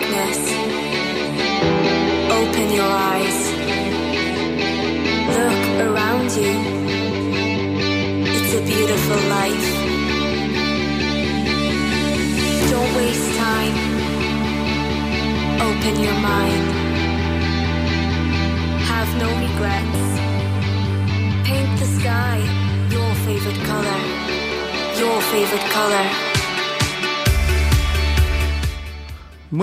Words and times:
darkness. 0.00 0.41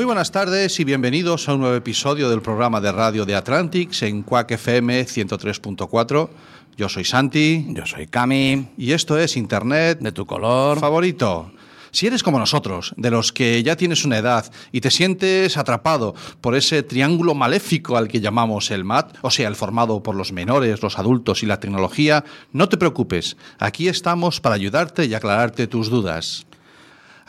Buenas 0.10 0.32
tardes 0.32 0.80
y 0.80 0.86
bienvenidos 0.86 1.48
a 1.48 1.54
un 1.54 1.60
nuevo 1.60 1.76
episodio 1.76 2.32
del 2.32 2.42
programa 2.42 2.82
de 2.82 2.92
radio 2.92 3.28
de 3.28 3.36
Atlantics 3.36 4.02
en 4.02 4.24
Quack 4.24 4.50
FM 4.50 5.06
103.4. 5.06 6.30
Yo 6.76 6.90
soy 6.90 7.06
Santi 7.06 7.68
Yo 7.70 7.86
soy 7.86 8.08
Cami, 8.08 8.70
y 8.76 8.94
esto 8.94 9.20
es 9.20 9.38
Internet 9.38 10.00
de 10.00 10.12
tu 10.12 10.26
color. 10.26 10.80
favorito. 10.80 11.52
Si 11.92 12.08
eres 12.08 12.24
como 12.24 12.40
nosotros, 12.40 12.96
de 12.98 13.12
los 13.12 13.32
que 13.32 13.62
ya 13.62 13.76
tienes 13.76 14.04
una 14.04 14.18
edad 14.18 14.52
y 14.72 14.82
te 14.82 14.90
sientes 14.90 15.58
atrapado 15.58 16.16
por 16.42 16.56
ese 16.56 16.82
triángulo 16.82 17.36
maléfico 17.36 17.96
al 17.96 18.08
que 18.08 18.20
llamamos 18.20 18.72
el 18.72 18.86
MAT, 18.86 19.16
o 19.22 19.30
sea, 19.30 19.48
el 19.48 19.56
formado 19.56 20.02
por 20.02 20.16
los 20.16 20.32
menores, 20.32 20.82
los 20.82 20.98
adultos 20.98 21.44
y 21.44 21.46
la 21.46 21.60
tecnología, 21.60 22.24
no 22.52 22.68
te 22.68 22.78
preocupes. 22.78 23.38
Aquí 23.60 23.88
estamos 23.88 24.42
para 24.42 24.56
ayudarte 24.56 25.06
y 25.06 25.14
aclararte 25.14 25.68
tus 25.68 25.92
dudas. 25.92 26.48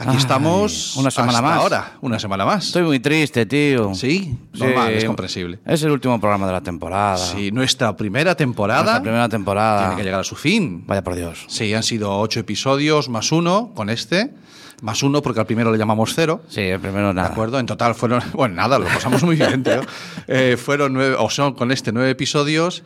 Aquí 0.00 0.08
Ay, 0.12 0.16
estamos 0.16 0.96
una 0.96 1.10
semana 1.10 1.32
hasta 1.38 1.42
más. 1.42 1.58
ahora, 1.58 1.92
una 2.00 2.18
semana 2.18 2.46
más. 2.46 2.68
Estoy 2.68 2.84
muy 2.84 3.00
triste, 3.00 3.44
tío. 3.44 3.94
Sí, 3.94 4.34
Sí. 4.54 4.58
normal, 4.64 4.92
es 4.94 5.04
comprensible. 5.04 5.58
Es 5.66 5.82
el 5.82 5.90
último 5.90 6.18
programa 6.18 6.46
de 6.46 6.52
la 6.54 6.62
temporada. 6.62 7.18
Sí, 7.18 7.50
nuestra 7.52 7.94
primera 7.94 8.34
temporada 8.34 8.82
Nuestra 8.82 9.02
primera 9.02 9.28
temporada. 9.28 9.80
tiene 9.88 9.96
que 9.96 10.04
llegar 10.04 10.20
a 10.20 10.24
su 10.24 10.36
fin. 10.36 10.84
Vaya 10.86 11.04
por 11.04 11.16
Dios. 11.16 11.44
Sí, 11.48 11.74
han 11.74 11.82
sido 11.82 12.18
ocho 12.18 12.40
episodios 12.40 13.10
más 13.10 13.30
uno 13.30 13.72
con 13.74 13.90
este. 13.90 14.32
Más 14.80 15.02
uno 15.02 15.20
porque 15.20 15.40
al 15.40 15.46
primero 15.46 15.70
le 15.70 15.76
llamamos 15.76 16.12
cero. 16.14 16.40
Sí, 16.48 16.62
el 16.62 16.80
primero 16.80 17.08
¿De 17.08 17.14
nada. 17.14 17.28
acuerdo? 17.28 17.58
En 17.58 17.66
total 17.66 17.94
fueron, 17.94 18.22
bueno, 18.32 18.54
nada, 18.54 18.78
lo 18.78 18.86
pasamos 18.86 19.22
muy 19.22 19.36
bien, 19.36 19.62
tío. 19.62 19.82
Eh, 20.28 20.56
fueron 20.56 20.94
nueve, 20.94 21.16
o 21.18 21.28
son 21.28 21.52
con 21.52 21.70
este 21.72 21.92
nueve 21.92 22.08
episodios 22.08 22.82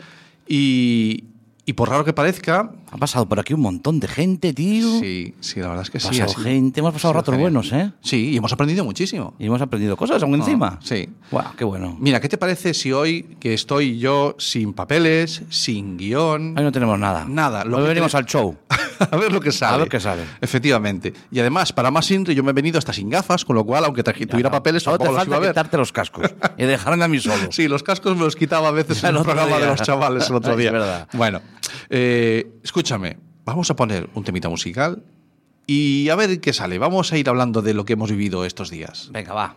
y, 0.48 1.24
y 1.66 1.72
por 1.74 1.88
raro 1.88 2.04
que 2.04 2.12
parezca, 2.12 2.72
Ha 2.90 2.96
pasado 2.98 3.26
por 3.28 3.40
aquí 3.40 3.54
un 3.54 3.60
montón 3.60 3.98
de 4.00 4.06
gente, 4.08 4.52
tío. 4.52 5.00
sí, 5.00 5.34
sí, 5.40 5.60
la 5.60 5.68
verdad 5.68 5.82
es 5.82 5.90
que 5.90 5.98
Ha 5.98 6.00
sí. 6.00 6.20
pasado 6.20 6.40
ha 6.40 6.42
gente, 6.44 6.80
hemos 6.80 6.92
pasado 6.92 7.12
sido 7.12 7.20
ratos 7.20 7.34
genial. 7.34 7.52
buenos, 7.52 7.72
¿eh? 7.72 7.92
Sí, 8.02 8.30
y 8.30 8.36
hemos 8.36 8.52
aprendido 8.52 8.84
muchísimo. 8.84 9.34
Y 9.38 9.46
hemos 9.46 9.60
aprendido 9.62 9.96
cosas 9.96 10.22
aún 10.22 10.34
encima. 10.34 10.78
sí. 10.82 11.08
Guau, 11.30 11.54
qué 11.56 11.64
bueno. 11.64 11.96
Mira, 11.98 12.20
¿qué 12.20 12.28
te 12.28 12.36
parece 12.38 12.74
si 12.74 12.92
hoy 12.92 13.36
que 13.40 13.54
estoy 13.54 13.98
yo 13.98 14.36
sin 14.38 14.72
papeles, 14.74 15.42
sin 15.48 15.96
guion, 15.96 16.56
Hoy 16.56 16.64
no 16.64 16.70
tenemos 16.72 16.98
nada. 16.98 17.24
Nada, 17.28 17.64
lo 17.64 17.78
Hoy 17.78 17.82
que 17.84 17.88
venimos 17.88 18.14
al 18.14 18.26
show. 18.26 18.56
a 19.10 19.16
ver 19.16 19.32
lo 19.32 19.40
que 19.40 19.52
sale. 19.52 19.74
A 19.74 19.78
ver 19.78 19.88
qué 19.88 20.00
sale. 20.00 20.22
Efectivamente. 20.40 21.12
Y 21.30 21.40
además, 21.40 21.72
para 21.72 21.90
más 21.90 22.10
intro, 22.10 22.32
yo 22.32 22.42
me 22.42 22.50
he 22.50 22.54
venido 22.54 22.78
hasta 22.78 22.92
sin 22.92 23.08
gafas, 23.10 23.44
con 23.44 23.56
lo 23.56 23.64
cual, 23.64 23.84
aunque 23.84 24.02
tuviera 24.02 24.50
papeles, 24.50 24.82
Solo 24.82 24.98
te 24.98 25.04
los 25.06 25.14
falta 25.16 25.36
a 25.36 25.38
ver. 25.38 25.50
quitarte 25.50 25.76
los 25.76 25.92
cascos 25.92 26.30
y 26.56 26.64
dejarme 26.64 27.04
a 27.04 27.08
mí 27.08 27.18
solo. 27.20 27.34
Sí, 27.50 27.68
los 27.68 27.82
cascos 27.82 28.16
me 28.16 28.22
los 28.24 28.36
quitaba 28.36 28.68
a 28.68 28.72
veces 28.72 29.02
El 29.04 29.10
en 29.10 29.16
el 29.16 29.22
programa 29.22 29.56
día. 29.56 29.58
de 29.60 29.66
los 29.72 29.82
chavales 29.82 30.28
el 30.30 30.36
otro 30.36 30.52
Es 30.52 30.58
día. 30.58 30.72
verdad. 30.72 31.08
Bueno, 31.12 31.40
eh, 31.90 32.46
escúchame, 32.62 33.18
vamos 33.44 33.70
a 33.70 33.76
poner 33.76 34.08
un 34.14 34.24
temita 34.24 34.48
musical 34.48 35.02
y 35.66 36.08
a 36.10 36.16
ver 36.16 36.40
qué 36.40 36.52
sale. 36.52 36.78
Vamos 36.78 37.12
a 37.12 37.16
ir 37.18 37.28
hablando 37.28 37.62
de 37.62 37.74
lo 37.74 37.84
que 37.84 37.94
hemos 37.94 38.10
vivido 38.10 38.44
estos 38.44 38.70
días. 38.70 39.08
Venga, 39.12 39.32
va. 39.34 39.56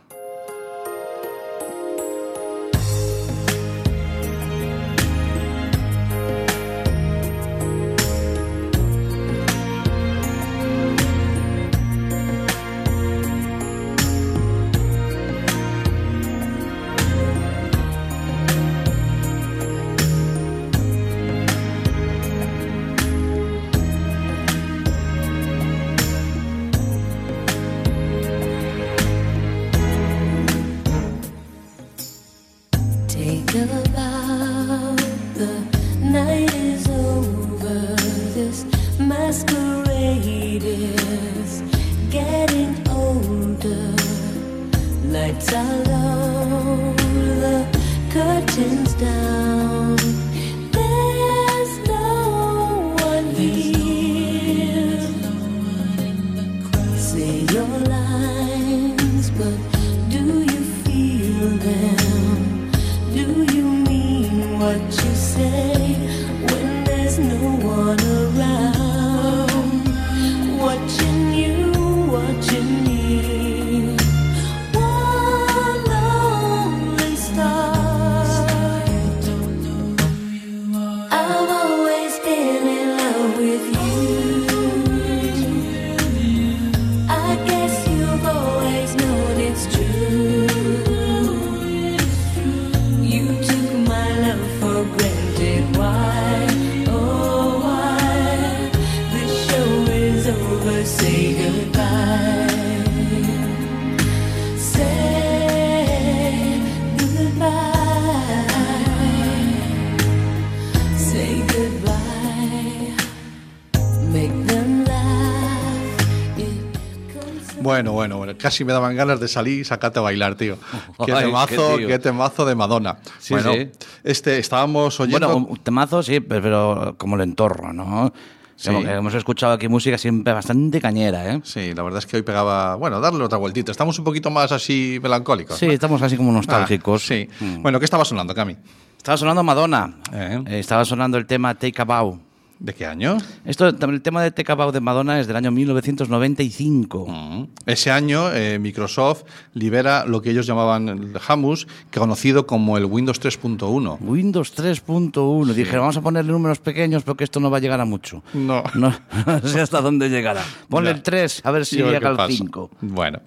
Casi 118.48 118.64
me 118.64 118.72
daban 118.72 118.96
ganas 118.96 119.20
de 119.20 119.28
salir 119.28 119.60
y 119.60 119.66
sacarte 119.66 120.00
a 120.00 120.02
bailar, 120.02 120.36
tío. 120.36 120.58
Qué 121.06 121.12
Ay, 121.12 121.26
temazo, 121.26 121.78
qué 121.78 122.00
temazo 122.00 122.46
de 122.46 122.56
Madonna. 122.56 122.98
Sí, 123.20 123.34
bueno, 123.34 123.52
sí. 123.52 123.70
este 124.06 124.40
estábamos 124.40 124.98
oyendo 125.02 125.28
Bueno, 125.40 125.58
temazo, 125.62 126.02
sí, 126.02 126.22
pero, 126.22 126.96
como 126.98 127.16
el 127.18 127.22
entorno, 127.24 127.74
¿no? 127.74 128.14
Sí. 128.56 128.70
Hemos 128.72 129.14
escuchado 129.14 129.52
aquí 129.52 129.68
música 129.68 129.98
siempre 129.98 130.32
bastante 130.34 130.80
cañera, 130.80 131.34
¿eh? 131.34 131.42
Sí, 131.44 131.74
la 131.74 131.84
verdad 131.84 132.00
es 132.00 132.06
que 132.06 132.16
hoy 132.16 132.24
pegaba, 132.24 132.76
bueno, 132.76 133.02
darle 133.02 133.22
otra 133.24 133.38
vueltita. 133.38 133.70
Estamos 133.72 134.00
un 134.00 134.06
poquito 134.06 134.30
más 134.32 134.54
así 134.54 134.98
melancólicos. 135.04 135.58
Sí, 135.58 135.68
¿no? 135.68 135.74
estamos 135.74 136.02
así 136.02 136.16
como 136.16 136.32
Ah, 136.32 136.36
nostálgicos. 136.36 137.06
sí. 137.06 137.28
Mm. 137.42 137.62
Bueno, 137.62 137.80
¿qué 137.80 137.86
estaba 137.86 138.06
sonando, 138.06 138.34
Cami? 138.34 138.56
Estaba 138.98 139.18
sonando 139.18 139.44
Madonna. 139.44 139.94
Eh. 140.14 140.42
Eh, 140.48 140.60
estaba 140.60 140.86
sonando 140.86 141.18
el 141.18 141.26
tema 141.26 141.54
Take 141.54 141.82
a 141.82 141.86
Bow. 141.86 142.20
¿De 142.60 142.74
qué 142.74 142.88
año? 142.88 143.18
Esto, 143.46 143.68
el 143.68 144.02
tema 144.02 144.24
de 144.24 144.32
Take 144.32 144.52
a 144.52 144.56
Bow 144.56 144.72
de 144.72 144.80
Madonna 144.82 145.20
es 145.20 145.28
del 145.28 145.36
año 145.36 145.52
1995. 145.52 147.06
Mm. 147.08 147.44
Ese 147.68 147.92
año 147.92 148.34
eh, 148.34 148.58
Microsoft 148.60 149.24
libera 149.54 150.06
lo 150.06 150.22
que 150.22 150.32
ellos 150.32 150.48
llamaban 150.48 150.90
el 150.90 151.14
Hamus, 151.28 151.68
conocido 151.96 152.48
como 152.48 152.78
el 152.78 152.86
Windows 152.86 153.22
3.1. 153.22 153.98
Windows 154.02 154.58
3.1. 154.58 155.54
Dije, 155.54 155.78
vamos 155.78 155.98
a 155.98 156.02
ponerle 156.02 156.32
números 156.32 156.58
pequeños 156.60 157.04
porque 157.04 157.24
esto 157.26 157.40
no 157.40 157.52
va 157.52 157.58
a 157.58 157.60
llegar 157.62 157.80
a 157.80 157.86
mucho. 157.86 158.24
No. 158.34 158.64
No, 158.74 158.94
no 159.26 159.48
sé 159.48 159.62
hasta 159.62 159.82
dónde 159.82 160.10
llegará. 160.10 160.44
Ponle 160.70 160.90
Ya. 160.92 160.96
el 160.98 161.02
3, 161.04 161.42
a 161.46 161.52
ver 161.52 161.66
si 161.66 161.78
llega 161.78 162.10
al 162.10 162.16
pasa. 162.18 162.32
5. 162.34 162.72
Bueno, 162.82 163.20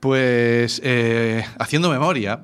pues 0.00 0.80
eh, 0.84 1.44
haciendo 1.58 1.90
memoria 1.90 2.40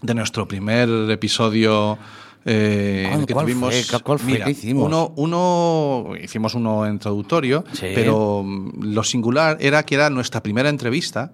de 0.00 0.14
nuestro 0.14 0.46
primer 0.46 0.88
episodio 1.10 1.98
eh, 2.44 3.06
¿Cuál- 3.12 3.26
que 3.26 3.32
cuál 3.34 3.46
tuvimos. 3.46 3.74
fue? 3.86 4.00
¿Cuál 4.00 4.18
fue? 4.18 4.32
Mira, 4.32 4.44
¿Qué 4.46 4.50
hicimos? 4.52 4.86
Uno, 4.86 5.12
uno 5.16 6.12
hicimos 6.22 6.54
uno 6.54 6.88
introductorio, 6.88 7.64
Sí. 7.72 7.86
pero 7.94 8.42
mm, 8.44 8.92
lo 8.92 9.02
singular 9.04 9.56
era 9.60 9.82
que 9.84 9.94
era 9.94 10.10
nuestra 10.10 10.42
primera 10.42 10.68
entrevista 10.68 11.32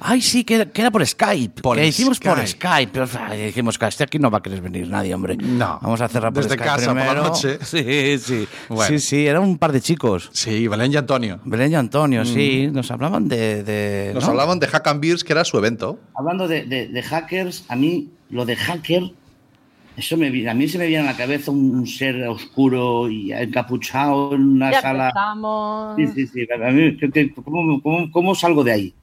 Ay, 0.00 0.20
sí, 0.20 0.42
que 0.42 0.56
era, 0.56 0.66
que 0.66 0.80
era 0.80 0.90
por 0.90 1.06
Skype. 1.06 1.62
Por 1.62 1.76
que 1.76 1.86
hicimos 1.86 2.18
por 2.18 2.44
Skype. 2.44 2.90
Pero 2.92 3.06
ay, 3.20 3.46
dijimos 3.46 3.78
que 3.78 3.86
este 3.86 4.02
aquí 4.02 4.18
no 4.18 4.30
va 4.30 4.38
a 4.38 4.42
querer 4.42 4.60
venir 4.60 4.88
nadie, 4.88 5.14
hombre. 5.14 5.36
No. 5.36 5.78
Vamos 5.80 6.00
a 6.00 6.08
cerrar 6.08 6.32
por 6.32 6.42
Desde 6.42 6.56
Skype 6.56 6.68
casa 6.74 6.86
por 6.88 6.96
la 6.96 7.02
primero. 7.04 7.28
noche. 7.28 7.58
Sí, 7.64 8.18
sí. 8.18 8.48
Bueno. 8.68 8.88
Sí, 8.88 8.98
sí, 8.98 9.26
eran 9.26 9.42
un 9.42 9.58
par 9.58 9.70
de 9.72 9.80
chicos. 9.80 10.28
Sí, 10.32 10.66
Belén 10.66 10.92
y 10.92 10.96
Antonio. 10.96 11.38
Belén 11.44 11.70
y 11.70 11.74
Antonio, 11.76 12.24
sí. 12.24 12.68
Nos 12.72 12.90
hablaban 12.90 13.28
de. 13.28 13.62
de- 13.62 14.08
Mm. 14.10 14.14
Nos 14.14 14.24
¿no? 14.24 14.30
hablaban 14.30 14.58
de 14.58 14.66
Hack 14.66 14.86
and 14.88 15.00
Beers, 15.00 15.22
que 15.22 15.32
era 15.32 15.44
su 15.44 15.56
evento. 15.56 16.00
Hablando 16.14 16.48
de, 16.48 16.64
de- 16.64 16.88
de 16.88 17.02
hackers, 17.02 17.64
a 17.68 17.76
mí 17.76 18.10
lo 18.28 18.44
de 18.44 18.56
hacker, 18.56 19.12
eso 19.96 20.16
me, 20.16 20.30
vi- 20.30 20.46
a 20.46 20.54
mí 20.54 20.68
se 20.68 20.78
me 20.78 20.86
viene 20.86 21.04
a 21.08 21.12
la 21.12 21.16
cabeza 21.16 21.50
un, 21.50 21.86
ser 21.86 22.26
oscuro 22.28 23.08
y 23.10 23.32
encapuchado 23.32 24.34
en 24.34 24.42
una 24.42 24.72
Ya 24.72 24.80
sala. 24.80 25.12
Sí, 25.96 26.06
sí, 26.08 26.26
sí. 26.26 26.48
A 26.52 26.70
mí, 26.70 26.96
¿qué- 26.96 27.10
qué- 27.10 27.32
¿cómo, 27.34 27.80
cómo, 27.82 28.10
cómo 28.12 28.34
salgo 28.34 28.62
de 28.64 28.72
ahí? 28.72 28.94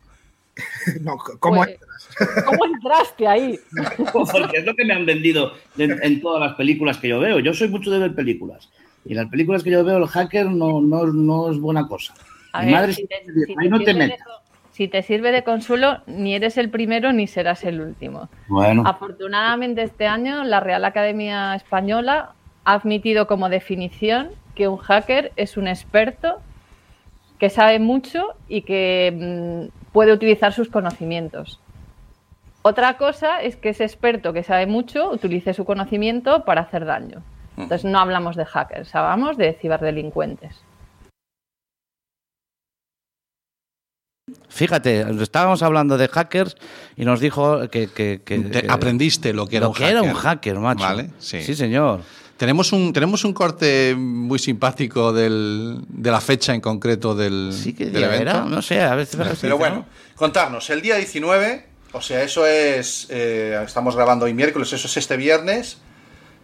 No, 1.02 1.18
¿cómo 1.40 1.64
Pues, 1.64 1.80
¿Cómo 2.46 2.66
entraste 2.66 3.28
ahí? 3.28 3.60
Porque 4.14 4.58
es 4.58 4.66
lo 4.66 4.76
que 4.76 4.86
me 4.86 4.94
han 4.94 5.06
vendido 5.06 5.54
en, 5.78 6.00
en 6.04 6.22
todas 6.22 6.42
las 6.42 6.56
películas 6.56 6.98
que 6.98 7.08
yo 7.10 7.20
veo. 7.20 7.40
Yo 7.40 7.54
soy 7.54 7.70
mucho 7.70 7.90
de 7.90 8.00
ver 8.00 8.14
películas. 8.14 8.70
Y 9.06 9.12
en 9.12 9.18
las 9.18 9.30
películas 9.30 9.64
que 9.64 9.72
yo 9.72 9.84
veo, 9.84 9.98
el 9.98 10.08
hacker 10.08 10.46
no, 10.46 10.80
no, 10.82 11.08
no 11.08 11.52
es 11.52 11.58
buena 11.60 11.88
cosa. 11.88 12.14
A 12.54 12.60
Mi 12.62 12.68
ver, 12.68 12.76
madre 12.76 12.94
si 12.94 13.08
te, 13.08 13.16
siempre 13.16 13.34
dice, 13.34 13.46
si 13.48 13.52
ahí 13.54 13.66
te 13.66 13.70
no 13.70 13.80
te 13.82 13.94
metas. 13.94 14.28
Si 14.74 14.88
te 14.88 15.04
sirve 15.04 15.32
de 15.32 15.44
consuelo, 15.44 16.00
ni 16.08 16.34
eres 16.34 16.58
el 16.58 16.70
primero 16.70 17.14
ni 17.14 17.28
serás 17.28 17.64
el 17.64 17.80
último. 17.80 18.28
Bueno, 18.48 18.84
Afortunadamente 18.86 19.84
este 19.84 20.08
año 20.08 20.44
la 20.44 20.60
Real 20.60 20.84
Academia 20.84 21.54
Española 21.54 22.34
ha 22.66 22.74
admitido 22.74 23.28
como 23.28 23.50
definición 23.50 24.32
que 24.56 24.68
un 24.68 24.78
hacker 24.78 25.32
es 25.36 25.58
un 25.58 25.68
experto 25.68 26.40
que 27.38 27.52
sabe 27.52 27.78
mucho 27.78 28.34
y 28.48 28.64
que 28.64 29.70
mm, 29.70 29.92
puede 29.92 30.12
utilizar 30.12 30.54
sus 30.54 30.70
conocimientos. 30.70 31.60
Otra 32.64 32.98
cosa 32.98 33.44
es 33.44 33.56
que 33.58 33.70
ese 33.70 33.84
experto 33.84 34.34
que 34.34 34.42
sabe 34.42 34.66
mucho 34.66 35.12
utilice 35.12 35.54
su 35.54 35.66
conocimiento 35.66 36.46
para 36.46 36.62
hacer 36.62 36.86
daño. 36.86 37.22
Entonces 37.58 37.86
no 37.86 38.00
hablamos 38.00 38.36
de 38.36 38.46
hackers, 38.46 38.96
hablamos 38.96 39.38
de 39.38 39.54
ciberdelincuentes. 39.54 40.64
Fíjate, 44.50 45.06
estábamos 45.22 45.64
hablando 45.64 45.98
de 45.98 46.08
hackers 46.08 46.56
y 46.96 47.06
nos 47.06 47.20
dijo 47.20 47.70
que. 47.70 47.88
que- 47.88 48.22
que- 48.24 48.40
Te- 48.40 48.62
que- 48.62 48.68
aprendiste 48.70 49.34
lo 49.34 49.48
que 49.48 49.58
era 49.58 49.66
lo 49.66 49.70
un 49.72 49.76
que 49.76 49.84
hacker. 49.84 49.98
era 49.98 50.04
un 50.04 50.14
hacker, 50.14 50.60
macho. 50.60 50.84
Vale, 50.84 51.10
sí. 51.20 51.42
Sí, 51.42 51.56
señor. 51.56 52.02
Tenemos 52.38 52.74
un, 52.74 52.92
tenemos 52.94 53.24
un 53.26 53.34
corte 53.34 53.96
muy 53.98 54.40
simpático 54.40 55.14
del, 55.14 55.78
de 55.88 56.12
la 56.12 56.20
fecha 56.20 56.54
en 56.54 56.62
concreto 56.62 57.16
del, 57.16 57.52
Sí 57.54 57.74
que 57.74 57.86
del 57.86 58.04
evento. 58.04 58.22
era, 58.22 58.46
no 58.46 58.62
sé, 58.62 58.82
a 58.82 58.96
lo 58.96 59.06
Pero 59.06 59.30
dice, 59.30 59.52
bueno, 59.54 59.76
¿no? 59.78 59.86
contarnos, 60.16 60.70
el 60.72 60.82
día 60.82 60.96
19, 60.98 61.66
o 61.94 62.02
sea, 62.02 62.24
eso 62.24 62.46
es, 62.48 63.08
eh, 63.12 63.62
estamos 63.66 63.96
grabando 63.96 64.26
hoy 64.26 64.34
miércoles, 64.34 64.74
eso 64.74 64.88
es 64.88 64.98
este 64.98 65.16
viernes. 65.16 65.78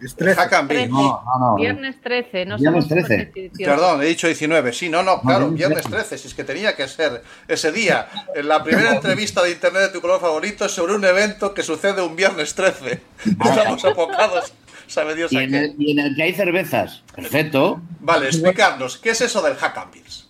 Es 0.02 0.14
13. 0.16 0.40
Hack 0.40 0.52
and 0.54 0.68
Beer. 0.68 0.80
13. 0.88 0.92
No, 0.92 1.22
no, 1.24 1.38
no. 1.50 1.56
Viernes 1.56 2.00
13, 2.00 2.46
no 2.46 2.56
Viernes 2.56 2.84
somos 2.84 2.88
13. 2.88 3.02
supersticiones. 3.26 3.68
Perdón, 3.68 4.02
he 4.02 4.06
dicho 4.06 4.26
19. 4.26 4.72
Sí, 4.72 4.88
no, 4.88 5.02
no, 5.02 5.20
claro, 5.20 5.50
viernes 5.50 5.58
viernes 5.58 5.82
13. 5.82 5.96
13, 6.08 6.18
si 6.18 6.28
es 6.28 6.34
que 6.34 6.44
tenía 6.44 6.74
que 6.76 6.88
ser 6.88 7.22
ese 7.48 7.70
día. 7.72 8.08
En 8.34 8.48
la 8.48 8.62
primera 8.64 8.90
entrevista 8.94 9.42
de 9.42 9.50
internet 9.50 9.82
de 9.82 9.88
tu 9.90 10.00
color 10.00 10.20
favorito 10.20 10.64
es 10.64 10.72
sobre 10.72 10.94
un 10.94 11.04
evento 11.04 11.52
que 11.52 11.62
sucede 11.62 12.00
un 12.02 12.16
viernes 12.16 12.54
13. 12.54 13.00
Estamos 13.44 13.84
apocados, 13.84 14.52
sabe 14.86 15.14
Dios 15.14 15.32
y 15.32 15.36
a 15.36 15.42
en, 15.42 15.50
qué. 15.50 15.58
el, 15.58 15.74
y 15.78 15.90
en 15.92 15.98
el 15.98 16.16
que 16.16 16.22
hay 16.22 16.32
cervezas. 16.32 17.02
Perfecto. 17.14 17.80
Vale, 18.00 18.26
explicarnos, 18.26 18.96
¿qué 18.96 19.10
es 19.10 19.20
eso 19.20 19.42
del 19.42 19.56
Hack 19.56 19.76
and 19.76 19.92
Beers? 19.92 20.29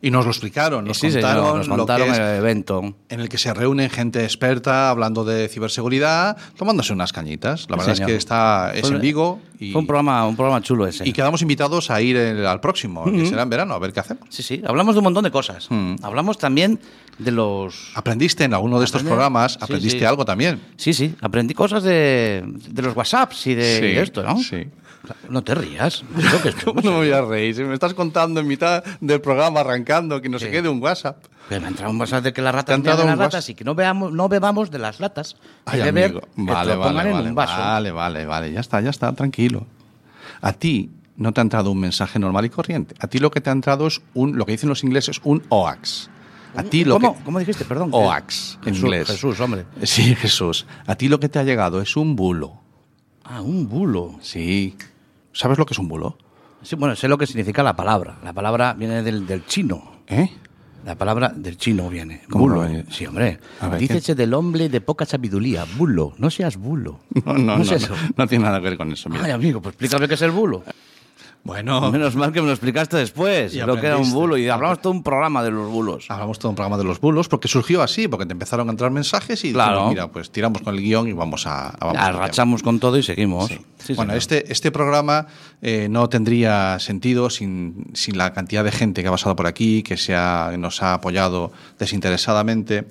Y 0.00 0.10
nos 0.12 0.24
lo 0.24 0.30
explicaron, 0.30 0.84
nos 0.84 0.96
sí, 0.98 1.10
señor, 1.10 1.22
contaron, 1.30 1.58
nos 1.58 1.68
lo 1.68 1.76
contaron 1.78 2.10
es 2.10 2.18
el 2.18 2.36
evento. 2.36 2.94
en 3.08 3.20
el 3.20 3.28
que 3.28 3.36
se 3.38 3.52
reúnen 3.52 3.90
gente 3.90 4.22
experta 4.22 4.90
hablando 4.90 5.24
de 5.24 5.48
ciberseguridad, 5.48 6.36
tomándose 6.56 6.92
unas 6.92 7.12
cañitas. 7.12 7.66
La 7.68 7.76
verdad 7.76 7.94
señor. 7.94 8.10
es 8.10 8.14
que 8.14 8.18
está 8.18 8.72
es 8.74 8.82
Fue- 8.82 8.94
en 8.96 9.00
Vigo 9.00 9.40
y, 9.58 9.72
Fue 9.72 9.80
un 9.80 9.86
programa, 9.88 10.24
un 10.26 10.36
programa 10.36 10.62
chulo 10.62 10.86
ese. 10.86 11.08
y 11.08 11.12
quedamos 11.12 11.42
invitados 11.42 11.90
a 11.90 12.00
ir 12.00 12.16
el- 12.16 12.46
al 12.46 12.60
próximo, 12.60 13.04
que 13.04 13.26
será 13.26 13.42
en 13.42 13.50
verano, 13.50 13.74
a 13.74 13.78
ver 13.80 13.92
qué 13.92 14.00
hacemos. 14.00 14.24
Sí, 14.28 14.42
sí, 14.44 14.62
hablamos 14.64 14.94
de 14.94 15.00
un 15.00 15.04
montón 15.04 15.24
de 15.24 15.30
cosas. 15.32 15.68
Hablamos 16.02 16.38
también 16.38 16.78
de 17.18 17.32
los... 17.32 17.90
¿Aprendiste 17.96 18.44
en 18.44 18.54
alguno 18.54 18.78
de 18.78 18.84
estos 18.84 19.02
programas? 19.02 19.54
Sí, 19.54 19.58
¿Aprendiste 19.62 19.98
sí. 19.98 20.04
algo 20.04 20.24
también? 20.24 20.60
Sí, 20.76 20.92
sí, 20.94 21.14
aprendí 21.20 21.54
cosas 21.54 21.82
de, 21.82 22.44
de 22.46 22.82
los 22.82 22.94
WhatsApps 22.96 23.48
y 23.48 23.54
de, 23.56 23.80
de 23.80 24.00
esto, 24.02 24.22
¿no? 24.22 24.38
sí. 24.38 24.64
No 25.28 25.42
te 25.42 25.54
rías. 25.54 26.04
Que 26.42 26.52
¿Cómo 26.52 26.80
no 26.82 26.90
me 26.92 26.96
voy 26.98 27.12
a 27.12 27.22
reír? 27.22 27.54
Si 27.54 27.62
me 27.64 27.74
estás 27.74 27.94
contando 27.94 28.40
en 28.40 28.46
mitad 28.46 28.82
del 29.00 29.20
programa 29.20 29.60
arrancando 29.60 30.20
que 30.20 30.28
no 30.28 30.38
se 30.38 30.50
quede 30.50 30.68
un 30.68 30.82
WhatsApp. 30.82 31.24
Que 31.48 31.58
me 31.60 31.66
ha 31.66 31.68
entrado 31.68 31.90
un 31.92 32.00
WhatsApp 32.00 32.24
de 32.24 32.32
que 32.32 32.42
las 32.42 32.52
¿Te 32.52 32.58
ha 32.72 32.76
ratas 32.76 32.82
beban 32.82 33.06
las 33.06 33.18
WhatsApp? 33.18 33.48
y 33.50 33.54
que 33.54 33.64
no, 33.64 33.74
veamos, 33.74 34.12
no 34.12 34.28
bebamos 34.28 34.70
de 34.70 34.78
las 34.78 35.00
latas. 35.00 35.36
Ay, 35.64 35.80
Hay 35.80 35.86
que 35.86 35.92
beber 35.92 36.10
amigo. 36.10 36.20
que 36.20 36.28
Vale, 36.52 36.76
vale, 36.76 37.00
en 37.08 37.12
vale, 37.14 37.28
un 37.30 37.34
vaso. 37.34 37.56
vale, 37.58 37.90
vale, 37.92 38.26
vale. 38.26 38.52
Ya 38.52 38.60
está, 38.60 38.80
ya 38.80 38.90
está, 38.90 39.12
tranquilo. 39.14 39.66
A 40.40 40.52
ti 40.52 40.90
no 41.16 41.32
te 41.32 41.40
ha 41.40 41.42
entrado 41.42 41.70
un 41.70 41.80
mensaje 41.80 42.18
normal 42.18 42.44
y 42.44 42.50
corriente. 42.50 42.94
A 43.00 43.06
ti 43.08 43.18
lo 43.18 43.30
que 43.30 43.40
te 43.40 43.48
ha 43.50 43.52
entrado 43.52 43.86
es 43.86 44.00
un, 44.14 44.36
lo 44.36 44.44
que 44.46 44.52
dicen 44.52 44.68
los 44.68 44.84
ingleses, 44.84 45.20
un 45.24 45.42
OAX. 45.48 46.10
A 46.56 46.62
ti 46.62 46.84
lo 46.84 46.94
¿Cómo, 46.94 47.16
que, 47.16 47.24
¿Cómo 47.24 47.38
dijiste? 47.38 47.64
Perdón. 47.64 47.90
OAX, 47.92 48.58
en 48.62 48.74
Jesús, 48.74 48.82
inglés. 48.84 49.06
Jesús, 49.08 49.40
hombre. 49.40 49.64
Sí, 49.82 50.14
Jesús. 50.14 50.66
A 50.86 50.94
ti 50.96 51.08
lo 51.08 51.18
que 51.20 51.28
te 51.28 51.38
ha 51.38 51.44
llegado 51.44 51.80
es 51.80 51.96
un 51.96 52.14
bulo. 52.16 52.60
Ah, 53.30 53.42
un 53.42 53.68
bulo. 53.68 54.14
Sí. 54.22 54.74
¿Sabes 55.32 55.58
lo 55.58 55.66
que 55.66 55.74
es 55.74 55.78
un 55.78 55.88
bulo? 55.88 56.16
Sí, 56.62 56.76
bueno, 56.76 56.96
sé 56.96 57.08
lo 57.08 57.18
que 57.18 57.26
significa 57.26 57.62
la 57.62 57.76
palabra. 57.76 58.18
La 58.24 58.32
palabra 58.32 58.72
viene 58.74 59.02
del, 59.02 59.26
del 59.26 59.44
chino. 59.46 59.92
¿Eh? 60.08 60.30
La 60.84 60.94
palabra 60.94 61.30
del 61.34 61.58
chino 61.58 61.90
viene. 61.90 62.22
¿Cómo 62.30 62.44
bulo. 62.44 62.56
lo 62.62 62.64
es? 62.64 62.86
Sí, 62.90 63.04
hombre. 63.04 63.38
Ver, 63.60 63.78
Dícese 63.78 64.14
del 64.14 64.32
hombre 64.32 64.68
de 64.70 64.80
poca 64.80 65.04
sabiduría. 65.04 65.66
Bulo. 65.76 66.14
No 66.18 66.30
seas 66.30 66.56
bulo. 66.56 67.00
No, 67.26 67.34
no, 67.34 67.58
no, 67.58 67.64
no, 67.64 67.64
no 68.16 68.26
tiene 68.26 68.44
nada 68.44 68.58
que 68.60 68.64
ver 68.70 68.78
con 68.78 68.90
eso. 68.92 69.10
mira. 69.10 69.24
Ay, 69.24 69.32
amigo, 69.32 69.60
pues 69.60 69.74
explícame 69.74 70.08
qué 70.08 70.14
es 70.14 70.22
el 70.22 70.30
bulo. 70.30 70.62
Bueno, 71.44 71.90
Menos 71.90 72.14
mal 72.14 72.30
que 72.32 72.40
me 72.42 72.46
lo 72.48 72.52
explicaste 72.52 72.98
después. 72.98 73.54
Y 73.54 73.60
lo 73.60 73.80
que 73.80 73.86
era 73.86 73.96
un 73.96 74.10
bulo. 74.12 74.36
Y 74.36 74.48
hablamos 74.50 74.82
todo 74.82 74.92
un 74.92 75.02
programa 75.02 75.42
de 75.42 75.50
los 75.50 75.70
bulos. 75.70 76.04
hablamos 76.10 76.38
todo 76.38 76.50
un 76.50 76.56
programa 76.56 76.76
de 76.76 76.84
los 76.84 77.00
bulos 77.00 77.26
porque 77.28 77.48
surgió 77.48 77.82
así, 77.82 78.06
porque 78.06 78.26
te 78.26 78.32
empezaron 78.32 78.68
a 78.68 78.70
entrar 78.72 78.90
mensajes 78.90 79.42
y 79.46 79.52
Claro. 79.52 79.70
dijimos, 79.76 79.90
mira, 79.94 80.08
pues 80.08 80.30
tiramos 80.30 80.60
con 80.60 80.74
el 80.74 80.82
guion 80.82 81.08
y 81.08 81.14
vamos 81.14 81.46
a... 81.46 81.74
vamos. 81.80 81.96
Arrachamos 81.96 82.62
con 82.62 82.78
todo 82.80 82.98
y 82.98 83.02
seguimos. 83.02 83.46
Sí. 83.48 83.58
Sí, 83.78 83.94
bueno, 83.94 84.10
señor. 84.12 84.18
este, 84.18 84.52
este 84.52 84.70
programa 84.70 85.26
eh, 85.62 85.86
no 85.88 86.08
tendría 86.10 86.78
sentido 86.80 87.30
sin, 87.30 87.86
sin 87.94 88.18
la 88.18 88.32
cantidad 88.34 88.62
de 88.64 88.72
gente 88.72 89.00
que 89.02 89.08
ha 89.08 89.12
pasado 89.12 89.34
por 89.34 89.46
aquí, 89.46 89.82
que 89.82 89.96
se 89.96 90.14
ha- 90.14 90.52
nos 90.58 90.82
ha 90.82 90.94
apoyado 90.94 91.52
desinteresadamente 91.78 92.86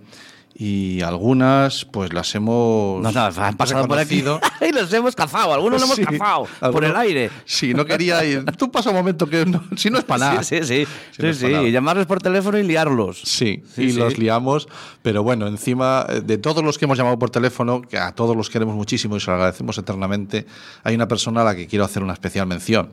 y 0.60 1.02
algunas 1.02 1.86
pues 1.86 2.14
las 2.14 2.34
hemos 2.34 3.00
No, 3.04 3.12
no, 3.12 3.22
han 3.44 3.56
pasado 3.58 3.88
por 3.88 4.00
aquí 4.00 4.24
y 4.68 4.72
los 4.74 4.92
hemos 4.92 5.16
cazado. 5.16 5.54
Algunos 5.54 5.80
los 5.80 5.92
Sí, 5.92 6.02
hemos 6.02 6.18
cazado 6.18 6.48
por 6.72 6.84
el 6.84 6.96
aire. 6.96 7.30
Sí, 7.46 7.76
no 7.76 7.86
quería 7.86 8.26
ir. 8.26 8.44
Tú 8.58 8.72
pasa 8.72 8.90
un 8.90 8.96
momento 8.96 9.30
que 9.30 9.46
no- 9.46 9.64
si 9.76 9.92
no 9.92 10.00
es 10.00 10.04
para 10.04 10.30
nada. 10.32 10.44
Sí, 10.44 10.60
sí, 10.64 10.86
sí. 11.16 11.34
Si. 11.34 11.46
Y 11.46 11.72
llamarles 11.72 12.08
por 12.08 12.20
teléfono 12.22 12.58
y 12.58 12.64
liarlos. 12.64 13.22
Sí, 13.24 13.62
Sí, 13.76 13.84
y 13.84 13.92
los 13.94 14.18
liamos, 14.18 14.68
pero 15.04 15.22
bueno, 15.22 15.46
encima 15.46 16.06
eh, 16.10 16.22
de 16.22 16.40
todos 16.40 16.64
los 16.64 16.78
que 16.80 16.86
hemos 16.86 16.98
llamado 16.98 17.20
por 17.20 17.30
teléfono, 17.30 17.82
que 17.84 18.00
a 18.00 18.14
todos 18.14 18.36
los 18.36 18.50
queremos 18.50 18.76
muchísimo 18.76 19.16
y 19.18 19.20
se 19.20 19.28
lo 19.28 19.34
agradecemos 19.36 19.78
eternamente, 19.78 20.48
hay 20.84 20.96
una 20.96 21.08
persona 21.08 21.42
a 21.42 21.44
la 21.44 21.56
que 21.56 21.68
quiero 21.68 21.86
hacer 21.86 22.02
una 22.02 22.14
especial 22.14 22.48
mención, 22.48 22.90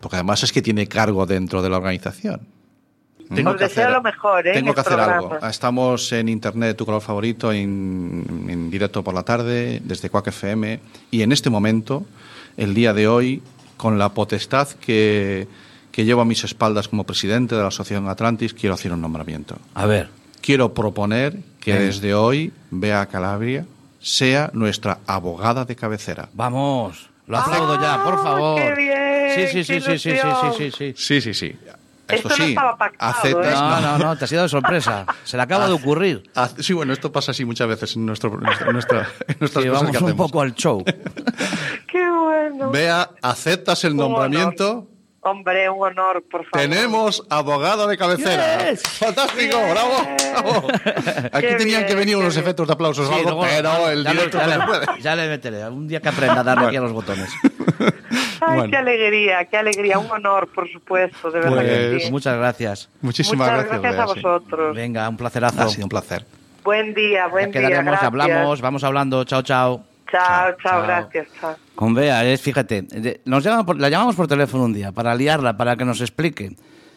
porque 0.00 0.16
además 0.16 0.42
es 0.44 0.52
que 0.52 0.62
tiene 0.62 0.86
cargo 0.88 1.26
dentro 1.26 1.60
de 1.60 1.68
la 1.68 1.76
organización. 1.76 2.48
Os 3.32 3.58
deseo 3.58 3.90
lo 3.90 4.02
mejor, 4.02 4.46
¿eh? 4.46 4.50
en 4.50 4.54
Tengo 4.56 4.74
que 4.74 4.80
hacer 4.80 4.98
algo. 5.00 5.38
Estamos 5.46 6.12
en 6.12 6.28
internet, 6.28 6.76
tu 6.76 6.84
color 6.86 7.00
favorito, 7.00 7.52
en, 7.52 8.46
en 8.48 8.70
directo 8.70 9.02
por 9.02 9.14
la 9.14 9.22
tarde, 9.22 9.80
desde 9.84 10.10
Quack 10.10 10.28
FM, 10.28 10.80
y 11.10 11.22
en 11.22 11.32
este 11.32 11.50
momento, 11.50 12.04
el 12.56 12.74
día 12.74 12.92
de 12.92 13.08
hoy, 13.08 13.42
con 13.76 13.98
la 13.98 14.10
potestad 14.10 14.68
que, 14.68 15.48
que 15.90 16.04
llevo 16.04 16.20
a 16.20 16.24
mis 16.24 16.44
espaldas 16.44 16.88
como 16.88 17.04
presidente 17.04 17.54
de 17.54 17.62
la 17.62 17.68
Asociación 17.68 18.08
Atlantis, 18.08 18.54
quiero 18.54 18.74
hacer 18.74 18.92
un 18.92 19.00
nombramiento 19.00 19.56
A 19.74 19.86
ver. 19.86 20.08
quiero 20.40 20.72
proponer 20.74 21.38
que 21.60 21.74
desde 21.74 22.14
hoy 22.14 22.52
Bea 22.70 23.06
Calabria 23.06 23.64
sea 24.00 24.50
nuestra 24.52 24.98
abogada 25.06 25.64
de 25.64 25.76
cabecera. 25.76 26.28
Vamos. 26.34 27.08
Lo 27.28 27.38
aplaudo 27.38 27.80
ya, 27.80 28.02
por 28.02 28.14
¡Ah, 28.14 28.22
favor. 28.22 28.60
qué 28.60 28.74
bien! 28.74 29.30
Sí, 29.34 29.46
sí, 29.46 29.72
¡Qué 29.72 29.80
sí, 29.80 29.80
sí, 29.80 29.98
sí, 29.98 30.16
sí, 30.18 30.70
sí, 30.70 30.70
sí. 30.76 30.94
Sí, 30.96 31.20
sí, 31.20 31.34
sí. 31.34 31.56
Esto 32.08 32.28
no 32.36 32.44
estaba 32.44 32.76
pactado, 32.76 33.12
aceptas- 33.12 33.46
¿eh? 33.52 33.54
No, 33.54 33.80
no, 33.80 33.98
no, 33.98 34.16
te 34.18 34.24
ha 34.24 34.28
sido 34.28 34.42
de 34.42 34.48
sorpresa. 34.48 35.06
Se 35.24 35.36
le 35.36 35.42
acaba 35.44 35.66
de 35.66 35.72
ocurrir. 35.72 36.22
Ah, 36.34 36.48
sí, 36.58 36.72
bueno, 36.74 36.92
esto 36.92 37.10
pasa 37.12 37.30
así 37.30 37.44
muchas 37.44 37.68
veces 37.68 37.96
en, 37.96 38.04
nuestro, 38.04 38.34
en 38.34 38.40
nuestra- 38.40 38.66
en 38.66 38.72
nuestra- 38.74 39.08
en 39.28 39.36
nuestras 39.40 39.64
Sí, 39.64 39.68
cosas 39.70 39.82
vamos 39.82 39.90
que 39.98 40.04
un 40.04 40.10
hacemos. 40.10 40.30
poco 40.30 40.40
al 40.42 40.54
show. 40.54 40.84
¡Qué 41.90 42.10
bueno! 42.10 42.70
Bea, 42.70 43.10
¿aceptas 43.22 43.84
el 43.84 43.96
nombramiento? 43.96 44.88
Hombre, 45.24 45.70
un 45.70 45.80
honor, 45.86 46.22
por 46.28 46.44
favor. 46.46 46.68
Tenemos 46.68 47.24
abogado 47.30 47.86
de 47.86 47.96
cabecera. 47.96 48.74
¡Fantástico! 48.98 49.56
¡Bravo! 49.70 49.92
bravo. 50.32 50.68
Aquí 51.32 51.46
Qué 51.46 51.54
tenían 51.54 51.86
que 51.86 51.94
venir 51.94 52.16
unos 52.16 52.34
bien. 52.34 52.42
efectos 52.44 52.66
de 52.66 52.72
aplausos 52.72 53.08
o 53.08 53.12
Sí, 53.12 53.18
algo, 53.20 53.30
luego- 53.30 53.42
pero 53.48 53.88
el 53.90 54.02
ya, 54.02 54.10
le, 54.14 54.16
directo 54.16 54.38
ya 54.38 54.46
no 54.46 54.50
le- 54.50 54.60
se 54.80 54.86
puede. 54.86 55.00
ya 55.00 55.14
le 55.16 55.28
meteré. 55.28 55.68
Un 55.68 55.86
día 55.86 56.00
que 56.00 56.08
aprenda 56.08 56.40
a 56.40 56.42
darle 56.42 56.66
aquí 56.66 56.76
a 56.76 56.80
los 56.80 56.92
botones. 56.92 57.30
Ay, 58.40 58.56
Bueno. 58.56 58.70
qué 58.72 58.76
alegría, 58.76 59.44
qué 59.44 59.56
alegría. 59.58 59.98
Un 60.00 60.10
honor, 60.10 60.48
por 60.52 60.68
supuesto, 60.72 61.30
de 61.30 61.38
verdad 61.38 61.62
que 61.62 61.88
Pues, 61.92 62.04
sí. 62.06 62.10
Muchas 62.10 62.36
gracias. 62.36 62.88
Muchísimas 63.00 63.48
Muchas 63.48 63.64
gracias, 63.68 63.82
gracias 63.82 64.02
a 64.02 64.06
vosotros. 64.30 64.74
Venga, 64.76 65.08
un 65.08 65.16
placerazo. 65.16 65.62
Ha 65.62 65.68
sido 65.68 65.84
un 65.84 65.90
placer. 65.90 66.26
Buen 66.64 66.94
día, 66.94 67.28
buen 67.28 67.52
Ya 67.52 67.60
día. 67.60 67.68
quedaremos, 67.68 67.92
gracias. 67.92 68.06
hablamos, 68.08 68.60
vamos 68.60 68.82
hablando. 68.82 69.22
Chao, 69.22 69.42
chao. 69.42 69.84
Chao, 70.10 70.50
chao, 70.54 70.56
Chao. 70.64 70.82
gracias. 70.82 71.28
Chao. 71.40 71.56
Con 71.74 71.94
Bea, 71.94 72.24
es, 72.24 72.40
fíjate, 72.40 72.86
nos 73.24 73.42
llama 73.44 73.64
por- 73.64 73.80
la 73.80 73.88
llamamos 73.88 74.14
por 74.14 74.28
teléfono 74.28 74.64
un 74.64 74.72
día 74.72 74.92
para 74.92 75.14
liarla, 75.14 75.56
para 75.56 75.74
que 75.76 75.84
nos 75.84 76.00
explique 76.00 76.54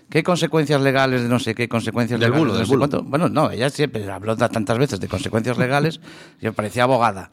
qué 0.09 0.21
consecuencias 0.21 0.79
legales 0.81 1.23
de 1.23 1.29
no 1.29 1.39
sé 1.39 1.55
qué 1.55 1.67
consecuencias 1.67 2.19
Del 2.19 2.29
legales. 2.31 2.39
bulo, 2.41 2.51
no 2.53 2.57
del 2.59 2.67
sé 2.67 2.75
bulo. 2.97 3.03
Bueno, 3.09 3.29
no, 3.29 3.49
ella 3.51 3.69
siempre 3.69 4.09
habló 4.11 4.35
ta- 4.35 4.49
tantas 4.49 4.77
veces 4.77 4.99
de 4.99 5.07
consecuencias 5.07 5.57
legales 5.57 5.99
parecía 6.55 6.83
abogada. 6.83 7.29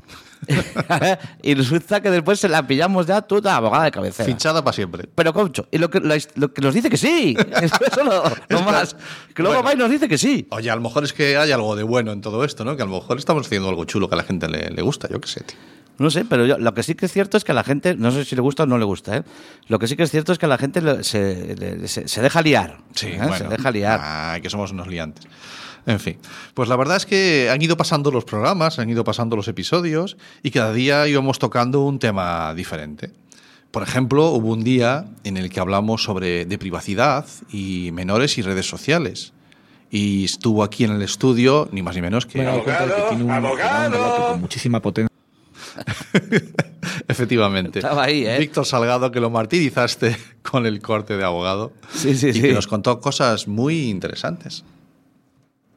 y 1.42 1.54
resulta 1.54 2.00
que 2.00 2.10
después 2.10 2.40
se 2.40 2.48
la 2.48 2.66
pillamos 2.66 3.06
ya 3.06 3.22
toda 3.22 3.56
abogada 3.56 3.84
de 3.84 3.90
cabecera. 3.90 4.26
Finchada 4.26 4.62
para 4.64 4.72
siempre. 4.74 5.08
Pero, 5.14 5.32
concho, 5.32 5.68
y 5.70 5.78
lo 5.78 5.90
que, 5.90 6.00
lo 6.00 6.52
que 6.52 6.60
nos 6.62 6.74
dice 6.74 6.88
que 6.90 6.96
sí. 6.96 7.36
Eso 7.60 8.02
lo, 8.04 8.24
lo 8.48 8.62
más. 8.62 8.96
Que 9.34 9.42
luego 9.42 9.62
Bueno. 9.62 9.68
va 9.68 9.74
y 9.74 9.76
nos 9.76 9.90
dice 9.90 10.08
que 10.08 10.18
sí. 10.18 10.46
Oye, 10.50 10.70
a 10.70 10.74
lo 10.76 10.80
mejor 10.80 11.04
es 11.04 11.12
que 11.12 11.36
hay 11.36 11.52
algo 11.52 11.76
de 11.76 11.82
bueno 11.82 12.10
en 12.12 12.20
todo 12.20 12.44
esto, 12.44 12.64
¿no? 12.64 12.76
Que 12.76 12.82
a 12.82 12.86
lo 12.86 12.92
mejor 12.92 13.18
estamos 13.18 13.46
haciendo 13.46 13.68
algo 13.68 13.84
chulo 13.84 14.08
que 14.08 14.14
a 14.14 14.18
la 14.18 14.24
gente 14.24 14.48
le, 14.48 14.70
le 14.70 14.82
gusta, 14.82 15.08
yo 15.08 15.20
qué 15.20 15.28
sé, 15.28 15.40
tío. 15.44 15.58
No 16.02 16.10
sé, 16.10 16.24
pero 16.24 16.44
yo, 16.44 16.58
lo 16.58 16.74
que 16.74 16.82
sí 16.82 16.94
que 16.94 17.06
es 17.06 17.12
cierto 17.12 17.36
es 17.36 17.44
que 17.44 17.52
a 17.52 17.54
la 17.54 17.64
gente, 17.64 17.94
no 17.94 18.10
sé 18.10 18.24
si 18.24 18.34
le 18.34 18.42
gusta 18.42 18.64
o 18.64 18.66
no 18.66 18.76
le 18.76 18.84
gusta, 18.84 19.18
¿eh? 19.18 19.22
Lo 19.68 19.78
que 19.78 19.86
sí 19.86 19.96
que 19.96 20.02
es 20.02 20.10
cierto 20.10 20.32
es 20.32 20.38
que 20.38 20.46
a 20.46 20.48
la 20.48 20.58
gente 20.58 20.80
le- 20.82 21.04
se, 21.04 21.54
le- 21.56 21.88
se- 21.88 22.08
se 22.08 22.20
deja 22.20 22.42
liar. 22.42 22.78
Sí, 22.94 23.06
¿eh? 23.06 23.16
bueno. 23.18 23.36
Se 23.36 23.48
deja 23.48 23.70
liar. 23.70 24.00
Ay, 24.02 24.40
que 24.42 24.50
somos 24.50 24.72
unos 24.72 24.88
liantes. 24.88 25.24
En 25.86 25.98
fin, 25.98 26.18
pues 26.54 26.68
la 26.68 26.76
verdad 26.76 26.96
es 26.96 27.06
que 27.06 27.50
han 27.50 27.60
ido 27.60 27.76
pasando 27.76 28.10
los 28.10 28.24
programas, 28.24 28.78
han 28.78 28.88
ido 28.88 29.02
pasando 29.04 29.34
los 29.36 29.48
episodios 29.48 30.16
y 30.42 30.50
cada 30.52 30.72
día 30.72 31.08
íbamos 31.08 31.38
tocando 31.38 31.80
un 31.82 31.98
tema 31.98 32.54
diferente. 32.54 33.10
Por 33.72 33.82
ejemplo, 33.82 34.30
hubo 34.30 34.52
un 34.52 34.62
día 34.64 35.06
en 35.24 35.36
el 35.36 35.50
que 35.50 35.58
hablamos 35.58 36.02
sobre 36.04 36.44
de 36.44 36.58
privacidad 36.58 37.26
y 37.50 37.90
menores 37.92 38.38
y 38.38 38.42
redes 38.42 38.66
sociales. 38.68 39.32
Y 39.90 40.24
estuvo 40.24 40.62
aquí 40.62 40.84
en 40.84 40.92
el 40.92 41.02
estudio, 41.02 41.68
ni 41.72 41.82
más 41.82 41.94
ni 41.94 42.00
menos 42.00 42.24
que... 42.26 42.42
Cuenta 42.44 42.86
de 42.86 42.94
que 42.94 43.02
tiene 43.10 43.24
un, 43.24 43.56
que 43.56 43.62
da 43.62 43.86
un 43.86 43.92
relato 43.92 44.26
con 44.28 44.40
muchísima 44.40 44.80
potencia. 44.80 45.11
Efectivamente. 47.08 47.78
Estaba 47.80 48.04
ahí, 48.04 48.26
¿eh? 48.26 48.38
Víctor 48.38 48.66
Salgado, 48.66 49.10
que 49.10 49.20
lo 49.20 49.30
martirizaste 49.30 50.16
con 50.42 50.66
el 50.66 50.80
corte 50.80 51.16
de 51.16 51.24
abogado. 51.24 51.72
Sí, 51.92 52.16
sí, 52.16 52.28
y 52.28 52.32
sí. 52.34 52.42
que 52.42 52.52
nos 52.52 52.66
contó 52.66 53.00
cosas 53.00 53.48
muy 53.48 53.88
interesantes. 53.90 54.64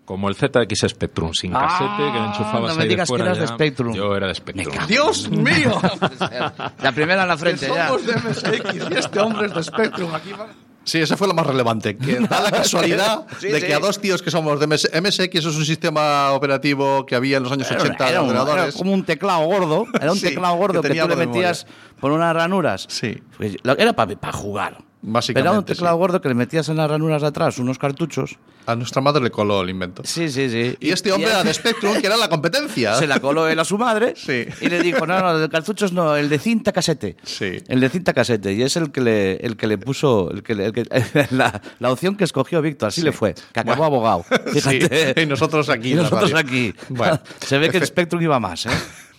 Como 0.05 0.29
el 0.29 0.35
ZX 0.35 0.85
Spectrum 0.87 1.33
sin 1.33 1.55
Ah, 1.55 1.65
casete 1.67 2.11
que 2.13 2.19
le 2.19 2.25
enchufabas 2.27 2.69
no 2.69 2.75
me 2.75 2.83
ahí 2.83 2.89
digas 2.89 3.07
de 3.07 3.11
fuera 3.11 3.23
que 3.23 3.29
eras 3.31 3.39
de 3.39 3.45
ya. 3.47 3.53
Spectrum. 3.55 3.93
Yo 3.95 4.15
era 4.15 4.27
de 4.27 4.35
Spectrum. 4.35 4.75
¡Dios 4.87 5.29
mío! 5.31 5.81
La 6.83 6.91
primera 6.91 7.23
en 7.23 7.27
la 7.27 7.37
frente 7.37 7.67
ya. 7.67 7.87
Somos 7.87 8.05
de 8.05 8.13
MSX 8.13 8.91
y 8.91 8.93
este 8.93 9.19
hombre 9.19 9.47
es 9.47 9.55
de 9.55 9.63
Spectrum. 9.63 10.13
Aquí 10.13 10.31
va. 10.33 10.45
Sí, 10.85 10.99
eso 10.99 11.17
fue 11.17 11.27
lo 11.27 11.33
más 11.33 11.45
relevante. 11.45 11.97
Que 11.97 12.19
da 12.19 12.39
la 12.41 12.51
casualidad 12.51 13.25
Sí, 13.39 13.47
de 13.47 13.59
sí. 13.59 13.65
que 13.67 13.73
a 13.73 13.79
dos 13.79 13.99
tíos 13.99 14.21
que 14.21 14.31
somos 14.31 14.59
de 14.59 14.67
MS 14.67 14.89
MSX 14.93 15.35
es 15.35 15.45
un 15.45 15.65
sistema 15.65 16.31
operativo 16.31 17.05
que 17.05 17.15
había 17.15 17.37
en 17.37 17.43
los 17.43 17.51
años 17.51 17.69
80 17.69 18.03
de 18.05 18.09
Era, 18.11 18.21
un- 18.21 18.29
era 18.29 18.71
como 18.71 18.93
un 18.93 19.03
teclado 19.03 19.43
gordo. 19.45 19.85
Era 19.99 20.11
un 20.11 20.17
Sí, 20.17 20.27
teclado 20.27 20.55
gordo 20.55 20.81
que 20.81 20.89
que, 20.89 21.01
tú 21.01 21.07
le 21.07 21.15
metías 21.15 21.65
por 21.99 22.11
unas 22.11 22.33
ranuras. 22.33 22.85
Sí. 22.87 23.21
Pues, 23.37 23.55
era 23.77 23.93
para 23.93 24.31
jugar. 24.31 24.77
Básicamente, 25.07 25.39
Pero 25.43 25.51
era 25.51 25.59
un 25.59 25.65
teclado 25.65 25.95
sí. 25.95 25.99
gordo 25.99 26.19
que 26.21 26.27
le 26.29 26.33
metías 26.33 26.67
en 26.69 26.77
las 26.77 26.89
ranuras 26.89 27.21
de 27.21 27.27
atrás 27.27 27.59
unos 27.59 27.77
cartuchos. 27.77 28.37
A 28.65 28.75
nuestra 28.75 29.01
madre 29.03 29.21
le 29.21 29.29
coló 29.29 29.61
el 29.61 29.69
invento. 29.69 30.01
Sí, 30.03 30.29
sí, 30.29 30.49
sí. 30.49 30.75
Y 30.79 30.89
este 30.89 31.11
hombre 31.11 31.29
era 31.29 31.43
de 31.43 31.53
Spectrum, 31.53 32.01
que 32.01 32.07
era 32.07 32.17
la 32.17 32.27
competencia. 32.27 32.95
Se 32.99 33.05
la 33.05 33.19
coló 33.19 33.47
él 33.47 33.59
a 33.59 33.65
su 33.65 33.77
madre 33.77 34.13
Sí. 34.17 34.45
y 34.61 34.67
le 34.67 34.81
dijo, 34.81 35.05
no, 35.05 35.19
no, 35.19 35.35
el 35.35 35.41
de 35.41 35.49
cartuchos 35.49 35.93
no, 35.93 36.15
el 36.15 36.27
de 36.27 36.39
cinta 36.39 36.71
casete. 36.71 37.17
Sí. 37.23 37.57
El 37.67 37.79
de 37.81 37.89
cinta 37.89 38.13
casete. 38.13 38.53
Y 38.53 38.63
es 38.63 38.75
el 38.77 38.91
que 38.91 39.01
le, 39.01 39.35
el 39.35 39.55
que 39.57 39.67
le 39.67 39.77
puso, 39.77 40.31
el 40.31 40.41
que, 40.41 40.55
le- 40.55 40.65
el 40.65 40.73
que- 40.73 40.87
la, 41.29 41.61
la 41.79 41.91
opción 41.91 42.15
que 42.15 42.23
escogió 42.23 42.61
Víctor, 42.63 42.87
así 42.87 43.03
le 43.03 43.11
fue, 43.11 43.35
que 43.35 43.59
acabó 43.59 43.87
Bueno. 43.87 44.07
abogado. 44.07 44.25
Fíjate. 44.51 45.13
Sí, 45.13 45.21
y 45.21 45.25
nosotros 45.27 45.69
aquí 45.69 45.91
Y 45.91 45.95
nosotros 45.95 46.33
aquí. 46.33 46.73
Bueno. 46.89 47.19
Se 47.45 47.59
ve 47.59 47.69
que 47.69 47.77
el 47.77 47.85
Spectrum 47.85 48.21
iba 48.23 48.39
más, 48.39 48.65
¿eh? 48.65 48.69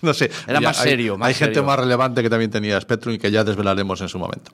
No 0.02 0.12
sé. 0.14 0.30
Era 0.46 0.60
más 0.60 0.78
hay- 0.80 0.90
serio, 0.90 1.16
más 1.16 1.28
hay 1.28 1.34
gente 1.34 1.62
más 1.62 1.78
relevante 1.78 2.22
que 2.22 2.30
también 2.30 2.50
tenía 2.50 2.80
Spectrum 2.80 3.14
y 3.14 3.18
que 3.18 3.30
ya 3.30 3.44
desvelaremos 3.44 4.00
en 4.00 4.08
su 4.08 4.18
momento. 4.18 4.52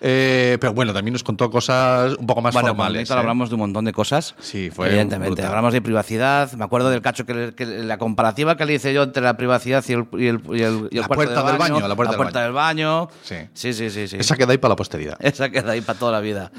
Eh, 0.00 0.56
pero 0.60 0.72
bueno, 0.72 0.92
también 0.92 1.12
nos 1.12 1.22
contó 1.24 1.50
cosas 1.50 2.14
un 2.18 2.26
poco 2.26 2.40
más 2.40 2.54
bueno, 2.54 2.68
formales. 2.68 3.10
¿eh? 3.10 3.12
hablamos 3.12 3.48
de 3.48 3.54
un 3.56 3.60
montón 3.60 3.84
de 3.84 3.92
cosas. 3.92 4.34
Sí, 4.40 4.70
fue 4.70 4.88
Evidentemente. 4.88 5.30
brutal. 5.30 5.46
Hablamos 5.46 5.72
de 5.72 5.82
privacidad. 5.82 6.52
Me 6.52 6.64
acuerdo 6.64 6.90
del 6.90 7.02
cacho 7.02 7.26
que, 7.26 7.34
le- 7.34 7.54
que 7.54 7.66
la 7.66 7.98
comparativa 7.98 8.56
que 8.56 8.64
le 8.64 8.74
hice 8.74 8.94
yo 8.94 9.02
entre 9.02 9.22
la 9.22 9.36
privacidad 9.36 9.84
y 9.88 9.92
el, 9.92 10.06
y 10.12 10.26
el, 10.26 10.40
y 10.52 10.62
el- 10.62 10.88
y 10.90 10.96
el 10.96 11.02
La 11.02 11.08
puerta 11.08 11.42
del 11.42 11.58
baño, 11.58 11.86
la 11.86 11.96
puerta 11.96 12.16
del 12.16 12.44
del 12.44 12.52
baño. 12.52 13.08
Sí. 13.22 13.36
sí, 13.52 13.72
sí, 13.72 13.90
sí. 13.90 14.08
sí. 14.08 14.16
Esa 14.18 14.36
queda 14.36 14.52
ahí 14.52 14.58
para 14.58 14.72
la 14.72 14.76
posteridad. 14.76 15.16
Esa 15.20 15.50
queda 15.50 15.72
ahí 15.72 15.80
para 15.80 15.98
toda 15.98 16.12
la 16.12 16.20
vida. 16.20 16.50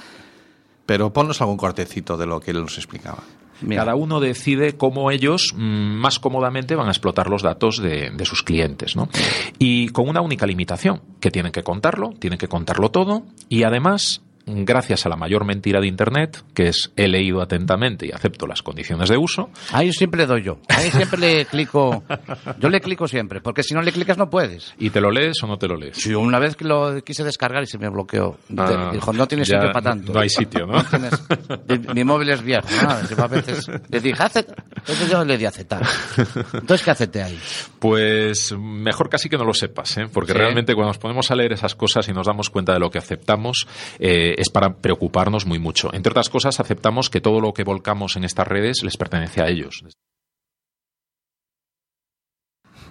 Pero 0.89 1.13
ponnos 1.13 1.39
algún 1.39 1.55
cortecito 1.55 2.17
de 2.17 2.25
lo 2.25 2.39
que 2.39 2.49
él 2.49 2.61
nos 2.61 2.79
explicaba. 2.79 3.19
Mira. 3.61 3.83
Cada 3.83 3.95
uno 3.95 4.19
decide 4.19 4.75
cómo 4.75 5.11
ellos 5.11 5.53
mm, 5.55 5.59
más 5.59 6.17
cómodamente 6.17 6.73
van 6.73 6.87
a 6.87 6.89
explotar 6.89 7.29
los 7.29 7.43
datos 7.43 7.79
de, 7.79 8.09
de 8.09 8.25
sus 8.25 8.41
clientes, 8.41 8.95
¿no? 8.95 9.07
Y 9.59 9.89
con 9.89 10.09
una 10.09 10.21
única 10.21 10.47
limitación, 10.47 11.03
que 11.19 11.29
tienen 11.29 11.51
que 11.51 11.61
contarlo, 11.61 12.13
tienen 12.17 12.39
que 12.39 12.47
contarlo 12.47 12.89
todo, 12.89 13.21
y 13.49 13.61
además, 13.61 14.23
gracias 14.45 15.05
a 15.05 15.09
la 15.09 15.15
mayor 15.15 15.45
mentira 15.45 15.79
de 15.79 15.87
Internet, 15.87 16.43
que 16.53 16.67
es 16.69 16.91
he 16.95 17.07
leído 17.07 17.41
atentamente 17.41 18.07
y 18.07 18.11
acepto 18.11 18.47
las 18.47 18.61
condiciones 18.63 19.09
de 19.09 19.17
uso, 19.17 19.49
Ahí 19.71 19.91
siempre 19.93 20.21
le 20.21 20.25
doy 20.27 20.43
yo. 20.43 20.57
Ahí 20.69 20.89
siempre 20.91 21.19
le 21.19 21.45
clico. 21.45 22.03
Yo 22.59 22.69
le 22.69 22.81
clico 22.81 23.07
siempre, 23.07 23.41
porque 23.41 23.63
si 23.63 23.73
no 23.73 23.81
le 23.81 23.91
clicas 23.91 24.17
no 24.17 24.29
puedes. 24.29 24.73
y 24.79 24.89
te 24.89 25.01
lo 25.01 25.11
lees 25.11 25.41
o 25.43 25.47
no 25.47 25.57
te 25.57 25.67
lo 25.67 25.75
lees. 25.75 25.97
Sí, 25.97 26.13
una 26.13 26.39
vez 26.39 26.55
que 26.55 26.65
lo 26.65 27.01
quise 27.03 27.23
descargar 27.23 27.63
y 27.63 27.67
se 27.67 27.77
me 27.77 27.89
bloqueó. 27.89 28.37
Ah, 28.57 28.89
Dijo, 28.91 29.13
no 29.13 29.27
tienes 29.27 29.47
sitio 29.47 29.71
para 29.71 29.81
tanto. 29.81 30.13
no 30.13 30.19
hay 30.19 30.29
sitio, 30.29 30.65
¿no? 30.65 30.83
mi- 31.93 32.03
móvil 32.03 32.29
es 32.29 32.41
viejo. 32.41 32.67
¿no? 32.83 33.23
A 33.23 33.27
veces 33.27 33.67
le 33.89 33.99
dije. 33.99 34.19
Entonces 34.23 35.09
yo 35.09 35.23
le 35.23 35.37
di 35.37 35.45
aceptar. 35.45 35.81
Entonces, 36.53 36.83
¿qué 36.83 36.91
acepté 36.91 37.21
ahí? 37.23 37.39
Pues 37.79 38.53
mejor 38.57 39.09
casi 39.09 39.29
que 39.29 39.37
no 39.37 39.43
lo 39.45 39.53
sepas, 39.53 39.97
¿eh? 39.97 40.07
porque 40.11 40.31
Sí. 40.33 40.37
realmente 40.37 40.73
cuando 40.73 40.89
nos 40.89 40.97
ponemos 40.97 41.29
a 41.31 41.35
leer 41.35 41.53
esas 41.53 41.75
cosas 41.75 42.07
y 42.09 42.13
nos 42.13 42.27
damos 42.27 42.49
cuenta 42.49 42.73
de 42.73 42.79
lo 42.79 42.89
que 42.89 42.97
aceptamos, 42.97 43.67
eh, 43.99 44.28
es 44.37 44.49
para 44.49 44.77
preocuparnos 44.77 45.45
muy 45.45 45.59
mucho. 45.59 45.93
Entre 45.93 46.11
otras 46.11 46.29
cosas, 46.29 46.59
aceptamos 46.59 47.09
que 47.09 47.21
todo 47.21 47.41
lo 47.41 47.53
que 47.53 47.63
volcamos 47.63 48.15
en 48.15 48.23
estas 48.23 48.47
redes 48.47 48.83
les 48.83 48.97
pertenece 48.97 49.41
a 49.41 49.47
ellos. 49.49 49.83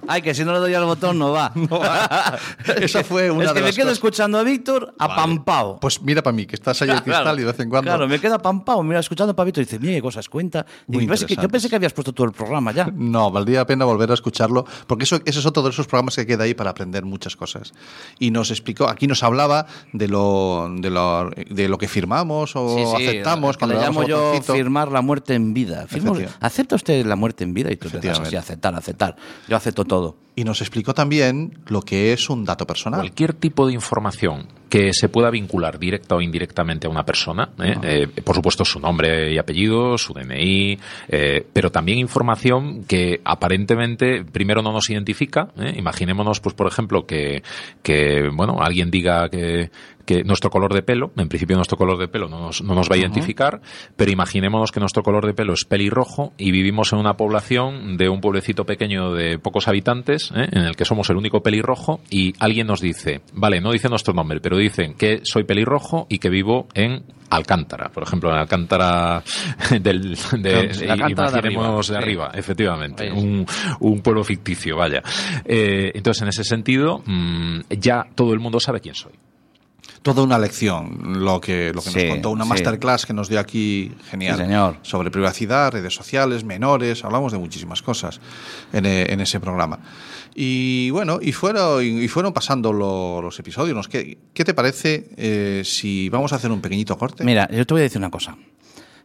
Ay, 0.09 0.23
que 0.23 0.35
si 0.35 0.45
no 0.45 0.53
le 0.53 0.59
doy 0.59 0.75
al 0.75 0.85
botón 0.85 1.19
no 1.19 1.33
va. 1.33 1.53
Esa 2.81 3.05
fue 3.05 3.31
una 3.31 3.45
es 3.45 3.49
de 3.51 3.55
que 3.55 3.61
me 3.61 3.67
las 3.67 3.77
quedo 3.77 3.85
cosas- 3.87 3.93
escuchando 3.99 4.39
a 4.39 4.43
Víctor 4.43 4.95
apampao. 4.99 5.79
Pues 5.81 6.01
mira 6.03 6.23
para 6.23 6.35
mí, 6.35 6.47
que 6.47 6.57
estás 6.57 6.81
ahí 6.83 6.91
el 6.91 7.03
cristal 7.03 7.37
y 7.39 7.43
de 7.43 7.47
vez 7.47 7.61
en 7.61 7.69
cuando. 7.71 7.89
Claro, 7.91 8.09
me 8.09 8.19
queda 8.21 8.37
apampao. 8.37 8.83
Mira, 8.83 9.01
escuchando 9.01 9.35
a 9.37 9.45
Víctor 9.45 9.63
y 9.63 9.67
dice, 9.67 9.79
mira 9.79 9.95
qué 9.95 10.03
cosas 10.03 10.29
cuenta. 10.29 10.65
Muy 10.87 11.05
yo 11.05 11.09
pensé 11.09 11.27
que- 11.27 11.35
yo 11.35 11.35
interesantes. 11.35 11.51
pensé 11.53 11.69
que 11.71 11.77
habías 11.77 11.93
puesto 11.93 12.13
todo 12.13 12.27
el 12.27 12.33
programa 12.33 12.73
ya. 12.73 12.91
No, 12.99 13.31
valdría 13.31 13.59
la 13.61 13.67
pena 13.67 13.85
volver 13.85 14.11
a 14.11 14.15
escucharlo, 14.15 14.65
porque 14.87 15.05
eso, 15.05 15.21
ese 15.25 15.39
es 15.41 15.47
otro 15.47 15.63
de 15.63 15.71
esos 15.71 15.87
programas 15.87 16.15
que 16.17 16.27
queda 16.27 16.45
ahí 16.45 16.55
para 16.55 16.71
aprender 16.71 17.05
muchas 17.05 17.37
cosas. 17.37 17.73
Y 18.19 18.31
nos 18.31 18.51
explicó, 18.51 18.89
aquí 18.89 19.07
nos 19.07 19.23
hablaba 19.23 19.67
de 19.93 20.09
lo, 20.09 20.69
de 20.77 20.91
lo, 20.91 21.31
de 21.31 21.69
lo 21.69 21.79
que 21.79 21.89
firmamos 21.89 22.55
o 22.57 22.77
Sí, 22.77 22.85
sí, 22.97 23.07
aceptamos 23.09 23.57
que 23.57 23.61
cuando 23.61 23.77
le 23.77 23.83
llamo 23.83 24.01
al 24.03 24.07
yo 24.09 24.21
botoncito. 24.21 24.53
firmar 24.55 24.91
la 24.93 25.01
muerte 25.03 25.35
en 25.35 25.55
vida. 25.55 25.87
¿Acepta 26.41 26.77
usted 26.77 27.05
la 27.07 27.17
muerte 27.17 27.45
en 27.45 27.55
vida? 27.55 27.73
Y 27.73 27.77
tú 27.77 27.89
te 27.91 27.99
das 28.07 28.21
así, 28.21 28.37
aceptar, 28.37 28.75
aceptar. 28.75 29.17
Yo 29.49 29.57
acepto 29.57 29.85
todo. 29.85 29.98
Anadolu. 29.99 30.15
Y 30.39 30.45
nos 30.45 30.61
explicó 30.61 30.95
también 30.95 31.59
lo 31.67 31.83
que 31.83 32.13
es 32.13 32.31
un 32.31 32.45
dato 32.45 32.65
personal. 32.65 33.01
Cualquier 33.01 33.33
tipo 33.35 33.67
de 33.67 33.73
información 33.73 34.47
que 34.69 34.93
se 34.93 35.09
pueda 35.09 35.31
vincular 35.31 35.81
directa 35.81 36.15
o 36.15 36.21
indirectamente 36.21 36.87
a 36.87 36.91
una 36.91 37.05
persona, 37.05 37.51
¿eh? 37.61 37.75
Eh, 37.83 38.07
por 38.23 38.37
supuesto 38.37 38.65
su 38.65 38.79
nombre 38.79 39.33
y 39.33 39.39
apellido, 39.39 39.99
su 39.99 40.15
DNI, 40.15 40.79
eh, 41.09 41.45
pero 41.53 41.73
también 41.73 41.99
información 41.99 42.85
que 42.85 43.21
aparentemente 43.25 44.25
primero 44.25 44.63
no 44.63 44.71
nos 44.71 44.89
identifica. 44.91 45.49
¿eh? 45.59 45.75
Imaginémonos, 45.77 46.39
pues 46.39 46.55
por 46.55 46.69
ejemplo, 46.69 47.05
que, 47.05 47.43
que 47.83 48.29
bueno 48.33 48.59
alguien 48.61 48.93
diga 48.93 49.29
que 49.31 49.73
que 50.09 50.25
nuestro 50.25 50.49
color 50.49 50.73
de 50.73 50.81
pelo, 50.81 51.13
en 51.19 51.29
principio 51.29 51.55
nuestro 51.57 51.77
color 51.77 51.99
de 51.99 52.09
pelo 52.09 52.29
no 52.29 52.41
nos, 52.41 52.63
no 52.63 52.75
nos 52.75 52.89
va 52.91 52.95
a 52.95 52.99
identificar, 52.99 53.61
pero 53.95 54.11
imaginémonos 54.11 54.73
que 54.73 54.81
nuestro 54.81 55.03
color 55.03 55.27
de 55.27 55.35
pelo 55.35 55.53
es 55.53 55.67
pelirrojo 55.67 56.33
y 56.39 56.51
vivimos 56.51 56.95
en 56.95 56.99
una 56.99 57.19
población 57.19 57.99
de 57.99 58.09
un 58.09 58.23
pueblecito 58.23 58.65
pequeño 58.65 59.13
de 59.13 59.39
pocos 59.39 59.69
habitantes, 59.69 60.28
¿eh? 60.35 60.49
en 60.53 60.63
el 60.63 60.77
que 60.77 60.85
somos 60.85 61.09
el 61.11 61.17
único 61.17 61.43
pelirrojo 61.43 62.01
y 62.11 62.35
alguien 62.39 62.67
nos 62.67 62.81
dice, 62.81 63.21
vale, 63.35 63.61
no 63.61 63.73
dice 63.73 63.89
nuestro 63.89 64.15
nombre, 64.15 64.41
pero 64.41 64.57
dicen 64.57 64.95
que 64.95 65.21
soy 65.25 65.45
pelirrojo 65.45 66.07
y 66.09 66.19
que 66.19 66.29
vivo 66.31 66.67
en 66.75 67.03
Alcántara, 67.31 67.91
por 67.91 68.03
ejemplo, 68.05 68.31
en 68.31 68.37
Alcántara 68.39 69.23
del, 69.81 70.17
de, 70.39 70.87
La 70.87 70.93
Alcántara 70.95 71.31
de 71.31 71.39
imaginemos 71.53 71.89
de 71.89 71.97
arriba, 71.97 72.31
efectivamente, 72.35 73.11
un, 73.13 73.47
un 73.81 74.01
pueblo 74.01 74.25
ficticio, 74.25 74.77
vaya. 74.77 75.03
Eh, 75.45 75.93
entonces, 75.95 76.23
en 76.23 76.29
ese 76.29 76.45
sentido, 76.45 77.03
mm, 77.05 77.61
ya 77.79 78.07
todo 78.15 78.33
el 78.33 78.41
mundo 78.41 78.61
sabe 78.61 78.81
quién 78.81 78.95
soy. 78.95 79.13
Toda 80.03 80.23
una 80.23 80.39
lección, 80.39 81.25
lo 81.25 81.41
que, 81.41 81.73
lo 81.75 81.83
que 81.83 81.91
Sí, 81.91 81.99
nos 82.05 82.11
contó, 82.15 82.31
una 82.31 82.45
sí. 82.45 82.51
masterclass 82.51 83.05
que 83.05 83.13
nos 83.13 83.29
dio 83.29 83.41
aquí, 83.41 83.93
genial. 84.11 84.37
Sí, 84.37 84.43
señor. 84.45 84.77
Sobre 84.83 85.11
privacidad, 85.11 85.73
redes 85.73 85.93
sociales, 85.93 86.45
menores, 86.45 87.05
hablamos 87.05 87.33
de 87.33 87.39
muchísimas 87.39 87.83
cosas 87.83 88.21
en, 88.73 88.87
e- 88.87 89.13
en 89.13 89.21
ese 89.21 89.41
programa. 89.41 89.81
Y 90.35 90.91
bueno, 90.91 91.19
y 91.21 91.33
fueron, 91.33 91.85
y 91.85 92.09
fueron 92.09 92.33
pasando 92.33 92.73
lo- 92.73 93.21
los 93.23 93.39
episodios. 93.39 93.77
¿no? 93.77 93.83
¿Qué, 93.83 94.19
qué 94.33 94.45
te 94.45 94.55
parece 94.55 95.11
eh, 95.17 95.63
si 95.65 96.09
vamos 96.09 96.33
a 96.33 96.37
hacer 96.37 96.51
un 96.51 96.61
pequeñito 96.61 96.97
corte? 96.97 97.25
Mira, 97.25 97.49
yo 97.51 97.67
te 97.67 97.75
voy 97.75 97.81
a 97.81 97.85
decir 97.85 97.99
una 97.99 98.11
cosa. 98.11 98.37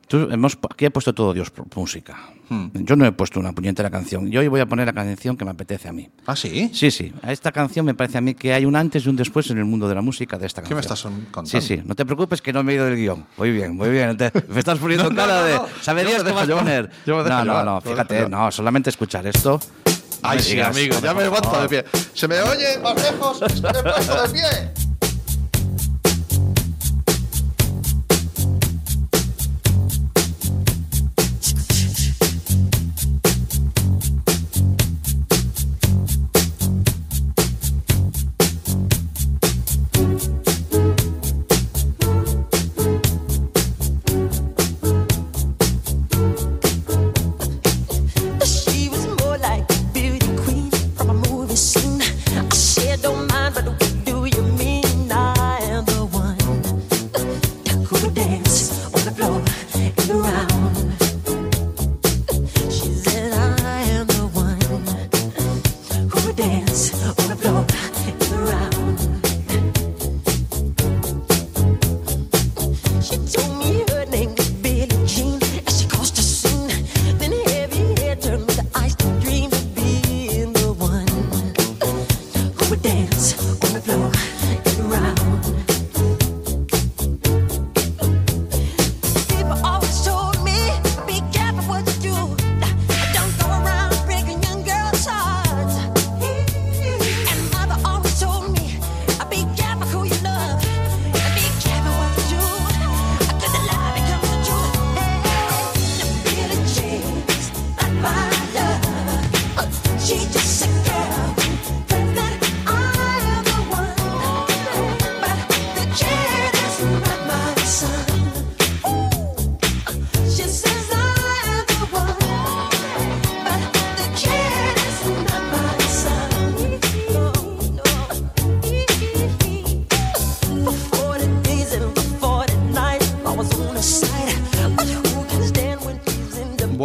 Tú- 0.08 0.28
hemos, 0.30 0.58
aquí 0.70 0.86
he 0.86 0.92
puesto 0.92 1.14
todo 1.14 1.34
Dios 1.34 1.52
música. 1.76 2.20
Hmm. 2.50 2.68
Yo 2.74 2.98
no 2.98 3.06
he 3.06 3.12
puesto 3.14 3.40
una 3.40 3.54
puñetera 3.54 3.90
canción. 3.90 4.30
Yo 4.30 4.42
hoy 4.42 4.50
voy 4.50 4.60
a 4.60 4.66
poner 4.66 4.86
la 4.86 4.94
canción 4.94 5.38
que 5.38 5.46
me 5.46 5.52
apetece 5.52 5.88
a 5.88 5.94
mí. 5.94 6.10
¿Ah, 6.28 6.36
sí? 6.36 6.70
Sí, 6.74 6.92
sí. 6.92 7.12
A 7.24 7.32
esta 7.32 7.54
canción 7.54 7.86
me 7.86 7.94
parece 7.96 8.18
a 8.18 8.22
mí 8.22 8.36
que 8.36 8.54
hay 8.54 8.66
un 8.66 8.76
antes 8.76 9.06
y 9.06 9.10
un 9.10 9.16
después 9.16 9.50
en 9.50 9.58
el 9.60 9.66
mundo 9.66 9.88
de 9.88 9.96
la 9.96 10.02
música 10.02 10.38
de 10.38 10.46
esta 10.46 10.62
¿Qué 10.62 10.76
canción. 10.76 10.76
me 10.78 10.82
estás 10.82 11.02
contando? 11.32 11.50
Sí, 11.50 11.62
sí. 11.62 11.82
No 11.86 11.96
te 11.96 12.06
preocupes 12.06 12.42
que 12.42 12.52
no 12.52 12.62
me 12.64 12.74
he 12.74 12.76
ido 12.76 12.86
del 12.86 12.98
guion. 12.98 13.26
Muy 13.38 13.52
bien, 13.52 13.76
muy 13.78 13.90
bien. 13.90 14.18
Te- 14.18 14.32
me 14.50 14.60
estás 14.60 14.78
poniendo 14.78 15.10
No, 15.10 15.16
cara 15.16 15.40
no, 15.40 15.46
de... 15.46 15.54
no. 15.56 15.66
¿Sabe 15.82 16.04
Yo 16.04 16.10
Dios 16.10 16.20
me 16.20 16.24
qué 16.32 16.36
dejo 16.36 16.48
vas 16.48 16.50
a 16.50 16.64
poner? 16.64 16.90
Yo 17.08 17.24
me 17.24 17.30
no, 17.30 17.46
no, 17.46 17.64
no. 17.64 17.82
Fíjate, 17.82 18.28
no. 18.30 18.52
Solamente 18.52 18.90
escuchar 18.90 19.26
esto. 19.26 19.60
Ay, 20.24 20.40
sí, 20.40 20.52
digas, 20.52 20.70
amigo, 20.70 21.00
ya 21.02 21.14
me 21.14 21.24
levanto 21.24 21.62
de 21.62 21.70
pie. 21.70 21.86
¿Se 22.14 22.28
me 22.28 22.42
oye 22.42 22.80
más 22.80 22.96
lejos? 23.02 23.42
¡Me 23.42 23.84
puesto 23.84 24.24
de 24.24 24.30
pie! 24.30 24.83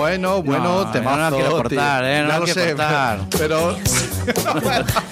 Bueno, 0.08 0.42
bueno, 0.42 0.84
No, 0.84 0.90
temazo. 0.90 1.16
no 1.16 1.22
la 1.22 1.36
quiero 1.36 1.50
cortar, 1.52 2.00
tío. 2.02 2.08
¿eh? 2.10 2.22
No 2.22 2.28
ya 2.28 2.38
lo 2.38 2.44
quiero 2.44 2.60
sé, 2.60 2.68
cortar. 2.74 3.20
pero... 3.38 3.76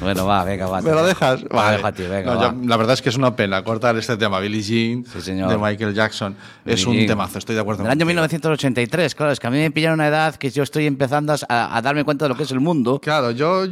Bueno, 0.00 0.26
va, 0.26 0.44
venga, 0.44 0.68
va. 0.68 0.80
¿Me 0.80 0.92
lo 0.92 1.04
dejas? 1.04 1.42
Va, 1.44 1.76
Vale. 1.76 1.92
ti, 1.92 2.04
venga, 2.04 2.32
No, 2.32 2.38
va. 2.40 2.52
yo- 2.54 2.68
la 2.68 2.76
verdad 2.76 2.94
es 2.94 3.02
que 3.02 3.08
es 3.08 3.16
una 3.16 3.34
pena 3.34 3.62
cortar 3.64 3.96
este 3.96 4.16
tema. 4.16 4.38
Billie 4.38 4.62
Jean 4.62 5.04
Sí, 5.04 5.20
señor. 5.20 5.50
de 5.50 5.58
Michael 5.58 5.92
Jackson. 5.92 6.36
es 6.64 6.86
un 6.86 6.94
Jean. 6.94 7.06
temazo, 7.08 7.36
estoy 7.38 7.56
de 7.56 7.60
acuerdo. 7.62 7.82
Del 7.82 7.90
año 7.90 7.98
contigo. 8.06 8.06
1983, 8.22 9.14
claro, 9.16 9.32
es 9.32 9.40
que 9.40 9.48
a 9.48 9.50
mí 9.50 9.58
me 9.58 9.70
pillaron 9.72 9.98
una 9.98 10.06
edad 10.06 10.36
que 10.36 10.50
yo 10.50 10.62
estoy 10.62 10.86
empezando 10.86 11.34
a, 11.48 11.76
a 11.76 11.82
darme 11.82 12.04
cuenta 12.04 12.24
de 12.24 12.28
lo 12.30 12.36
que 12.36 12.44
es 12.44 12.50
el 12.52 12.60
mundo. 12.60 13.00
Claro, 13.00 13.32
yo 13.32 13.66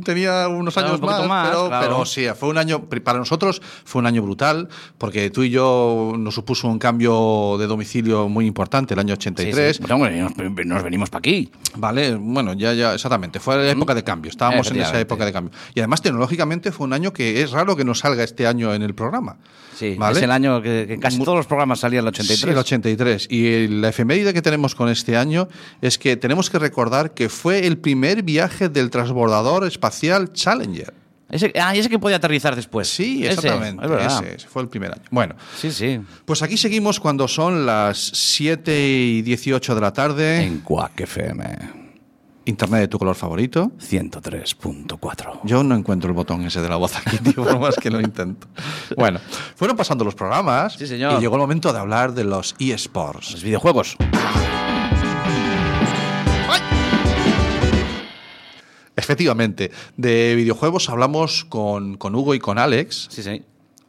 tenía 0.00 0.48
unos 0.48 0.74
Claro, 0.74 0.88
años 0.90 1.00
un 1.00 1.06
más, 1.06 1.26
más, 1.26 1.48
pero, 1.48 1.68
claro. 1.68 1.86
pero 1.86 2.04
sí, 2.04 2.26
fue 2.38 2.48
un 2.48 2.58
año, 2.58 2.82
para 3.04 3.18
nosotros 3.18 3.60
fue 3.84 4.00
un 4.00 4.06
año 4.06 4.22
brutal, 4.22 4.68
porque 4.98 5.30
tú 5.30 5.42
y 5.42 5.50
yo 5.50 6.12
nos 6.18 6.34
supuso 6.34 6.68
un 6.68 6.78
cambio 6.78 7.56
de 7.58 7.66
domicilio 7.66 8.28
muy 8.28 8.46
importante 8.46 8.94
el 8.94 9.00
año 9.00 9.14
Sí, 9.14 9.28
83. 9.28 9.76
sí. 9.76 9.82
Pues, 9.82 9.92
hombre, 9.92 10.20
nos, 10.20 10.32
nos 10.66 10.82
venimos 10.82 11.10
para 11.10 11.18
aquí. 11.20 11.50
Vale, 11.76 12.14
bueno, 12.16 12.52
ya, 12.54 12.72
ya, 12.72 12.94
exactamente. 12.94 13.40
Fue 13.40 13.56
la 13.56 13.70
época 13.70 13.94
de 13.94 14.04
cambio. 14.04 14.30
Estábamos 14.30 14.70
en 14.70 14.80
esa 14.80 14.98
época 15.00 15.24
de 15.24 15.32
cambio. 15.32 15.52
Y 15.74 15.80
además, 15.80 16.02
tecnológicamente, 16.02 16.72
fue 16.72 16.86
un 16.86 16.92
año 16.92 17.12
que 17.12 17.42
es 17.42 17.50
raro 17.50 17.76
que 17.76 17.84
nos 17.84 18.00
salga 18.00 18.24
este 18.24 18.46
año 18.46 18.72
en 18.74 18.82
el 18.82 18.94
programa. 18.94 19.36
Sí, 19.80 19.94
¿Vale? 19.98 20.18
es 20.18 20.22
el 20.22 20.30
año 20.30 20.60
que, 20.60 20.84
que 20.86 20.98
casi 20.98 21.18
todos 21.20 21.38
los 21.38 21.46
programas 21.46 21.80
salían 21.80 22.02
el 22.04 22.08
83. 22.08 22.38
Sí, 22.40 22.48
el 22.50 22.58
83. 22.58 23.26
Y 23.30 23.66
la 23.68 23.88
efeméride 23.88 24.34
que 24.34 24.42
tenemos 24.42 24.74
con 24.74 24.90
este 24.90 25.16
año 25.16 25.48
es 25.80 25.98
que 25.98 26.16
tenemos 26.18 26.50
que 26.50 26.58
recordar 26.58 27.14
que 27.14 27.30
fue 27.30 27.66
el 27.66 27.78
primer 27.78 28.22
viaje 28.22 28.68
del 28.68 28.90
transbordador 28.90 29.66
espacial 29.66 30.32
Challenger. 30.34 30.92
Ese, 31.30 31.52
ah, 31.60 31.74
ese 31.74 31.88
que 31.88 31.98
podía 31.98 32.16
aterrizar 32.16 32.56
después. 32.56 32.88
Sí, 32.88 33.24
Ese, 33.24 33.34
exactamente. 33.34 33.84
es 33.84 33.90
verdad. 33.90 34.24
ese, 34.24 34.34
ese 34.34 34.48
fue 34.48 34.62
el 34.62 34.68
primer 34.68 34.92
año. 34.92 35.02
Bueno, 35.10 35.36
Sí, 35.56 35.70
sí. 35.70 36.00
pues 36.24 36.42
aquí 36.42 36.56
seguimos 36.56 36.98
cuando 37.00 37.26
son 37.28 37.64
las 37.64 37.98
7 37.98 38.78
y 38.88 39.22
18 39.22 39.74
de 39.76 39.80
la 39.80 39.92
tarde. 39.92 40.42
En 40.42 40.58
Quack 40.58 41.00
FM 41.02 41.80
Internet 42.46 42.80
de 42.80 42.88
tu 42.88 42.98
color 42.98 43.14
favorito. 43.14 43.70
103.4. 43.78 45.40
Yo 45.44 45.62
no 45.62 45.74
encuentro 45.74 46.08
el 46.08 46.14
botón 46.14 46.42
ese 46.44 46.60
de 46.60 46.68
la 46.68 46.76
voz 46.76 46.96
aquí, 46.96 47.18
tío, 47.22 47.44
por 47.44 47.58
más 47.60 47.76
que 47.76 47.90
lo 47.90 48.00
intento. 48.00 48.48
Bueno, 48.96 49.20
fueron 49.56 49.76
pasando 49.76 50.04
los 50.04 50.14
programas 50.14 50.74
Sí, 50.74 50.86
señor. 50.86 51.14
y 51.18 51.20
llegó 51.20 51.36
el 51.36 51.40
momento 51.42 51.72
de 51.72 51.78
hablar 51.78 52.12
de 52.14 52.24
los 52.24 52.54
eSports. 52.58 53.32
Los 53.32 53.42
videojuegos. 53.42 53.96
Efectivamente, 58.96 59.70
de 59.96 60.34
videojuegos 60.34 60.90
hablamos 60.90 61.44
con, 61.46 61.96
con 61.96 62.14
Hugo 62.14 62.34
y 62.34 62.38
con 62.38 62.58
Alex, 62.58 63.08
Sí, 63.10 63.22
sí. 63.22 63.42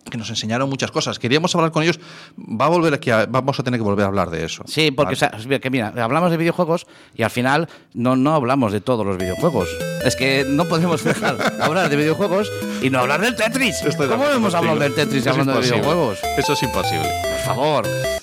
Que 0.10 0.18
nos 0.18 0.30
enseñaron 0.30 0.70
muchas 0.70 0.92
cosas. 0.92 1.20
Queríamos 1.20 1.54
hablar 1.56 1.72
con 1.72 1.84
ellos, 1.84 2.00
va 2.38 2.66
a 2.66 2.70
volver 2.70 2.94
aquí 2.94 3.10
a- 3.12 3.26
vamos 3.28 3.60
a 3.60 3.64
tener 3.64 3.80
que 3.80 3.84
volver 3.84 4.06
a 4.06 4.08
hablar 4.08 4.30
de 4.30 4.46
eso. 4.46 4.64
Sí, 4.68 4.92
porque 4.92 5.16
Vale. 5.16 5.36
o 5.38 5.40
sea, 5.48 5.60
que 5.60 5.70
mira, 5.70 5.94
hablamos 5.98 6.32
de 6.32 6.38
videojuegos 6.38 6.88
y 7.16 7.24
al 7.24 7.30
final 7.30 7.70
no, 7.94 8.16
no 8.16 8.34
hablamos 8.34 8.72
de 8.72 8.82
todos 8.82 9.06
los 9.06 9.18
videojuegos. 9.18 9.70
Es 10.04 10.16
que 10.16 10.46
no 10.48 10.66
podemos 10.66 11.04
dejar 11.04 11.38
hablar 11.62 11.90
de 11.90 11.96
videojuegos 11.96 12.52
y 12.82 12.90
no 12.90 13.00
hablar 13.00 13.22
del 13.22 13.36
Tetris. 13.36 13.82
Estoy 13.84 14.08
de 14.08 14.14
¿Cómo 14.14 14.26
hemos 14.30 14.54
hablado 14.56 14.80
del 14.80 14.94
Tetris 14.96 15.26
hablando 15.28 15.54
de 15.54 15.60
imposible. 15.60 15.82
videojuegos? 15.82 16.20
Eso 16.38 16.54
es 16.54 16.64
imposible. 16.64 17.10
Por 17.24 17.40
favor. 17.56 18.21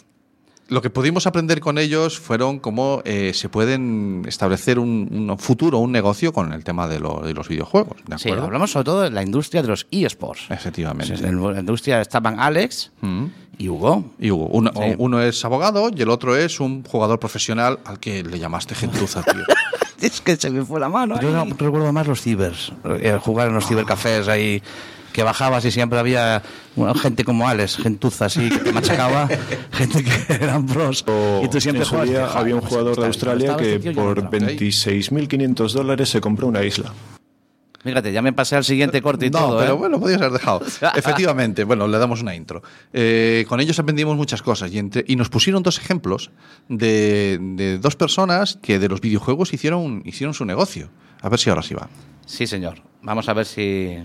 Lo 0.68 0.82
que 0.82 0.90
pudimos 0.90 1.26
aprender 1.26 1.60
con 1.60 1.78
ellos 1.78 2.18
fueron 2.18 2.58
cómo 2.58 3.00
eh, 3.06 3.32
se 3.34 3.48
pueden 3.48 4.22
establecer 4.28 4.78
un, 4.78 5.08
un 5.30 5.38
futuro, 5.38 5.78
un 5.78 5.90
negocio 5.92 6.32
con 6.32 6.52
el 6.52 6.62
tema 6.62 6.86
de, 6.86 7.00
lo- 7.00 7.22
de 7.24 7.32
los 7.32 7.48
videojuegos. 7.48 7.96
¿de 8.06 8.18
Sí, 8.18 8.30
hablamos 8.30 8.70
sobre 8.72 8.84
todo 8.84 9.00
de 9.02 9.10
la 9.10 9.22
industria 9.22 9.62
de 9.62 9.68
los 9.68 9.86
eSports. 9.90 10.50
Efectivamente. 10.50 11.14
Pues 11.14 11.22
en 11.24 11.42
la 11.54 11.60
industria 11.60 12.02
estaban 12.02 12.38
Alex 12.38 12.90
Mm. 13.00 13.24
y 13.56 13.68
Hugo. 13.70 14.04
Y 14.18 14.30
Hugo, 14.30 14.46
uno, 14.52 14.70
Sí. 14.74 14.94
uno 14.98 15.22
es 15.22 15.42
abogado 15.44 15.90
y 15.96 16.02
el 16.02 16.10
otro 16.10 16.36
es 16.36 16.60
un 16.60 16.84
jugador 16.84 17.18
profesional 17.18 17.78
al 17.86 17.98
que 17.98 18.22
le 18.22 18.38
llamaste 18.38 18.74
gentuza, 18.74 19.22
tío. 19.22 19.42
Es 20.00 20.20
que 20.20 20.36
se 20.36 20.48
me 20.50 20.64
fue 20.64 20.78
la 20.78 20.88
mano. 20.88 21.18
Yo 21.20 21.30
no- 21.32 21.44
recuerdo 21.56 21.92
más 21.92 22.06
los 22.06 22.20
cibers, 22.22 22.72
eh, 23.00 23.18
jugar 23.20 23.48
en 23.48 23.54
los 23.54 23.66
cibercafés 23.66 24.28
ahí, 24.28 24.62
que 25.18 25.24
bajabas 25.24 25.64
y 25.64 25.72
siempre 25.72 25.98
había 25.98 26.40
bueno, 26.76 26.94
gente 26.94 27.24
como 27.24 27.48
Alex, 27.48 27.76
gentuza 27.78 28.26
así, 28.26 28.48
que 28.50 28.58
te 28.58 28.72
machacaba, 28.72 29.28
gente 29.72 30.04
que 30.04 30.32
eran 30.32 30.64
pros. 30.64 31.04
y 31.42 31.48
tú 31.48 31.60
siempre 31.60 31.80
en 31.82 31.84
su 31.86 31.90
jugabas, 31.90 32.08
día 32.08 32.26
"Joder, 32.28 32.38
había 32.38 32.54
un 32.54 32.60
jugador 32.60 32.90
está- 32.92 33.00
de 33.02 33.06
Australia 33.08 33.56
que 33.56 33.78
por 33.92 34.22
no 34.22 34.30
entraba". 34.30 34.46
26.500 34.52 35.72
dólares 35.72 36.08
se 36.08 36.20
compró 36.20 36.46
una 36.46 36.62
isla. 36.62 36.94
Fíjate, 37.82 38.12
ya 38.12 38.22
me 38.22 38.32
pasé 38.32 38.54
al 38.54 38.62
siguiente 38.64 39.02
corte 39.02 39.26
y 39.26 39.30
no, 39.30 39.38
todo. 39.40 39.58
pero 39.58 39.72
¿eh? 39.72 39.76
bueno, 39.76 39.98
podías 39.98 40.20
haber 40.20 40.32
dejado. 40.34 40.62
Efectivamente, 40.94 41.64
bueno, 41.64 41.88
le 41.88 41.98
damos 41.98 42.22
una 42.22 42.36
intro. 42.36 42.62
Eh, 42.92 43.44
con 43.48 43.58
ellos 43.60 43.76
aprendimos 43.80 44.16
muchas 44.16 44.40
cosas 44.42 44.72
y, 44.72 44.78
entre- 44.78 45.04
y 45.08 45.16
nos 45.16 45.28
pusieron 45.30 45.64
dos 45.64 45.78
ejemplos 45.78 46.30
de, 46.68 47.38
de 47.40 47.78
dos 47.78 47.96
personas 47.96 48.56
que 48.62 48.78
de 48.78 48.88
los 48.88 49.00
videojuegos 49.00 49.52
hicieron, 49.52 50.02
hicieron 50.04 50.34
su 50.34 50.44
negocio. 50.44 50.90
A 51.22 51.28
ver 51.28 51.40
si 51.40 51.50
ahora 51.50 51.62
sí 51.62 51.74
va. 51.74 51.88
Sí, 52.24 52.46
señor. 52.46 52.82
Vamos 53.02 53.28
a 53.28 53.32
ver 53.32 53.46
si. 53.46 53.96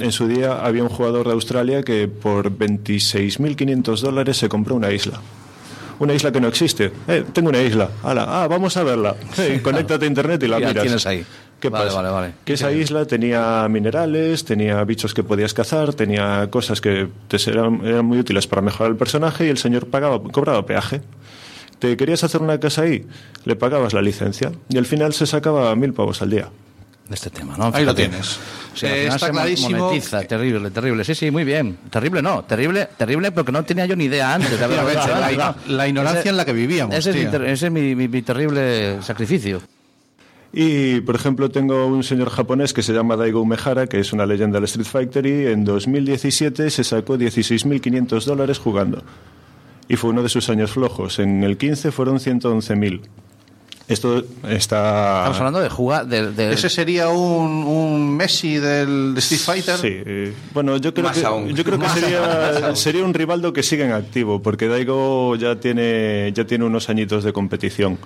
En 0.00 0.12
su 0.12 0.26
día 0.28 0.64
había 0.64 0.82
un 0.82 0.88
jugador 0.88 1.26
de 1.26 1.32
Australia 1.32 1.82
que 1.82 2.08
por 2.08 2.50
26.500 2.56 4.00
dólares 4.00 4.36
se 4.36 4.48
compró 4.48 4.74
una 4.74 4.90
isla. 4.92 5.20
Una 5.98 6.14
isla 6.14 6.32
que 6.32 6.40
no 6.40 6.48
existe. 6.48 6.92
Eh, 7.08 7.24
tengo 7.32 7.50
una 7.50 7.60
isla. 7.60 7.90
Ala, 8.02 8.24
ah, 8.26 8.48
vamos 8.48 8.76
a 8.76 8.82
verla. 8.84 9.16
Sí, 9.34 9.60
conéctate 9.62 10.06
a 10.06 10.08
internet 10.08 10.42
y 10.42 10.48
la 10.48 10.58
miras. 10.58 10.82
tienes 10.82 11.06
ahí. 11.06 11.24
¿Qué 11.60 11.68
Vale, 11.68 11.86
pasa? 11.86 11.96
vale, 11.98 12.08
vale. 12.08 12.32
Que 12.46 12.54
esa 12.54 12.72
isla 12.72 13.04
tenía 13.04 13.66
minerales, 13.68 14.46
tenía 14.46 14.82
bichos 14.84 15.12
que 15.12 15.22
podías 15.22 15.52
cazar, 15.52 15.92
tenía 15.92 16.48
cosas 16.48 16.80
que 16.80 17.08
te 17.28 17.36
eran, 17.50 17.82
eran 17.84 18.06
muy 18.06 18.18
útiles 18.18 18.46
para 18.46 18.62
mejorar 18.62 18.92
el 18.92 18.96
personaje 18.96 19.44
y 19.46 19.50
el 19.50 19.58
señor 19.58 19.88
pagaba, 19.88 20.22
cobraba 20.22 20.64
peaje. 20.64 21.02
¿Te 21.78 21.98
querías 21.98 22.24
hacer 22.24 22.40
una 22.40 22.58
casa 22.58 22.82
ahí? 22.82 23.06
Le 23.44 23.56
pagabas 23.56 23.92
la 23.92 24.00
licencia 24.00 24.52
y 24.70 24.78
al 24.78 24.86
final 24.86 25.12
se 25.12 25.26
sacaba 25.26 25.74
mil 25.76 25.92
pavos 25.92 26.22
al 26.22 26.30
día. 26.30 26.48
De 27.10 27.16
este 27.16 27.28
tema, 27.28 27.56
¿no? 27.58 27.72
Ahí 27.74 27.84
lo 27.84 27.92
tienes. 27.92 28.38
O 28.72 28.76
sea, 28.76 28.96
Eh, 28.96 29.06
está 29.08 29.18
se 29.26 29.30
clarísimo. 29.32 29.78
monetiza, 29.78 30.22
terrible, 30.22 30.70
terrible. 30.70 31.02
Sí, 31.04 31.16
sí, 31.16 31.28
muy 31.32 31.42
bien. 31.42 31.76
Terrible 31.90 32.22
no, 32.22 32.44
terrible, 32.44 32.88
terrible 32.96 33.32
porque 33.32 33.50
no 33.50 33.64
tenía 33.64 33.84
yo 33.84 33.96
ni 33.96 34.04
idea 34.04 34.32
antes. 34.32 34.56
de 34.56 34.64
haberlo 34.64 34.88
hecho, 34.90 35.08
La- 35.08 35.18
¿vale? 35.20 35.36
la- 35.36 35.56
la 35.66 35.88
ignorancia 35.88 36.20
Ese- 36.20 36.28
en 36.28 36.36
la 36.36 36.44
que 36.44 36.52
vivíamos, 36.52 36.94
Ese 36.94 37.10
es, 37.10 37.16
mi, 37.16 37.26
tío. 37.26 37.42
ese 37.44 37.66
es 37.66 37.72
mi, 37.72 37.96
mi- 37.96 38.06
mi 38.06 38.22
terrible 38.22 39.02
sacrificio. 39.02 39.60
Y, 40.52 41.00
por 41.00 41.16
ejemplo, 41.16 41.48
tengo 41.50 41.84
un 41.86 42.04
señor 42.04 42.30
japonés 42.30 42.72
que 42.72 42.82
se 42.84 42.92
llama 42.92 43.16
Daigo 43.16 43.40
Umehara, 43.42 43.88
que 43.88 43.98
es 43.98 44.12
una 44.12 44.24
leyenda 44.24 44.58
del 44.58 44.64
Street 44.64 44.86
Fighter, 44.86 45.26
y 45.26 45.46
en 45.46 45.64
2017 45.64 46.70
se 46.70 46.84
sacó 46.84 47.16
16.500 47.18 48.24
dólares 48.24 48.58
jugando. 48.60 49.02
Y 49.88 49.96
fue 49.96 50.10
uno 50.10 50.22
de 50.22 50.28
sus 50.28 50.48
años 50.48 50.70
flojos. 50.70 51.18
En 51.18 51.42
el 51.42 51.56
15 51.56 51.90
fueron 51.90 52.20
111.000. 52.20 53.00
Esto 53.90 54.18
está... 54.48 55.18
Estamos 55.18 55.38
hablando 55.38 55.60
de 55.60 55.68
jugar. 55.68 56.06
De, 56.06 56.30
de- 56.32 56.52
Ese 56.52 56.70
sería 56.70 57.08
un, 57.08 57.64
un 57.64 58.16
Messi 58.16 58.56
del 58.58 59.14
de 59.14 59.18
Street 59.20 59.40
Fighter. 59.40 59.76
Sí, 59.78 59.88
eh, 59.90 60.32
bueno, 60.54 60.76
yo 60.76 60.94
creo 60.94 61.06
Más 61.08 61.18
que, 61.18 61.26
aún. 61.26 61.48
yo 61.48 61.64
creo 61.64 61.78
que 61.78 61.88
sería, 61.88 62.66
aún. 62.68 62.76
sería 62.76 63.04
un 63.04 63.12
Rivaldo 63.12 63.52
que 63.52 63.62
sigue 63.64 63.84
en 63.84 63.92
activo, 63.92 64.40
porque 64.40 64.68
Daigo 64.68 65.34
ya 65.34 65.56
tiene, 65.56 66.30
ya 66.32 66.44
tiene 66.46 66.64
unos 66.64 66.88
añitos 66.88 67.24
de 67.24 67.32
competición. 67.32 67.98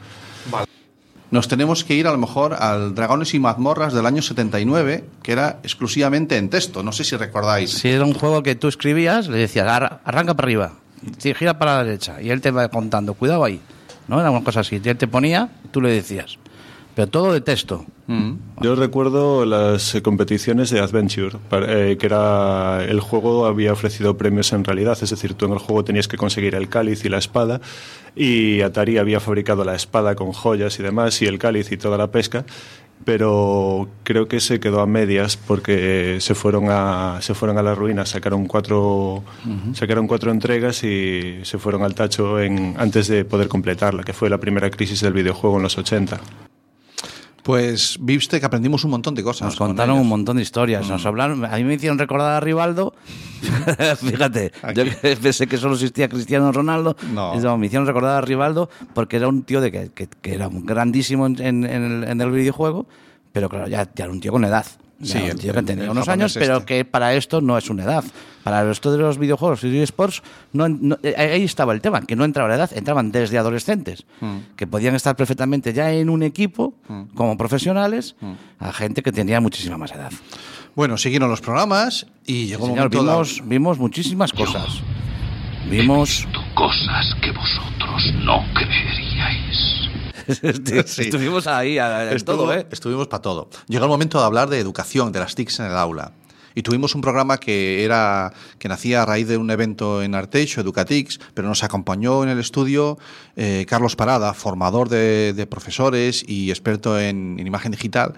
Nos 1.31 1.49
tenemos 1.49 1.83
que 1.85 1.95
ir 1.95 2.07
a 2.07 2.13
lo 2.13 2.19
mejor 2.19 2.55
al 2.55 2.95
Dragones 2.95 3.35
y 3.35 3.41
Mazmorras 3.41 3.93
del 3.93 4.07
año 4.07 4.23
79, 4.23 5.05
que 5.23 5.33
era 5.33 5.59
exclusivamente 5.65 6.37
en 6.37 6.49
texto. 6.49 6.83
No 6.83 6.93
sé 6.93 7.03
si 7.03 7.17
recordáis. 7.17 7.71
Si 7.73 7.89
era 7.89 8.05
un 8.05 8.15
juego 8.15 8.43
que 8.43 8.55
tú 8.55 8.69
escribías, 8.69 9.27
le 9.29 9.39
decías, 9.39 9.67
"Arra- 9.67 10.01
arranca 10.05 10.35
para 10.35 10.47
arriba, 10.47 10.73
sí, 11.19 11.35
gira 11.35 11.59
para 11.59 11.79
la 11.79 11.85
derecha. 11.85 12.23
Y 12.23 12.31
él 12.31 12.41
te 12.41 12.53
va 12.53 12.69
contando, 12.69 13.15
cuidado 13.15 13.43
ahí. 13.45 13.61
¿No? 14.09 14.21
Era 14.21 14.31
una 14.31 14.45
cosa 14.45 14.61
así. 14.61 14.81
Él 14.85 14.97
te 14.97 15.07
ponía, 15.09 15.49
tú 15.71 15.81
le 15.81 15.91
decías. 15.91 16.39
Pero 16.95 17.09
todo 17.09 17.33
de 17.33 17.41
texto. 17.41 17.85
Yo 18.61 18.77
recuerdo 18.77 19.45
las 19.45 19.95
eh, 19.95 20.03
competiciones 20.03 20.71
de 20.71 20.79
Adventure, 20.81 21.39
eh, 21.51 21.97
que 21.99 22.07
era 22.07 22.85
el 22.85 23.01
juego 23.01 23.47
había 23.47 23.73
ofrecido 23.73 24.17
premios 24.17 24.53
en 24.53 24.63
realidad, 24.63 24.97
es 25.01 25.11
decir, 25.11 25.35
tú 25.35 25.47
en 25.47 25.53
el 25.53 25.59
juego 25.59 25.85
tenías 25.85 26.07
que 26.07 26.17
conseguir 26.17 26.55
el 26.55 26.69
cáliz 26.69 27.05
y 27.05 27.09
la 27.09 27.19
espada, 27.19 27.61
y 28.15 28.61
Atari 28.61 28.99
había 28.99 29.21
fabricado 29.21 29.65
la 29.65 29.75
espada 29.75 30.15
con 30.15 30.33
joyas 30.33 30.79
y 30.79 30.83
demás, 30.83 31.21
y 31.23 31.27
el 31.27 31.39
cáliz 31.39 31.73
y 31.73 31.79
toda 31.79 31.99
la 31.99 32.13
pesca, 32.13 32.45
pero 33.05 33.89
creo 34.03 34.29
que 34.29 34.41
se 34.41 34.61
quedó 34.61 34.81
a 34.81 34.87
medias 34.87 35.37
porque 35.37 36.19
se 36.21 36.35
fueron 36.35 36.67
a 36.71 37.19
se 37.21 37.35
fueron 37.35 37.59
a 37.59 37.63
la 37.63 37.75
ruina, 37.75 38.07
sacaron 38.07 38.47
cuatro 38.47 39.23
sacaron 39.75 40.07
cuatro 40.07 40.31
entregas 40.31 40.85
y 40.85 41.41
se 41.43 41.59
fueron 41.59 41.83
al 41.83 41.95
tacho 41.95 42.41
en, 42.41 42.75
antes 42.79 43.09
de 43.09 43.25
poder 43.25 43.49
completarla, 43.49 44.05
que 44.05 44.13
fue 44.13 44.31
la 44.31 44.39
primera 44.39 44.71
crisis 44.71 45.01
del 45.01 45.13
videojuego 45.13 45.57
en 45.57 45.63
los 45.65 45.77
80. 45.77 46.21
Pues 47.45 47.99
viste 48.01 48.41
que 48.41 48.47
aprendimos 48.47 48.85
un 48.85 48.91
montón 48.91 49.15
de 49.15 49.23
cosas. 49.23 49.47
Nos 49.49 49.57
con 49.57 49.69
contaron 49.69 49.99
un 49.99 50.09
montón 50.09 50.37
de 50.39 50.43
historias. 50.43 50.87
Mm. 50.87 50.89
Nos 50.91 51.05
hablaron, 51.07 51.45
a 51.45 51.57
mí 51.57 51.65
me 51.65 51.75
hicieron 51.75 51.99
recordar 51.99 52.33
a 52.33 52.41
Rivaldo. 52.41 52.95
Fíjate, 53.99 54.51
yo 54.75 54.85
que 54.85 55.17
pensé 55.23 55.47
que 55.47 55.59
solo 55.59 55.75
existía 55.75 56.09
Cristiano 56.09 56.51
Ronaldo. 56.53 56.97
No. 57.13 57.59
Me 57.59 57.67
hicieron 57.67 57.87
recordar 57.87 58.17
a 58.17 58.21
Rivaldo 58.23 58.71
porque 58.95 59.17
era 59.17 59.29
un 59.29 59.43
tío 59.43 59.61
de 59.61 59.71
que, 59.71 59.91
que- 59.95 60.09
que 60.09 60.35
era 60.35 60.49
grandísimo 60.51 61.27
en, 61.27 61.41
en- 61.41 61.65
en 61.65 61.83
el, 61.85 62.05
en 62.05 62.21
el 62.21 62.31
videojuego, 62.31 62.87
pero 63.33 63.49
claro, 63.51 63.69
ya, 63.69 63.91
ya 63.95 64.05
era 64.05 64.13
un 64.13 64.21
tío 64.21 64.33
con 64.33 64.45
edad. 64.45 64.65
Sí, 65.03 65.19
un 65.31 65.39
tío 65.39 65.53
que 65.53 65.73
el 65.73 65.89
unos 65.91 66.09
años, 66.09 66.35
pero 66.35 66.55
este. 66.59 66.67
que 66.67 66.85
para 66.85 67.15
esto 67.15 67.41
no 67.41 67.59
es 67.59 67.69
una 67.71 67.85
edad. 67.85 68.05
Para 68.43 68.61
el 68.61 68.69
resto 68.69 68.93
de 68.93 68.99
los 68.99 69.19
videojuegos 69.19 69.65
y 69.65 69.79
esports, 69.81 70.23
no, 70.53 70.69
no- 70.69 70.99
eh, 71.03 71.15
ahí 71.17 71.43
estaba 71.45 71.73
el 71.73 71.81
tema, 71.81 72.03
que 72.03 72.15
no 72.17 72.25
entraba 72.25 72.49
la 72.49 72.55
edad, 72.57 72.71
entraban 72.75 73.11
desde 73.11 73.39
adolescentes, 73.39 74.05
Mm. 74.21 74.37
que 74.57 74.67
podían 74.67 74.95
estar 74.95 75.17
perfectamente 75.17 75.73
ya 75.73 75.91
en 75.93 76.09
un 76.11 76.23
equipo 76.23 76.75
como 77.15 77.37
profesionales, 77.39 78.17
a 78.59 78.73
gente 78.73 79.03
que 79.03 79.13
tenía 79.13 79.41
muchísima 79.41 79.77
más 79.79 79.93
edad. 79.93 80.13
Bueno, 80.77 80.97
siguieron 80.99 81.31
los 81.31 81.41
programas 81.41 82.07
y 82.27 82.47
llegó 82.47 82.65
el 82.67 82.73
Señor, 82.73 82.91
momento 82.91 82.99
de- 83.05 83.11
vimos, 83.11 83.43
vimos 83.49 83.79
muchísimas 83.79 84.33
cosas. 84.33 84.81
Vimos 85.71 86.27
Cosas 86.55 87.15
que 87.23 87.31
vosotros 87.33 88.03
no 88.23 88.45
creeríais. 88.55 89.89
Sí. 90.87 91.03
Estuvimos 91.03 91.47
ahí 91.47 91.79
a- 91.79 92.13
Estuvo- 92.13 92.37
todo, 92.37 92.55
¿eh? 92.55 92.67
Estuvimos 92.71 93.09
para 93.09 93.23
todo. 93.23 93.49
Llegó 93.69 93.85
el 93.85 93.91
momento 93.91 94.19
de 94.19 94.25
hablar 94.25 94.49
de 94.49 94.59
educación, 94.59 95.13
de 95.13 95.21
las 95.21 95.35
TICs 95.35 95.61
en 95.61 95.67
el 95.67 95.77
aula. 95.77 96.13
Y 96.57 96.63
tuvimos 96.63 96.95
un 96.95 97.01
programa 97.01 97.39
que 97.39 97.85
era 97.85 98.33
que 98.61 98.69
nacía 98.69 99.03
a 99.03 99.07
raíz 99.07 99.27
de 99.27 99.37
un 99.37 99.51
evento 99.51 100.03
en 100.05 100.15
Arteixo, 100.15 100.61
Educatix, 100.61 101.19
pero 101.35 101.49
nos 101.49 101.65
acompañó 101.65 102.23
en 102.23 102.29
el 102.29 102.39
estudio 102.39 102.97
eh, 103.35 103.67
Carlos 103.69 103.97
Parada, 103.97 104.33
formador 104.35 104.89
de, 104.89 105.33
de 105.33 105.47
profesores 105.49 106.25
y 106.29 106.51
experto 106.51 107.01
en, 107.01 107.41
en 107.41 107.47
imagen 107.49 107.73
digital, 107.73 108.15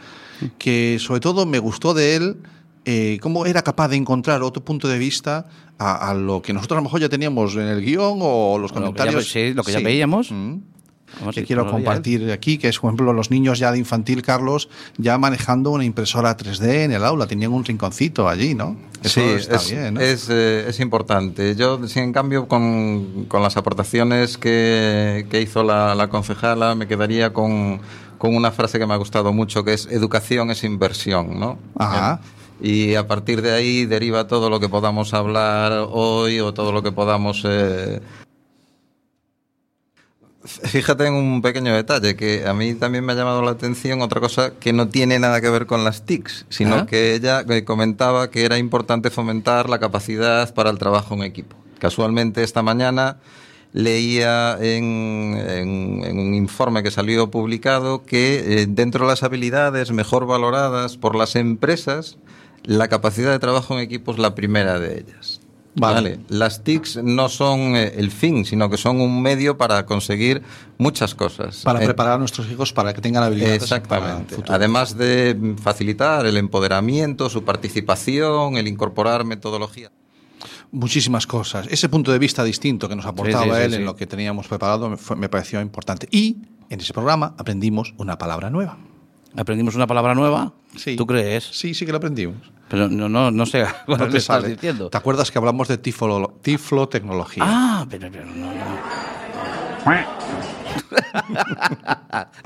que 0.59 0.99
sobre 1.01 1.21
todo 1.21 1.47
me 1.47 1.59
gustó 1.59 1.95
de 1.95 2.17
él 2.17 2.37
eh, 2.85 3.19
cómo 3.23 3.47
era 3.47 3.63
capaz 3.63 3.89
de 3.89 3.97
encontrar 3.97 4.43
otro 4.43 4.63
punto 4.63 4.87
de 4.87 4.99
vista 4.99 5.47
a, 5.79 6.11
a 6.11 6.15
lo 6.15 6.43
que 6.43 6.53
nosotros 6.53 6.77
a 6.77 6.81
lo 6.81 6.85
mejor 6.85 7.01
ya 7.01 7.09
teníamos 7.09 7.55
en 7.55 7.63
el 7.69 7.81
guion 7.83 8.19
o 8.21 8.59
los 8.59 8.71
Lo 8.71 8.75
que 8.77 8.81
ya 8.81 8.87
comentarios. 8.87 9.29
sí, 9.31 9.55
lo 9.55 9.63
que 9.65 9.73
ya 9.73 9.79
Sí. 9.79 9.85
veíamos. 9.85 10.31
Mm. 10.31 10.57
Vamos, 11.21 11.35
que 11.35 11.45
quiero 11.45 11.71
compartir 11.71 12.31
aquí, 12.33 12.59
que 12.59 12.69
es, 12.69 12.79
por 12.79 12.89
ejemplo, 12.91 13.13
los 13.13 13.31
niños 13.31 13.59
ya 13.59 13.73
de 13.73 13.79
infantil, 13.79 14.23
Carlos, 14.23 14.69
ya 14.99 15.17
manejando 15.19 15.71
una 15.71 15.85
impresora 15.85 16.37
3D 16.37 16.85
en 16.85 16.93
el 16.93 17.05
aula, 17.05 17.27
tenían 17.27 17.53
un 17.53 17.65
rinconcito 17.65 18.29
allí, 18.29 18.55
¿no? 18.55 18.77
Eso 19.03 19.21
Sí, 19.21 19.27
está 19.27 19.57
es, 19.57 19.71
bien, 19.71 19.95
¿no? 19.95 20.01
es, 20.01 20.29
eh, 20.31 20.67
es 20.69 20.81
importante. 20.81 21.55
Yo, 21.55 21.87
sí, 21.87 22.01
en 22.01 22.13
cambio, 22.13 22.49
con, 22.49 23.27
con 23.29 23.43
las 23.43 23.57
aportaciones 23.57 24.37
que, 24.37 25.27
que 25.31 25.41
hizo 25.41 25.63
la, 25.63 25.95
la 25.95 26.09
concejala, 26.09 26.75
me 26.75 26.87
quedaría 26.87 27.33
con, 27.33 27.81
con 28.19 28.35
una 28.35 28.51
frase 28.51 28.79
que 28.79 28.87
me 28.87 28.95
ha 28.95 28.99
gustado 28.99 29.33
mucho, 29.33 29.65
que 29.65 29.75
es 29.75 29.87
educación 29.87 30.51
es 30.51 30.65
inversión, 30.65 31.39
¿no? 31.39 31.59
Ajá. 31.77 32.21
Y 32.61 32.95
a 32.95 33.07
partir 33.07 33.43
de 33.43 33.53
ahí 33.53 33.85
deriva 33.85 34.27
todo 34.27 34.49
lo 34.49 34.59
que 34.61 34.69
podamos 34.69 35.13
hablar 35.15 35.87
hoy 35.91 36.41
o 36.41 36.53
todo 36.55 36.73
lo 36.73 36.83
que 36.83 36.91
podamos... 36.91 37.43
eh, 37.45 38.01
Fíjate 40.47 41.07
en 41.07 41.15
un 41.15 41.43
pequeño 41.43 41.75
detalle 41.75 42.17
que 42.17 42.47
a 42.47 42.55
mí 42.55 42.75
también 42.75 43.05
me 43.05 43.13
ha 43.13 43.17
llamado 43.17 43.43
la 43.43 43.51
atención 43.53 44.01
otra 44.03 44.21
cosa 44.21 44.53
que 44.59 44.73
no 44.73 44.89
tiene 44.89 45.19
nada 45.19 45.41
que 45.41 45.51
ver 45.51 45.67
con 45.67 45.85
las 45.85 46.05
TICs, 46.07 46.47
sino 46.49 46.75
Ah. 46.77 46.87
que 46.87 47.15
ella 47.15 47.45
comentaba 47.65 48.31
que 48.31 48.45
era 48.45 48.57
importante 48.59 49.11
fomentar 49.11 49.69
la 49.69 49.79
capacidad 49.79 50.53
para 50.55 50.71
el 50.71 50.79
trabajo 50.79 51.15
en 51.15 51.23
equipo. 51.23 51.57
Casualmente 51.79 52.43
esta 52.43 52.63
mañana 52.63 53.19
leía 53.73 54.57
en, 54.61 55.37
en- 55.37 56.05
en 56.05 56.19
un 56.19 56.35
informe 56.35 56.83
que 56.83 56.91
salió 56.91 57.31
publicado 57.31 58.05
que 58.05 58.63
eh, 58.63 58.67
dentro 58.69 59.05
de 59.05 59.11
las 59.13 59.23
habilidades 59.23 59.91
mejor 59.93 60.27
valoradas 60.27 60.97
por 60.97 61.15
las 61.15 61.37
empresas, 61.37 62.17
la 62.65 62.89
capacidad 62.89 63.31
de 63.33 63.39
trabajo 63.39 63.75
en 63.75 63.81
equipo 63.81 64.13
es 64.13 64.19
la 64.19 64.35
primera 64.35 64.79
de 64.79 64.99
ellas. 65.01 65.36
Vale. 65.79 66.19
Las 66.29 66.65
TICs 66.65 67.03
no 67.03 67.29
son 67.29 67.77
eh, 67.77 67.93
el 67.97 68.11
fin, 68.11 68.45
sino 68.47 68.71
que 68.71 68.77
son 68.79 69.01
un 69.01 69.21
medio 69.21 69.59
para 69.59 69.85
conseguir 69.85 70.43
muchas 70.79 71.15
cosas. 71.15 71.63
Para 71.63 71.83
Eh, 71.83 71.85
preparar 71.85 72.15
a 72.15 72.19
nuestros 72.19 72.51
hijos 72.51 72.73
para 72.73 72.95
que 72.95 73.01
tengan 73.03 73.23
habilidades 73.23 73.63
Exactamente. 73.63 74.37
para 74.37 74.47
el. 74.49 74.55
Además 74.55 74.97
de 74.97 75.55
facilitar 75.63 76.25
el 76.27 76.37
empoderamiento, 76.39 77.29
su 77.29 77.45
participación, 77.45 78.57
el 78.57 78.69
incorporar 78.69 79.25
metodología. 79.25 79.91
Muchísimas 80.73 81.27
cosas. 81.27 81.67
Ese 81.71 81.89
punto 81.89 82.11
de 82.13 82.19
vista 82.19 82.43
distinto 82.43 82.89
que 82.89 82.97
nos 82.97 83.07
aportaba 83.07 83.45
Sí, 83.45 83.51
sí, 83.51 83.57
sí, 83.57 83.63
él 83.65 83.75
en 83.75 83.85
lo 83.85 83.97
que 83.97 84.07
teníamos 84.07 84.49
preparado 84.49 84.89
me, 84.91 84.97
fue- 84.97 85.17
me 85.17 85.29
pareció 85.29 85.61
importante. 85.61 86.09
Y 86.11 86.39
en 86.71 86.81
ese 86.81 86.93
programa 86.93 87.35
aprendimos 87.39 87.95
una 87.99 88.19
palabra 88.19 88.51
nueva. 88.51 88.77
Aprendimos 89.37 89.75
una 89.75 89.87
palabra 89.87 90.15
nueva. 90.15 90.55
Sí. 90.77 90.97
¿Tú 90.97 91.07
crees? 91.07 91.45
Sí, 91.45 91.75
sí 91.75 91.85
que 91.87 91.93
la 91.93 91.99
aprendimos. 91.99 92.37
Pero 92.69 92.89
no, 92.89 93.09
no, 93.09 93.31
no 93.31 93.47
sé 93.47 93.65
cuál 93.87 93.99
No 93.99 94.09
te 94.09 94.19
estás 94.19 94.43
sale. 94.43 94.49
diciendo. 94.55 94.91
¿Te 94.91 94.97
acuerdas 94.97 95.31
que 95.31 95.39
hablamos 95.39 95.69
de 95.69 95.79
tiflo, 95.79 96.35
tiflotecnología? 96.43 97.45
Ah, 97.47 97.87
pero, 97.89 98.09
pero 98.11 98.25
no, 98.27 98.47
no. 98.47 100.07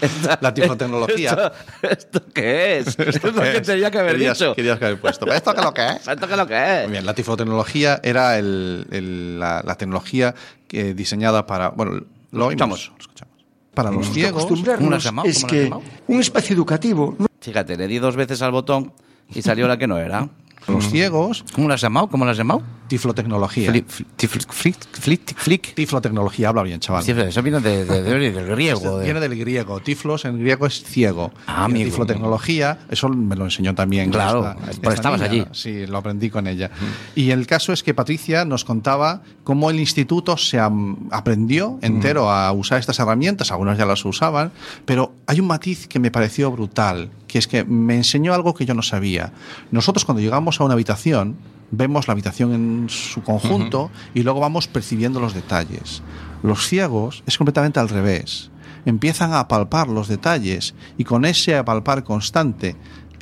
Esta- 0.00 0.38
La 0.42 0.54
tiflotecnología. 0.54 1.30
¿Esto, 1.30 1.52
¿Esto 1.88 2.22
qué 2.35 2.78
es? 2.78 2.87
es 2.98 3.22
lo 3.22 3.33
que 3.42 3.61
tenía 3.61 3.90
que 3.90 3.98
haber 3.98 4.12
Querías- 4.16 4.38
dicho. 4.38 4.54
Querías 4.54 4.78
que 4.78 4.85
haber 4.87 5.00
puesto. 5.00 5.26
¿Esto 5.33 5.52
qué 5.54 5.61
es 5.61 5.64
lo 5.64 5.74
que 5.74 5.87
es? 5.87 6.09
¿Esto 6.09 6.26
qué 6.26 6.33
es 6.33 6.38
lo 6.38 6.46
que 6.46 6.54
es? 6.78 6.83
Muy 6.85 6.92
bien, 6.92 7.06
la 7.06 7.14
tiflotecnología 7.14 8.00
era 8.02 8.38
el- 8.38 8.87
el- 8.90 9.40
la, 9.40 9.62
la 9.64 9.74
tecnología 9.76 10.35
que 10.68 10.94
diseñada 10.94 11.46
para. 11.46 11.70
Bueno, 11.70 12.02
lo 12.33 12.46
oímos, 12.46 12.88
lo 12.92 12.98
escuchamos. 13.00 13.35
Para 13.74 13.90
los 13.90 14.11
ciegos. 14.11 14.42
Es 14.44 14.48
¿Cómo 14.78 14.90
lo 14.90 14.96
has 14.96 15.44
que 15.44 15.70
un 16.09 16.20
espacio 16.20 16.54
educativo 16.54 17.16
Fíjate, 17.40 17.76
le 17.76 17.87
di 17.88 17.98
dos 17.98 18.16
veces 18.16 18.42
al 18.42 18.50
botón 18.52 18.92
y 19.35 19.43
salió 19.43 19.69
la 19.69 19.77
que 19.79 19.87
no 19.87 19.99
era. 19.99 20.29
Los 20.68 20.87
Mm. 20.87 20.90
ciegos. 20.90 21.44
¿Cómo 21.55 21.68
lo 21.68 21.75
has 21.75 21.81
llamado? 21.81 22.09
¿Cómo 22.09 22.25
lo 22.25 22.31
has 22.31 22.37
llamado? 22.37 22.62
Tiflotecnología. 22.88 23.73
Flick-. 23.73 25.75
Tiflotecnología, 25.75 26.49
habla 26.49 26.62
bien, 26.62 26.81
chaval. 26.81 27.09
Eso 27.09 27.42
viene 27.42 27.61
de- 27.61 27.85
de- 27.85 28.03
de- 28.03 28.31
del 28.33 28.46
griego. 28.46 28.99
de- 28.99 29.05
Viene 29.05 29.20
del 29.20 29.38
griego. 29.38 29.81
Tiflos 29.81 30.25
en 30.25 30.38
griego 30.40 30.66
es 30.66 30.83
ciego. 30.83 31.33
Ah, 31.46 31.64
amigo. 31.64 31.85
Tiflotecnología, 31.88 32.79
eso 32.90 33.09
me 33.09 33.37
lo 33.37 33.44
enseñó 33.44 33.75
también. 33.75 34.11
Claro, 34.11 34.57
porque 34.83 34.94
estabas 34.94 35.20
allí. 35.20 35.44
Sí, 35.53 35.87
lo 35.87 35.99
aprendí 35.99 36.31
con 36.31 36.46
ella. 36.46 36.70
Y 37.14 37.31
el 37.31 37.46
caso 37.46 37.73
es 37.73 37.83
que 37.83 37.94
Patricia 37.94 38.44
nos 38.44 38.64
contaba 38.64 39.23
cómo 39.44 39.70
el 39.70 39.79
instituto 39.79 40.37
se 40.37 40.59
aprendió 40.59 41.79
entero 41.83 42.31
a 42.31 42.51
usar 42.53 42.81
estas 42.81 42.99
herramientas. 42.99 43.53
Algunos 43.53 43.79
ya 43.79 43.87
las 43.87 44.05
usaban, 44.05 44.51
pero 44.85 45.12
hay 45.27 45.38
un 45.40 45.46
matiz 45.46 45.87
que 45.87 45.99
me 46.01 46.11
pareció 46.11 46.51
brutal, 46.51 47.11
que 47.29 47.38
es 47.38 47.46
que 47.46 47.64
me 47.64 47.94
enseñó 47.94 48.35
algo 48.35 48.55
que 48.55 48.66
yo 48.66 48.75
no 48.75 48.83
sabía. 48.83 49.33
Nosotros 49.70 50.05
cuando 50.05 50.20
llegamos 50.20 50.50
a 50.59 50.65
una 50.65 50.75
habitación, 50.75 51.37
vemos 51.71 52.09
la 52.09 52.13
habitación 52.13 52.53
en 52.55 52.89
su 52.89 53.23
conjunto 53.23 53.91
y 54.15 54.23
luego 54.23 54.41
vamos 54.41 54.67
percibiendo 54.67 55.21
los 55.21 55.35
detalles. 55.35 56.03
Los 56.43 56.67
ciegos 56.67 57.23
es 57.27 57.37
completamente 57.37 57.79
al 57.79 57.89
revés. 57.89 58.51
Empiezan 58.87 59.35
a 59.35 59.47
palpar 59.47 59.89
los 59.89 60.09
detalles 60.09 60.75
y 60.97 61.05
con 61.05 61.25
ese 61.27 61.57
apalpar 61.57 62.03
constante 62.03 62.77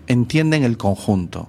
entienden 0.07 0.63
el 0.63 0.77
conjunto. 0.79 1.49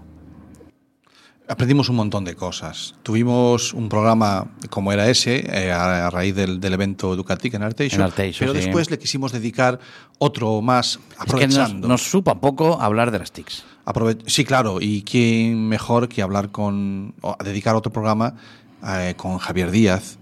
Aprendimos 1.48 1.90
un 1.90 1.96
montón 1.96 2.26
de 2.26 2.36
cosas. 2.36 2.94
Tuvimos 3.02 3.74
un 3.74 3.90
programa 3.90 4.52
como 4.70 4.92
era 4.94 5.10
ese, 5.10 5.46
eh, 5.52 5.72
a, 5.72 6.06
a 6.06 6.10
raíz 6.12 6.36
del, 6.36 6.60
del 6.60 6.74
evento 6.74 7.12
Educatic 7.12 7.56
en 7.56 7.64
Arteixo, 7.64 7.98
pero 8.38 8.52
sí. 8.54 8.60
después 8.60 8.92
le 8.92 9.00
quisimos 9.00 9.32
dedicar 9.32 9.80
otro 10.20 10.62
más, 10.62 11.00
Es 11.26 11.34
que 11.34 11.48
nos, 11.48 11.58
aprovechando. 11.58 11.88
nos 11.88 12.04
supa 12.04 12.40
poco 12.40 12.80
hablar 12.80 13.10
de 13.10 13.18
las 13.18 13.32
TICs. 13.32 13.64
Sí, 14.26 14.46
claro, 14.46 14.78
y 14.80 15.02
quién 15.02 15.68
mejor 15.68 16.08
que 16.10 16.22
hablar 16.22 16.52
con, 16.52 17.14
dedicar 17.44 17.76
otro 17.76 17.92
programa 17.92 18.36
eh, 18.86 19.14
con 19.18 19.40
Javier 19.40 19.72
Díaz, 19.72 20.18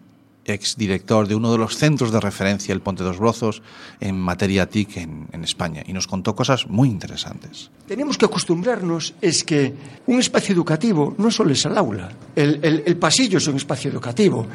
ex 0.46 0.78
director 0.78 1.28
de 1.28 1.36
uno 1.36 1.52
de 1.52 1.58
los 1.58 1.76
centros 1.76 2.12
de 2.12 2.22
referencia, 2.22 2.74
el 2.74 2.80
Ponte 2.80 3.04
dos 3.04 3.20
Brozos, 3.20 3.62
en 4.00 4.18
materia 4.18 4.70
TIC 4.70 4.98
en, 4.98 5.44
España, 5.44 5.84
y 5.86 5.92
nos 5.92 6.08
contó 6.08 6.34
cosas 6.34 6.68
muy 6.68 6.88
interesantes. 6.88 7.70
Tenemos 7.88 8.18
que 8.18 8.26
acostumbrarnos 8.26 9.14
es 9.22 9.44
que 9.44 9.74
un 10.06 10.20
espacio 10.20 10.54
educativo 10.54 11.14
no 11.18 11.30
solo 11.30 11.52
es 11.52 11.66
el 11.66 11.78
aula, 11.78 12.10
el 12.36 12.98
pasillo 12.98 13.38
es 13.38 13.48
un 13.48 13.58
espacio 13.58 13.92
educativo, 13.92 14.48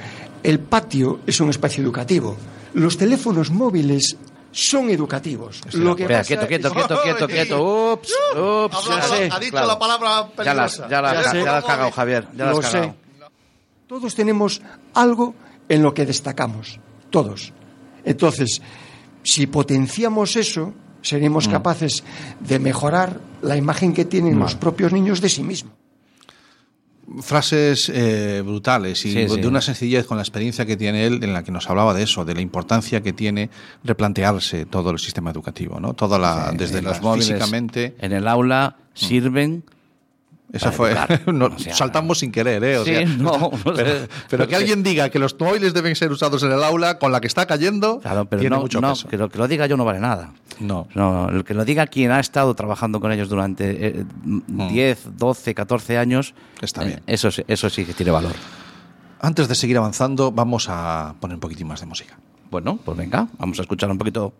el 0.42 0.58
patio 0.58 1.20
es 1.26 1.38
un 1.40 1.50
espacio 1.50 1.84
educativo, 1.84 2.36
los 2.74 2.96
teléfonos 2.96 3.50
móviles 3.50 4.16
son 4.52 4.90
educativos. 4.90 5.60
Lo 5.74 5.96
que 5.96 6.02
Espera, 6.04 6.20
pasa 6.20 6.28
quieto, 6.28 6.46
quieto, 6.46 6.68
es- 6.68 6.74
quieto, 6.74 7.02
quieto, 7.02 7.26
quieto. 7.26 7.92
Ups, 7.94 8.14
ups. 8.36 8.88
Ya 8.88 9.02
sé, 9.02 9.50
claro. 9.50 9.78
palabra 9.78 10.28
Ya 10.44 10.54
las, 10.54 10.76
ya 10.88 11.00
las, 11.02 11.32
Ya 11.32 11.32
las 11.34 11.46
has 11.48 11.64
cagado, 11.64 11.90
Javier. 11.90 12.28
Ya 12.36 12.44
las 12.46 12.54
Lo 12.54 12.60
has 12.60 12.70
cagado. 12.70 12.94
Todos 13.88 14.14
tenemos 14.14 14.62
algo 14.94 15.34
en 15.68 15.82
lo 15.82 15.92
que 15.92 16.06
destacamos, 16.06 16.78
todos. 17.10 17.52
Entonces, 18.04 18.62
si 19.22 19.46
potenciamos 19.46 20.36
eso, 20.36 20.72
seremos 21.02 21.48
Mm. 21.48 21.50
capaces 21.50 22.04
de 22.40 22.58
mejorar 22.58 23.20
la 23.42 23.56
imagen 23.56 23.92
que 23.92 24.04
tienen 24.04 24.38
los 24.38 24.54
propios 24.54 24.92
niños 24.92 25.20
de 25.20 25.28
sí 25.28 25.42
mismos. 25.42 25.74
Frases 27.20 27.90
eh, 27.92 28.42
brutales 28.44 29.04
y 29.04 29.12
Sí, 29.12 29.28
sí. 29.28 29.40
de 29.40 29.46
una 29.48 29.60
sencillez 29.60 30.06
con 30.06 30.16
la 30.16 30.22
experiencia 30.22 30.64
que 30.66 30.76
tiene 30.76 31.06
él, 31.06 31.22
en 31.22 31.32
la 31.32 31.42
que 31.42 31.52
nos 31.52 31.68
hablaba 31.68 31.94
de 31.94 32.02
eso, 32.04 32.24
de 32.24 32.34
la 32.34 32.40
importancia 32.40 33.02
que 33.02 33.12
tiene 33.12 33.50
replantearse 33.84 34.64
todo 34.66 34.90
el 34.90 34.98
sistema 34.98 35.30
educativo, 35.30 35.80
¿no? 35.80 35.94
Toda 35.94 36.18
la, 36.18 36.52
desde 36.56 36.82
los 36.82 37.00
móviles 37.02 37.28
físicamente. 37.28 37.94
en 37.98 38.12
el 38.12 38.26
aula 38.28 38.76
sirven. 38.94 39.64
Esa 40.52 40.70
fue. 40.70 40.94
no, 41.32 41.46
O 41.46 41.58
sea, 41.58 41.74
saltamos 41.74 42.18
sin 42.18 42.30
querer, 42.30 42.62
¿eh? 42.62 42.76
O 42.78 42.84
Sí, 42.84 42.94
sea, 42.94 43.06
no, 43.18 43.50
pero, 43.74 44.06
pero 44.28 44.46
que 44.48 44.54
alguien 44.56 44.82
diga 44.82 45.08
que 45.08 45.18
los 45.18 45.34
móviles 45.40 45.72
deben 45.74 45.96
ser 45.96 46.12
usados 46.12 46.42
en 46.42 46.52
el 46.52 46.62
aula 46.62 46.98
con 46.98 47.10
la 47.12 47.20
que 47.20 47.26
está 47.26 47.46
cayendo, 47.46 48.00
Claro, 48.00 48.26
pero 48.26 48.40
tiene 48.40 48.56
no, 48.56 48.62
mucho 48.62 48.80
no, 48.80 48.90
peso. 48.90 49.08
que, 49.08 49.16
lo, 49.16 49.28
que 49.30 49.38
lo 49.38 49.48
diga 49.48 49.66
yo 49.66 49.76
no 49.76 49.84
vale 49.84 49.98
nada. 50.00 50.32
No. 50.60 50.86
No, 50.94 51.28
el 51.30 51.44
que 51.44 51.54
lo 51.54 51.64
diga 51.64 51.86
quien 51.86 52.10
ha 52.10 52.20
estado 52.20 52.54
trabajando 52.54 53.00
con 53.00 53.10
ellos 53.12 53.28
durante 53.28 54.00
eh, 54.00 54.04
10, 54.26 55.16
12, 55.16 55.54
14 55.54 55.98
años, 55.98 56.34
Está 56.60 56.82
eh, 56.82 56.86
bien. 56.86 57.02
eso, 57.06 57.30
eso 57.48 57.70
sí 57.70 57.84
que 57.84 57.94
tiene 57.94 58.12
valor. 58.12 58.32
Antes 59.20 59.48
de 59.48 59.54
seguir 59.54 59.78
avanzando, 59.78 60.32
vamos 60.32 60.66
a 60.68 61.14
poner 61.20 61.36
un 61.36 61.40
poquitín 61.40 61.66
más 61.68 61.80
de 61.80 61.86
música. 61.86 62.18
Bueno, 62.50 62.78
pues 62.84 62.96
venga, 62.98 63.28
vamos 63.38 63.58
a 63.58 63.62
escuchar 63.62 63.90
un 63.90 63.96
poquito. 63.98 64.34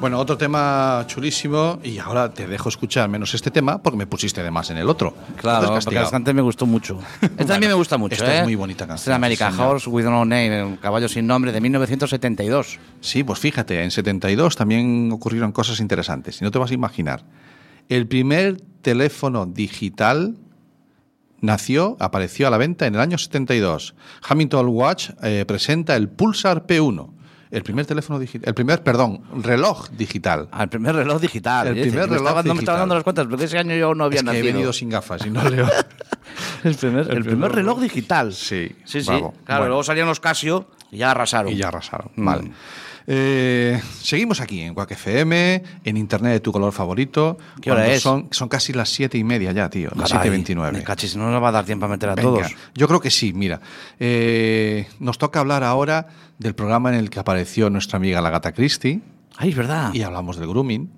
Bueno, 0.00 0.18
otro 0.18 0.38
tema 0.38 1.04
chulísimo 1.06 1.78
y 1.84 1.98
ahora 1.98 2.32
te 2.32 2.46
dejo 2.46 2.70
escuchar 2.70 3.10
menos 3.10 3.34
este 3.34 3.50
tema 3.50 3.82
porque 3.82 3.98
me 3.98 4.06
pusiste 4.06 4.42
de 4.42 4.50
más 4.50 4.70
en 4.70 4.78
el 4.78 4.88
otro. 4.88 5.14
Claro, 5.36 5.64
Entonces, 5.64 5.84
porque 5.84 5.98
bastante 5.98 6.32
me 6.32 6.40
gustó 6.40 6.64
mucho. 6.64 6.98
Esta 7.20 7.44
también 7.44 7.70
me 7.70 7.74
gusta 7.74 7.98
mucho, 7.98 8.14
esta 8.14 8.34
¿eh? 8.34 8.38
es 8.38 8.44
muy 8.44 8.54
bonita 8.54 8.86
canción, 8.86 9.12
es 9.12 9.16
American 9.16 9.52
señor. 9.52 9.74
Horse 9.74 9.90
with 9.90 10.04
No 10.04 10.24
Name, 10.24 10.64
un 10.64 10.76
caballo 10.78 11.06
sin 11.06 11.26
nombre, 11.26 11.52
de 11.52 11.60
1972. 11.60 12.78
Sí, 13.02 13.24
pues 13.24 13.40
fíjate, 13.40 13.82
en 13.82 13.90
72 13.90 14.56
también 14.56 15.10
ocurrieron 15.12 15.52
cosas 15.52 15.80
interesantes 15.80 16.40
y 16.40 16.44
no 16.44 16.50
te 16.50 16.58
vas 16.58 16.70
a 16.70 16.74
imaginar. 16.74 17.22
El 17.90 18.06
primer 18.06 18.58
teléfono 18.80 19.44
digital 19.44 20.34
nació, 21.42 21.98
apareció 22.00 22.46
a 22.46 22.50
la 22.50 22.56
venta 22.56 22.86
en 22.86 22.94
el 22.94 23.00
año 23.02 23.18
72. 23.18 23.94
Hamilton 24.26 24.68
Watch 24.68 25.10
eh, 25.22 25.44
presenta 25.46 25.94
el 25.94 26.08
Pulsar 26.08 26.66
P1. 26.66 27.19
El 27.50 27.62
primer 27.64 27.84
teléfono 27.84 28.18
digital, 28.20 28.48
el 28.48 28.54
primer, 28.54 28.82
perdón, 28.82 29.22
reloj 29.42 29.88
digital. 29.90 30.48
Ah, 30.52 30.62
el 30.62 30.68
primer 30.68 30.94
reloj 30.94 31.20
digital. 31.20 31.66
El 31.66 31.78
¿eh? 31.78 31.82
primer 31.82 32.08
me 32.08 32.16
reloj 32.16 32.18
estaba- 32.28 32.42
No 32.42 32.42
me 32.42 32.42
digital. 32.42 32.62
estaba 32.62 32.78
dando 32.78 32.94
las 32.94 33.02
cuentas, 33.04 33.26
porque 33.28 33.44
ese 33.46 33.58
año 33.58 33.74
yo 33.74 33.94
no 33.94 34.04
había 34.04 34.18
Es 34.20 34.24
que 34.24 34.30
he 34.30 34.32
nacido. 34.34 34.52
venido 34.54 34.72
sin 34.72 34.88
gafas 34.88 35.26
y 35.26 35.30
no 35.30 35.42
leo. 35.48 35.66
el 36.64 36.74
primer, 36.76 37.10
el 37.10 37.24
primer 37.24 37.52
reloj 37.52 37.80
digital. 37.80 38.32
Sí, 38.32 38.70
Sí, 38.84 39.00
sí. 39.00 39.06
bravo. 39.08 39.32
Claro, 39.44 39.60
Bueno. 39.62 39.68
luego 39.68 39.82
salían 39.82 40.06
los 40.06 40.20
Casio 40.20 40.68
y 40.92 40.98
ya 40.98 41.10
arrasaron. 41.10 41.52
Y 41.52 41.56
ya 41.56 41.68
arrasaron. 41.68 42.10
Mm. 42.14 42.24
Eh, 43.12 43.82
seguimos 44.00 44.40
aquí 44.40 44.60
en 44.60 44.72
Quack 44.72 44.92
FM, 44.92 45.64
en 45.82 45.96
internet 45.96 46.34
de 46.34 46.40
tu 46.40 46.52
color 46.52 46.72
favorito. 46.72 47.38
¿Qué 47.60 47.72
hora 47.72 47.88
es? 47.88 48.02
Son, 48.02 48.28
son 48.30 48.48
casi 48.48 48.72
las 48.72 48.88
siete 48.88 49.18
y 49.18 49.24
media 49.24 49.50
ya, 49.50 49.68
tío. 49.68 49.90
Las 49.96 50.12
Caray, 50.12 50.30
7.29. 50.30 50.72
me 50.72 50.84
cachis, 50.84 51.16
no 51.16 51.28
nos 51.28 51.42
va 51.42 51.48
a 51.48 51.52
dar 51.52 51.64
tiempo 51.64 51.86
a 51.86 51.88
meter 51.88 52.08
a 52.08 52.14
Venga, 52.14 52.28
todos. 52.28 52.56
Yo 52.72 52.86
creo 52.86 53.00
que 53.00 53.10
sí, 53.10 53.32
mira. 53.32 53.60
Eh, 53.98 54.86
nos 55.00 55.18
toca 55.18 55.40
hablar 55.40 55.64
ahora 55.64 56.06
del 56.38 56.54
programa 56.54 56.90
en 56.90 57.00
el 57.00 57.10
que 57.10 57.18
apareció 57.18 57.68
nuestra 57.68 57.96
amiga 57.96 58.20
la 58.20 58.30
gata 58.30 58.52
Christie. 58.52 59.00
Ay, 59.36 59.50
es 59.50 59.56
verdad. 59.56 59.92
Y 59.92 60.02
hablamos 60.02 60.36
del 60.36 60.48
grooming. 60.48 60.88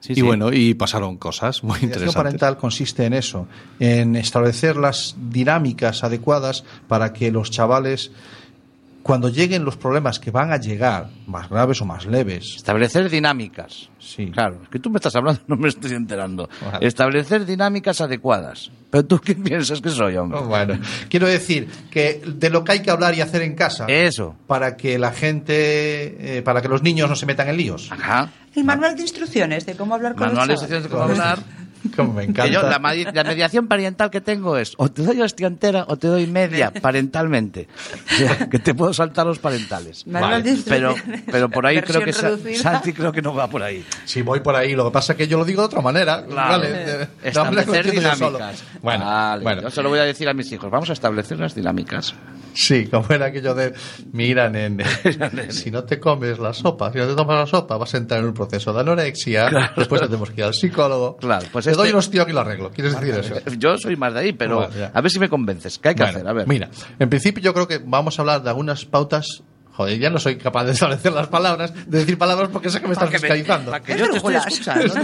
Sí, 0.00 0.12
y 0.12 0.16
sí. 0.16 0.20
bueno, 0.20 0.52
y 0.52 0.74
pasaron 0.74 1.16
cosas 1.16 1.64
muy 1.64 1.78
La 1.78 1.84
interesantes. 1.86 2.14
parental 2.14 2.58
consiste 2.58 3.06
en 3.06 3.14
eso, 3.14 3.48
en 3.80 4.16
establecer 4.16 4.76
las 4.76 5.16
dinámicas 5.30 6.04
adecuadas 6.04 6.62
para 6.88 7.14
que 7.14 7.30
los 7.30 7.50
chavales, 7.50 8.12
cuando 9.04 9.28
lleguen 9.28 9.64
los 9.66 9.76
problemas 9.76 10.18
que 10.18 10.30
van 10.30 10.50
a 10.50 10.56
llegar, 10.56 11.10
más 11.26 11.50
graves 11.50 11.80
o 11.82 11.84
más 11.84 12.06
leves, 12.06 12.54
Establecer 12.56 13.10
dinámicas. 13.10 13.90
Sí. 13.98 14.30
Claro, 14.30 14.60
es 14.62 14.68
que 14.70 14.78
tú 14.78 14.88
me 14.88 14.96
estás 14.96 15.14
hablando, 15.14 15.42
no 15.46 15.56
me 15.56 15.68
estoy 15.68 15.92
enterando. 15.92 16.48
Vale. 16.72 16.86
Establecer 16.86 17.44
dinámicas 17.44 18.00
adecuadas. 18.00 18.70
Pero 18.90 19.04
tú 19.04 19.18
qué 19.20 19.34
piensas 19.48 19.82
que 19.82 19.90
soy, 19.90 20.16
hombre. 20.16 20.38
Oh, 20.42 20.46
bueno, 20.46 20.78
quiero 21.10 21.26
decir 21.26 21.68
que 21.90 22.22
de 22.26 22.48
lo 22.48 22.64
que 22.64 22.72
hay 22.72 22.80
que 22.82 22.90
hablar 22.90 23.14
y 23.14 23.20
hacer 23.20 23.42
en 23.42 23.54
casa, 23.54 23.84
Eso. 23.88 24.36
para 24.46 24.74
que 24.76 24.98
la 24.98 25.12
gente, 25.12 26.38
eh, 26.38 26.42
para 26.42 26.62
que 26.62 26.68
los 26.68 26.82
niños 26.82 27.08
no 27.10 27.14
se 27.14 27.26
metan 27.26 27.48
en 27.48 27.58
líos. 27.58 27.92
Ajá. 27.92 28.30
El 28.54 28.64
manual 28.64 28.96
de 28.96 29.02
instrucciones 29.02 29.66
de 29.66 29.74
cómo 29.76 29.94
hablar 29.96 30.14
con 30.14 30.28
Manual 30.28 30.48
de 30.48 30.54
los 30.54 30.62
instrucciones 30.62 30.84
de 30.84 30.90
chavales. 30.90 31.18
cómo 31.18 31.30
hablar. 31.30 31.63
Como 31.96 32.12
me 32.14 32.24
encanta. 32.24 32.46
Yo, 32.48 32.62
la, 32.62 32.78
mediación 32.78 33.68
parental 33.68 34.10
que 34.10 34.20
tengo 34.20 34.56
es 34.56 34.74
o 34.76 34.88
te 34.90 35.02
doy 35.02 35.20
hostia 35.20 35.46
entera 35.46 35.84
o 35.88 35.96
te 35.96 36.08
doy 36.08 36.26
media 36.26 36.72
parentalmente. 36.82 37.68
O 38.12 38.16
sea, 38.16 38.48
que 38.48 38.58
te 38.58 38.74
puedo 38.74 38.92
saltar 38.92 39.26
los 39.26 39.38
parentales. 39.38 40.04
Pero, 40.66 40.94
pero 41.30 41.48
por 41.48 41.66
ahí 41.66 41.80
creo 41.82 42.02
que 42.02 42.12
reducida. 42.12 42.58
Santi 42.58 42.92
creo 42.92 43.12
que 43.12 43.22
no 43.22 43.34
va 43.34 43.48
por 43.48 43.62
ahí. 43.62 43.84
Sí, 44.04 44.22
voy 44.22 44.40
por 44.40 44.56
ahí. 44.56 44.74
Lo 44.74 44.84
que 44.86 44.90
pasa 44.90 45.12
es 45.12 45.18
que 45.18 45.28
yo 45.28 45.38
lo 45.38 45.44
digo 45.44 45.62
de 45.62 45.66
otra 45.66 45.80
manera. 45.80 46.24
Claro. 46.24 46.58
Vale, 46.62 47.08
lo 47.22 47.28
Establecer 47.28 47.86
solo. 47.86 48.00
dinámicas. 48.00 48.64
Bueno, 48.82 49.04
Vale, 49.04 49.42
bueno. 49.42 49.62
Yo 49.62 49.70
se 49.70 49.82
lo 49.82 49.88
voy 49.88 49.98
a 49.98 50.04
decir 50.04 50.28
a 50.28 50.34
mis 50.34 50.50
hijos. 50.52 50.70
Vamos 50.70 50.90
a 50.90 50.92
establecer 50.92 51.38
las 51.38 51.54
dinámicas. 51.54 52.14
Sí, 52.54 52.86
como 52.86 53.06
era 53.10 53.26
aquello 53.26 53.54
de, 53.54 53.74
mira, 54.12 54.48
nene, 54.48 54.84
si 55.50 55.70
no 55.70 55.82
te 55.84 55.98
comes 55.98 56.38
la 56.38 56.52
sopa, 56.54 56.92
si 56.92 56.98
no 56.98 57.06
te 57.08 57.14
tomas 57.14 57.36
la 57.40 57.46
sopa, 57.46 57.76
vas 57.76 57.92
a 57.94 57.96
entrar 57.98 58.20
en 58.20 58.26
un 58.26 58.32
proceso 58.34 58.72
de 58.72 58.80
anorexia, 58.80 59.72
después 59.76 60.00
tenemos 60.02 60.30
que 60.30 60.40
ir 60.40 60.44
al 60.44 60.54
psicólogo. 60.54 61.16
Claro, 61.16 61.46
pues 61.52 61.64
Te 61.64 61.72
este- 61.72 61.82
doy 61.82 61.90
un 61.90 61.96
hostia 61.96 62.24
y 62.28 62.32
lo 62.32 62.40
arreglo. 62.40 62.70
¿Quieres 62.70 62.98
decir 62.98 63.14
eso? 63.14 63.34
Yo 63.58 63.76
soy 63.76 63.96
más 63.96 64.14
de 64.14 64.20
ahí, 64.20 64.32
pero 64.32 64.62
a 64.92 65.00
ver 65.00 65.10
si 65.10 65.18
me 65.18 65.28
convences. 65.28 65.78
¿Qué 65.78 65.88
hay 65.90 65.94
que 65.96 66.02
Bueno, 66.04 66.16
hacer? 66.18 66.28
A 66.28 66.32
ver. 66.32 66.46
Mira, 66.48 66.70
en 66.98 67.08
principio 67.10 67.42
yo 67.42 67.52
creo 67.52 67.66
que 67.66 67.78
vamos 67.84 68.18
a 68.18 68.22
hablar 68.22 68.42
de 68.42 68.50
algunas 68.50 68.84
pautas. 68.84 69.42
Joder, 69.72 69.98
ya 69.98 70.08
no 70.08 70.20
soy 70.20 70.36
capaz 70.36 70.62
de 70.66 70.70
establecer 70.72 71.12
las 71.12 71.26
palabras, 71.26 71.74
de 71.74 71.98
decir 71.98 72.16
palabras 72.16 72.48
porque 72.52 72.70
sé 72.70 72.80
que 72.80 72.86
me 72.86 72.92
estás 72.92 73.10
fiscalizando. 73.10 73.72
Para 73.72 73.82
que 73.82 73.98
yo 73.98 74.08
te 74.08 74.18
estoy 74.18 74.36
escuchando. 74.36 74.94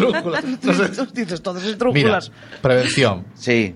Dices 1.13 1.43
todas 1.43 1.65
Mira, 1.93 2.21
prevención. 2.63 3.27
Sí. 3.35 3.75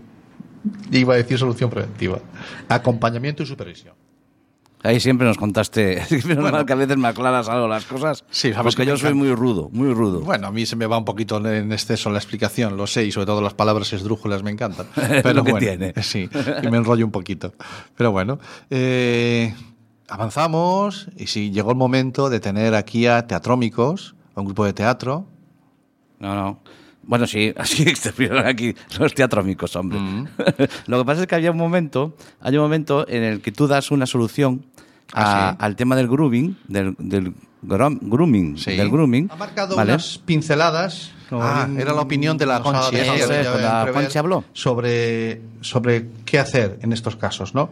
Iba 0.91 1.15
a 1.15 1.17
decir 1.17 1.39
solución 1.39 1.71
preventiva. 1.71 2.19
Acompañamiento 2.69 3.43
y 3.43 3.47
supervisión. 3.47 3.95
Ahí 4.85 5.01
siempre 5.01 5.27
nos 5.27 5.39
contaste, 5.39 6.03
menos 6.27 6.53
mal 6.53 6.67
que 6.67 6.75
a 6.75 6.77
veces 6.77 6.99
me 6.99 7.09
aclaras 7.09 7.49
algo 7.49 7.67
las 7.67 7.87
cosas, 7.87 8.23
Sí, 8.29 8.53
sabes 8.53 8.75
porque 8.75 8.83
que 8.85 8.89
yo 8.91 8.99
soy 8.99 9.15
muy 9.15 9.35
rudo, 9.35 9.71
muy 9.73 9.95
rudo. 9.95 10.21
Bueno, 10.21 10.49
a 10.49 10.51
mí 10.51 10.67
se 10.67 10.77
me 10.77 10.85
va 10.85 10.99
un 10.99 11.07
poquito 11.07 11.39
en 11.39 11.73
exceso 11.73 12.11
la 12.11 12.19
explicación, 12.19 12.77
lo 12.77 12.87
sé, 12.87 13.07
y 13.07 13.11
sobre 13.11 13.25
todo 13.25 13.41
las 13.41 13.55
palabras 13.55 13.91
esdrújulas 13.95 14.43
me 14.43 14.51
encantan. 14.51 14.87
Pero 14.95 15.33
lo 15.33 15.43
que 15.43 15.53
bueno, 15.53 15.67
tiene. 15.67 15.95
Sí, 16.03 16.29
y 16.63 16.69
me 16.69 16.77
enrollo 16.77 17.07
un 17.07 17.13
poquito. 17.13 17.55
Pero 17.97 18.13
bueno, 18.13 18.39
eh, 18.69 19.55
avanzamos 20.07 21.09
y 21.17 21.29
sí, 21.29 21.51
llegó 21.51 21.71
el 21.71 21.79
momento 21.79 22.29
de 22.29 22.41
tener 22.41 22.75
aquí 22.75 23.07
a 23.07 23.27
Teatrómicos, 23.27 24.15
a 24.35 24.41
un 24.41 24.47
grupo 24.47 24.67
de 24.67 24.75
teatro. 24.75 25.27
No, 26.19 26.35
no. 26.35 26.61
Bueno, 27.07 27.27
sí, 27.27 27.53
así 27.59 27.83
estuvieron 27.85 28.47
aquí 28.47 28.75
los 28.99 29.15
teatrómicos, 29.15 29.75
hombre. 29.77 29.99
Mm. 29.99 30.27
Lo 30.87 30.99
que 30.99 31.05
pasa 31.05 31.23
es 31.23 31.27
que 31.27 31.35
había 31.35 31.51
un 31.51 31.57
momento, 31.59 32.17
hay 32.41 32.57
un 32.57 32.63
momento 32.63 33.07
en 33.09 33.23
el 33.23 33.41
que 33.41 33.53
tú 33.53 33.67
das 33.67 33.91
una 33.91 34.07
solución 34.07 34.65
a- 35.13 35.49
Ah, 35.49 35.51
sí. 35.53 35.57
al 35.61 35.77
tema 35.77 35.97
del 35.97 36.09
grooming, 36.09 36.57
del, 36.67 36.95
del 36.99 37.33
grom- 37.63 37.99
grooming, 38.03 38.59
Sí. 38.59 38.77
del 38.77 38.91
grooming. 38.91 39.29
Ha 39.31 39.37
marcado 39.37 39.77
¿vale? 39.77 39.93
unas 39.93 40.19
pinceladas. 40.19 41.13
Ah, 41.31 41.69
era 41.79 41.93
la 41.95 42.03
opinión 42.03 42.37
de 42.39 42.47
la 42.47 42.61
Conchi, 42.61 42.95
dejado 42.97 43.17
eso 43.19 43.33
es, 43.33 43.45
ya 43.45 43.51
cuando 43.53 43.69
la 43.69 43.93
Conchi 43.93 44.19
habló. 44.19 44.45
Sobre, 44.53 45.41
sobre 45.63 46.07
qué 46.25 46.39
hacer 46.39 46.79
en 46.83 46.93
estos 46.93 47.17
casos, 47.17 47.55
¿no? 47.55 47.71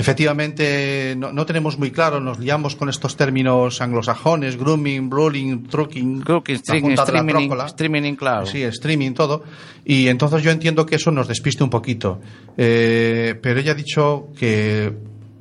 Efectivamente, 0.00 1.14
no, 1.16 1.32
no 1.32 1.46
tenemos 1.46 1.78
muy 1.78 1.90
claro, 1.90 2.20
nos 2.20 2.38
liamos 2.38 2.76
con 2.76 2.88
estos 2.88 3.16
términos 3.16 3.80
anglosajones, 3.80 4.56
grooming, 4.56 5.08
brawling, 5.10 5.64
trucking, 5.68 6.20
Crooking, 6.22 6.56
streaming, 6.56 7.42
streaming, 7.68 8.14
claro. 8.16 8.46
Sí, 8.46 8.62
streaming, 8.62 9.12
todo. 9.12 9.44
Y 9.84 10.08
entonces 10.08 10.42
yo 10.42 10.50
entiendo 10.50 10.86
que 10.86 10.96
eso 10.96 11.10
nos 11.10 11.28
despiste 11.28 11.62
un 11.64 11.70
poquito. 11.70 12.20
Eh, 12.56 13.38
pero 13.42 13.60
ella 13.60 13.72
ha 13.72 13.74
dicho 13.74 14.28
que 14.38 14.92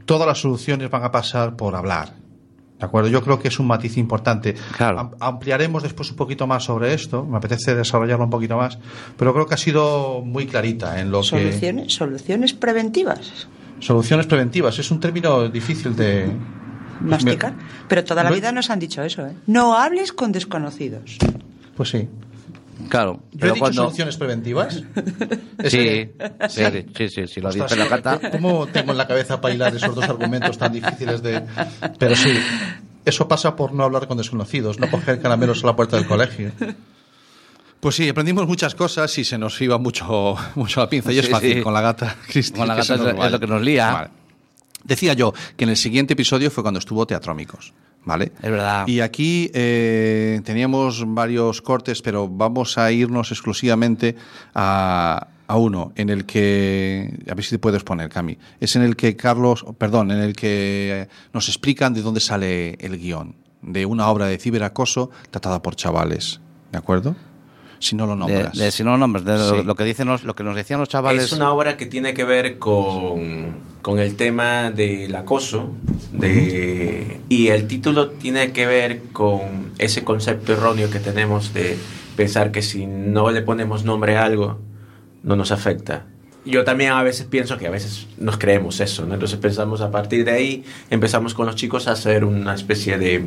todas 0.05 0.27
las 0.27 0.39
soluciones 0.39 0.89
van 0.89 1.03
a 1.03 1.11
pasar 1.11 1.55
por 1.55 1.75
hablar. 1.75 2.13
¿De 2.79 2.85
acuerdo? 2.85 3.09
Yo 3.09 3.21
creo 3.21 3.39
que 3.39 3.49
es 3.49 3.59
un 3.59 3.67
matiz 3.67 3.97
importante. 3.97 4.55
Am- 4.99 5.11
ampliaremos 5.19 5.83
después 5.83 6.09
un 6.11 6.15
poquito 6.15 6.47
más 6.47 6.63
sobre 6.63 6.93
esto. 6.93 7.25
Me 7.25 7.35
apetece 7.37 7.75
desarrollarlo 7.75 8.23
un 8.23 8.29
poquito 8.29 8.55
más. 8.55 8.79
Pero 9.17 9.33
creo 9.33 9.45
que 9.45 9.53
ha 9.55 9.57
sido 9.57 10.21
muy 10.23 10.45
clarita 10.45 10.99
en 11.01 11.11
lo 11.11 11.19
que. 11.21 11.27
Soluciones, 11.27 11.93
soluciones 11.93 12.53
preventivas. 12.53 13.47
Soluciones 13.79 14.25
preventivas. 14.27 14.77
Es 14.79 14.91
un 14.91 14.99
término 14.99 15.47
difícil 15.49 15.95
de. 15.95 16.31
Masticar. 17.01 17.53
Pero 17.87 18.03
toda 18.03 18.23
la 18.23 18.31
vida 18.31 18.51
nos 18.51 18.69
han 18.69 18.79
dicho 18.79 19.01
eso, 19.03 19.25
¿eh? 19.25 19.33
No 19.47 19.75
hables 19.77 20.11
con 20.11 20.31
desconocidos. 20.33 21.17
Pues 21.77 21.89
sí. 21.89 22.09
Claro. 22.89 23.21
¿Yo 23.31 23.37
he 23.37 23.39
pero 23.39 23.53
dicho 23.53 23.59
cuando- 23.63 23.83
soluciones 23.83 24.17
preventivas? 24.17 24.83
Sí, 25.65 26.09
sí, 26.47 26.61
sí, 26.95 27.09
sí, 27.09 27.27
sí, 27.27 27.41
lo 27.41 27.49
Ostras, 27.49 27.69
dice 27.71 27.75
la 27.75 27.87
gata. 27.87 28.31
¿Cómo 28.31 28.65
tengo 28.67 28.91
en 28.93 28.97
la 28.97 29.07
cabeza 29.07 29.41
para 29.41 29.53
hilar 29.53 29.75
esos 29.75 29.93
dos 29.93 30.05
argumentos 30.05 30.57
tan 30.57 30.71
difíciles 30.71 31.21
de...? 31.21 31.43
Pero 31.97 32.15
sí, 32.15 32.31
eso 33.03 33.27
pasa 33.27 33.57
por 33.57 33.73
no 33.73 33.83
hablar 33.83 34.07
con 34.07 34.17
desconocidos, 34.17 34.79
no 34.79 34.89
coger 34.89 35.21
caramelos 35.21 35.63
a 35.63 35.67
la 35.67 35.75
puerta 35.75 35.97
del 35.97 36.07
colegio. 36.07 36.51
Pues 37.79 37.95
sí, 37.95 38.09
aprendimos 38.09 38.45
muchas 38.47 38.75
cosas 38.75 39.17
y 39.17 39.23
se 39.23 39.37
nos 39.37 39.59
iba 39.61 39.77
mucho, 39.77 40.35
mucho 40.55 40.81
la 40.81 40.89
pinza. 40.89 41.11
Y 41.13 41.19
es 41.19 41.29
fácil 41.29 41.55
sí. 41.55 41.61
con 41.61 41.73
la 41.73 41.81
gata, 41.81 42.15
Cristi, 42.27 42.57
Con 42.57 42.67
la 42.67 42.75
gata 42.75 42.95
es- 42.95 43.31
lo 43.31 43.39
que 43.39 43.47
nos 43.47 43.61
lía. 43.61 43.91
Vale. 43.91 44.09
Decía 44.83 45.13
yo 45.13 45.33
que 45.57 45.65
en 45.65 45.69
el 45.71 45.77
siguiente 45.77 46.13
episodio 46.13 46.49
fue 46.51 46.63
cuando 46.63 46.79
estuvo 46.79 47.05
Teatrómicos. 47.05 47.73
¿Vale? 48.05 48.31
Es 48.41 48.49
verdad. 48.49 48.87
Y 48.87 49.01
aquí 49.01 49.51
eh, 49.53 50.39
teníamos 50.45 51.03
varios 51.05 51.61
cortes, 51.61 52.01
pero 52.01 52.29
vamos 52.29 52.77
a 52.77 52.91
irnos 52.93 53.29
exclusivamente 53.31 54.15
a, 54.55 55.27
a 55.47 55.57
uno, 55.57 55.91
en 55.95 56.09
el 56.09 56.25
que, 56.25 57.13
a 57.29 57.33
ver 57.35 57.43
si 57.43 57.51
te 57.51 57.59
puedes 57.59 57.83
poner, 57.83 58.09
Cami, 58.09 58.37
es 58.61 58.75
en 58.77 58.83
el 58.83 58.95
que 58.95 59.17
Carlos, 59.17 59.65
perdón, 59.77 60.11
en 60.11 60.19
el 60.19 60.33
que 60.33 61.09
nos 61.33 61.49
explican 61.49 61.93
de 61.93 62.01
dónde 62.01 62.21
sale 62.21 62.75
el 62.79 62.97
guion, 62.97 63.35
de 63.61 63.85
una 63.85 64.07
obra 64.07 64.27
de 64.27 64.37
ciberacoso 64.37 65.11
tratada 65.29 65.61
por 65.61 65.75
chavales, 65.75 66.39
¿de 66.71 66.77
acuerdo? 66.77 67.17
Si 67.79 67.95
no 67.95 68.05
lo 68.05 68.13
De, 68.13 68.17
nombras. 68.19 68.57
de- 68.57 68.71
si 68.71 68.83
no 68.83 68.91
lo 68.91 68.97
nombres, 68.97 69.23
de 69.25 69.37
lo, 69.37 69.49
Sí. 69.59 69.63
lo 69.63 69.75
que 69.75 69.83
dicen 69.85 70.07
los- 70.07 70.23
lo 70.23 70.35
que 70.35 70.43
nos 70.43 70.55
decían 70.55 70.79
los 70.79 70.89
chavales. 70.89 71.23
Es 71.23 71.31
una 71.31 71.51
obra 71.51 71.77
que 71.77 71.85
tiene 71.85 72.13
que 72.13 72.23
ver 72.25 72.59
con, 72.59 73.55
con 73.81 73.99
el 73.99 74.15
tema 74.15 74.69
del 74.71 75.15
acoso 75.15 75.71
de, 76.11 77.21
y 77.29 77.47
el 77.47 77.67
título 77.67 78.09
tiene 78.09 78.51
que 78.51 78.65
ver 78.65 79.01
con 79.13 79.71
ese 79.77 80.03
concepto 80.03 80.53
erróneo 80.53 80.89
que 80.89 80.99
tenemos 80.99 81.53
de 81.53 81.77
pensar 82.15 82.51
que 82.51 82.61
si 82.61 82.85
no 82.85 83.31
le 83.31 83.41
ponemos 83.41 83.85
nombre 83.85 84.17
a 84.17 84.25
algo 84.25 84.59
no 85.23 85.35
nos 85.35 85.51
afecta. 85.51 86.05
Yo 86.45 86.63
también 86.63 86.91
a 86.91 87.03
veces 87.03 87.25
pienso 87.27 87.57
que 87.57 87.67
a 87.67 87.69
veces 87.69 88.07
nos 88.17 88.37
creemos 88.37 88.79
eso, 88.79 89.05
¿no? 89.05 89.13
entonces 89.13 89.37
pensamos 89.39 89.81
a 89.81 89.91
partir 89.91 90.25
de 90.25 90.31
ahí, 90.31 90.63
empezamos 90.89 91.33
con 91.33 91.45
los 91.45 91.55
chicos 91.55 91.87
a 91.87 91.91
hacer 91.91 92.23
una 92.25 92.53
especie 92.55 92.97
de, 92.97 93.23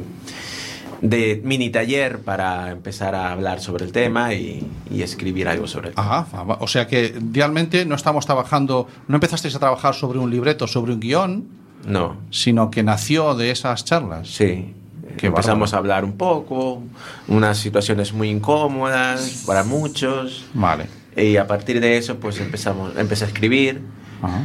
de 1.03 1.41
mini 1.45 1.69
taller 1.69 2.21
para 2.21 2.71
empezar 2.71 3.15
a 3.15 3.33
hablar 3.33 3.61
sobre 3.61 3.85
el 3.85 3.93
tema 3.93 4.33
y, 4.35 4.67
y 4.91 5.03
escribir 5.03 5.49
algo 5.49 5.67
sobre 5.67 5.89
el 5.89 5.95
tema. 5.95 6.21
Ajá, 6.21 6.57
o 6.61 6.67
sea 6.69 6.87
que 6.87 7.15
realmente 7.33 7.85
no 7.85 7.95
estamos 7.97 8.25
trabajando, 8.25 8.87
no 9.09 9.17
empezasteis 9.17 9.55
a 9.55 9.59
trabajar 9.59 9.95
sobre 9.95 10.19
un 10.21 10.31
libreto, 10.31 10.67
sobre 10.67 10.93
un 10.95 11.01
guion, 11.01 11.45
No. 11.87 12.17
sino 12.31 12.71
que 12.71 12.83
nació 12.85 13.35
de 13.35 13.51
esas 13.51 13.85
charlas. 13.85 14.29
Sí. 14.29 14.75
Qué 15.19 15.27
Empezamos 15.27 15.73
bárbaro. 15.73 15.77
a 15.77 15.79
hablar 15.79 16.05
un 16.05 16.17
poco, 16.17 16.83
unas 17.29 17.59
situaciones 17.59 18.13
muy 18.15 18.31
incómodas 18.31 19.43
para 19.47 19.63
muchos. 19.65 20.47
Vale. 20.55 20.87
Y 21.17 21.37
a 21.37 21.47
partir 21.47 21.81
de 21.81 21.99
eso, 21.99 22.17
pues 22.17 22.41
empezamos, 22.41 22.97
empecé 22.97 23.25
a 23.25 23.27
escribir 23.29 23.83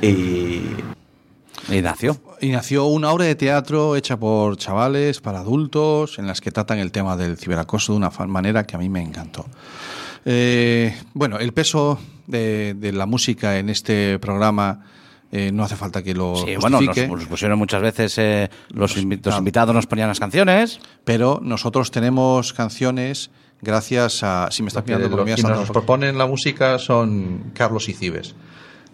y 0.02 0.62
Y 1.70 1.82
nació. 1.82 2.18
Y 2.40 2.50
nació 2.50 2.86
una 2.86 3.12
obra 3.12 3.26
de 3.26 3.36
teatro 3.36 3.96
hecha 3.96 4.18
por 4.18 4.58
chavales, 4.58 5.20
para 5.22 5.40
adultos, 5.40 6.18
en 6.20 6.28
las 6.28 6.40
que 6.42 6.52
tratan 6.52 6.80
el 6.80 6.92
tema 6.92 7.18
del 7.18 7.38
ciberacoso 7.38 7.94
de 7.94 7.98
una 7.98 8.10
manera 8.28 8.66
que 8.66 8.76
a 8.76 8.80
mí 8.80 8.90
me 8.90 9.02
encantó. 9.02 9.46
Eh, 10.26 10.96
bueno, 11.14 11.40
el 11.40 11.54
peso 11.54 12.00
de, 12.28 12.74
de 12.74 12.92
la 12.92 13.06
música 13.06 13.58
en 13.60 13.70
este 13.70 14.20
programa 14.20 14.86
eh, 15.32 15.52
no 15.52 15.64
hace 15.64 15.76
falta 15.76 16.04
que 16.04 16.14
lo 16.14 16.36
Sí, 16.38 16.56
bueno, 16.60 16.80
nos, 16.80 16.88
justifique. 16.88 17.08
nos 17.08 17.26
pusieron 17.26 17.60
muchas 17.60 17.82
veces, 17.82 18.18
eh, 18.18 18.50
los, 18.70 18.98
invi- 18.98 19.20
los 19.24 19.38
invitados 19.38 19.76
nos 19.76 19.88
ponían 19.88 20.08
las 20.08 20.20
canciones. 20.20 20.80
Pero 21.04 21.40
nosotros 21.44 21.92
tenemos 21.92 22.54
canciones 22.54 23.30
gracias 23.62 24.24
a... 24.24 24.50
Si 24.52 24.64
me 24.64 24.70
estás 24.70 24.86
mirando 24.86 25.08
has 25.08 25.24
quienes 25.24 25.42
saltado 25.42 25.62
nos 25.62 25.72
proponen 25.72 26.18
la 26.18 26.28
música 26.28 26.80
son 26.80 27.52
Carlos 27.54 27.90
y 27.90 27.94
Cibes. 27.94 28.36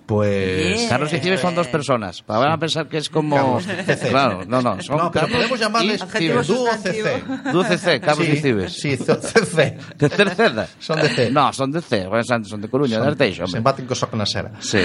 Pues... 0.06 0.88
Carlos 0.90 1.14
y 1.14 1.20
Cibes 1.20 1.40
son 1.40 1.56
dos 1.56 1.68
personas. 1.68 2.24
Van 2.28 2.52
a 2.52 2.58
pensar 2.58 2.88
que 2.90 2.98
es 2.98 3.10
como. 3.10 3.36
Carlos, 3.36 3.86
CC. 3.86 4.10
Claro, 4.10 4.44
no, 4.46 4.62
no. 4.62 4.82
Son 4.82 4.98
No, 4.98 5.12
pero 5.12 5.26
Carlos 5.28 5.38
podemos 5.38 5.60
llamarles 5.60 6.04
y 6.04 6.18
Cibes. 6.18 6.48
dúo 6.48 6.68
CC. 6.82 7.24
Dúo 7.52 7.64
CC, 7.64 8.00
Carlos 8.02 8.26
Sí, 8.26 8.32
y 8.34 8.38
Cibes. 8.38 8.74
Sí, 8.74 8.98
CC. 8.98 9.78
De 9.98 10.10
Cerceda. 10.10 10.68
Son 10.80 11.00
de 11.02 11.10
C. 11.10 11.32
No, 11.32 11.54
son 11.54 11.72
de 11.72 11.82
C. 11.82 12.06
Bueno, 12.08 12.24
Son 12.24 12.44
son 12.46 12.62
de 12.62 12.68
Coruña, 12.70 13.00
de 13.00 13.08
Arteixo, 13.08 13.38
Se 13.38 13.44
hombre. 13.58 13.62
baten 13.62 13.86
cosas 13.86 14.10
con 14.10 14.20
la. 14.20 14.26
Sí. 14.26 14.80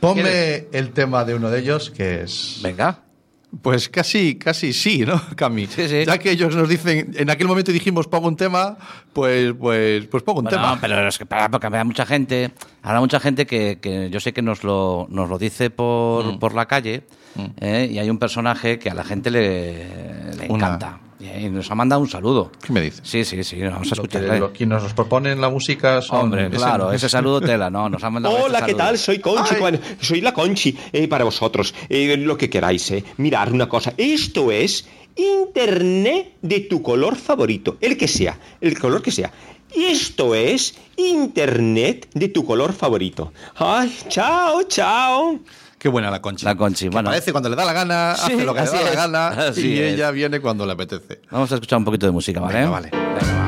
Ponme 0.00 0.68
el 0.72 0.92
tema 0.92 1.24
de 1.24 1.34
uno 1.34 1.50
de 1.50 1.58
ellos, 1.58 1.90
que 1.90 2.22
es... 2.22 2.60
Venga. 2.62 3.00
Pues 3.62 3.88
casi, 3.88 4.36
casi 4.36 4.74
sí, 4.74 5.04
¿no, 5.06 5.20
Cami? 5.34 5.66
Ya 5.66 6.18
que 6.18 6.30
ellos 6.30 6.54
nos 6.54 6.68
dicen, 6.68 7.12
en 7.16 7.30
aquel 7.30 7.46
momento 7.48 7.72
dijimos 7.72 8.06
pongo 8.06 8.28
un 8.28 8.36
tema, 8.36 8.76
pues, 9.14 9.54
pues, 9.58 10.04
pues 10.06 10.22
pongo 10.22 10.40
un 10.40 10.44
Bueno, 10.44 10.58
tema. 10.58 10.78
pero 10.78 11.08
es 11.08 11.16
que 11.16 11.24
para, 11.24 11.50
porque 11.50 11.66
habrá 11.66 11.82
mucha 11.82 12.04
gente, 12.04 12.50
habrá 12.82 13.00
mucha 13.00 13.18
gente 13.20 13.46
que, 13.46 13.78
que 13.80 14.10
yo 14.10 14.20
sé 14.20 14.34
que 14.34 14.42
nos 14.42 14.64
lo, 14.64 15.06
nos 15.10 15.30
lo 15.30 15.38
dice 15.38 15.70
por, 15.70 16.34
Mm. 16.34 16.38
por 16.38 16.54
la 16.54 16.66
calle, 16.66 17.04
¿eh? 17.60 17.88
y 17.90 17.98
hay 17.98 18.10
un 18.10 18.18
personaje 18.18 18.78
que 18.78 18.90
a 18.90 18.94
la 18.94 19.02
gente 19.04 19.30
le, 19.30 19.82
encanta. 20.44 21.00
Y 21.20 21.46
y 21.46 21.50
nos 21.50 21.70
ha 21.70 21.74
mandado 21.74 22.00
un 22.00 22.08
saludo. 22.08 22.50
¿Qué 22.64 22.72
me 22.72 22.80
dice? 22.80 23.00
Sí, 23.04 23.24
sí, 23.24 23.42
sí, 23.42 23.60
vamos 23.60 23.90
a 23.90 23.94
escucharle. 23.94 24.38
lo- 24.38 24.52
quienes 24.52 24.82
nos 24.82 24.94
proponen 24.94 25.40
la 25.40 25.48
música 25.48 26.00
son... 26.00 26.20
Hombre, 26.20 26.48
claro, 26.50 26.92
ese 26.92 27.08
saludo 27.08 27.40
tela, 27.40 27.70
no, 27.70 27.88
nos 27.88 28.02
ha 28.04 28.10
mandado 28.10 28.36
Hola, 28.44 28.58
este 28.60 28.70
¿qué 28.72 28.74
tal? 28.76 28.96
Soy 28.98 29.18
Conchi. 29.18 29.54
Juan. 29.56 29.80
Soy 30.00 30.20
la 30.20 30.32
Conchi. 30.32 30.76
Eh, 30.92 31.08
para 31.08 31.24
vosotros, 31.24 31.74
eh, 31.88 32.16
lo 32.16 32.36
que 32.38 32.48
queráis, 32.48 32.90
eh. 32.92 33.02
Mirar 33.16 33.52
una 33.52 33.68
cosa. 33.68 33.94
Esto 33.96 34.52
es 34.52 34.86
Internet 35.16 36.34
de 36.42 36.60
tu 36.60 36.82
color 36.82 37.16
favorito. 37.16 37.76
El 37.80 37.96
que 37.96 38.06
sea. 38.06 38.38
El 38.60 38.78
color 38.78 39.02
que 39.02 39.10
sea. 39.10 39.32
Esto 39.74 40.34
es 40.34 40.74
Internet 40.96 42.08
de 42.14 42.28
tu 42.28 42.44
color 42.44 42.72
favorito. 42.72 43.32
Ay, 43.56 43.92
chao, 44.08 44.62
chao. 44.64 45.40
Qué 45.78 45.88
buena 45.88 46.10
la 46.10 46.20
Conchi. 46.20 46.44
La 46.44 46.54
Conchi, 46.56 46.88
bueno. 46.88 47.10
Parece 47.10 47.30
cuando 47.32 47.48
le 47.48 47.56
da 47.56 47.64
la 47.64 47.72
gana, 47.72 48.14
Sí, 48.16 48.32
hace 48.34 48.44
lo 48.44 48.54
que 48.54 48.60
le 48.62 48.66
da 48.66 48.82
la 48.82 48.90
gana 48.94 49.28
así 49.48 49.68
y 49.68 49.78
es. 49.80 49.94
ella 49.94 50.10
viene 50.10 50.40
cuando 50.40 50.66
le 50.66 50.72
apetece. 50.72 51.20
Vamos 51.30 51.50
a 51.52 51.54
escuchar 51.54 51.78
un 51.78 51.84
poquito 51.84 52.06
de 52.06 52.12
música, 52.12 52.40
¿vale? 52.40 52.58
Venga, 52.58 52.70
vale. 52.70 52.90
Your 52.90 53.47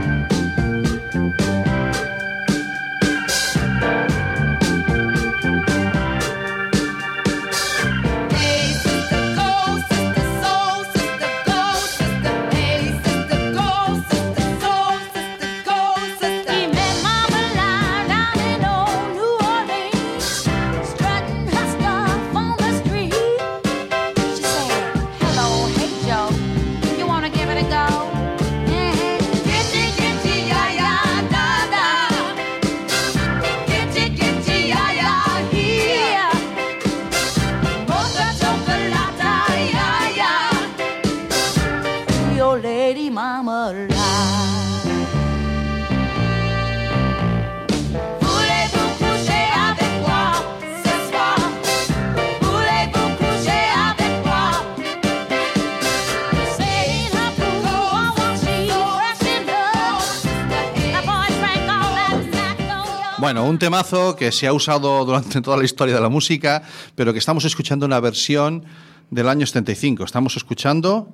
un 63.50 63.58
temazo 63.58 64.16
que 64.16 64.32
se 64.32 64.46
ha 64.46 64.52
usado 64.52 65.04
durante 65.04 65.40
toda 65.42 65.56
la 65.56 65.64
historia 65.64 65.94
de 65.94 66.00
la 66.00 66.08
música, 66.08 66.62
pero 66.94 67.12
que 67.12 67.18
estamos 67.18 67.44
escuchando 67.44 67.84
una 67.84 67.98
versión 68.00 68.64
del 69.10 69.28
año 69.28 69.44
75. 69.44 70.04
Estamos 70.04 70.36
escuchando 70.36 71.12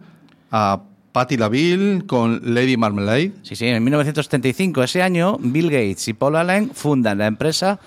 a 0.51 0.83
Patti 1.13 1.39
LaVille 1.39 2.07
con 2.07 2.55
Lady 2.55 2.77
Marmalade. 2.77 3.33
Sí, 3.43 3.57
sí, 3.57 3.67
en 3.67 3.83
1975, 3.83 4.83
ese 4.83 5.03
año, 5.03 5.39
Bill 5.41 5.71
Gates 5.71 6.09
y 6.09 6.13
Paul 6.13 6.37
Allen 6.37 6.71
fundan 6.75 7.19
la 7.19 7.27
empresa 7.27 7.81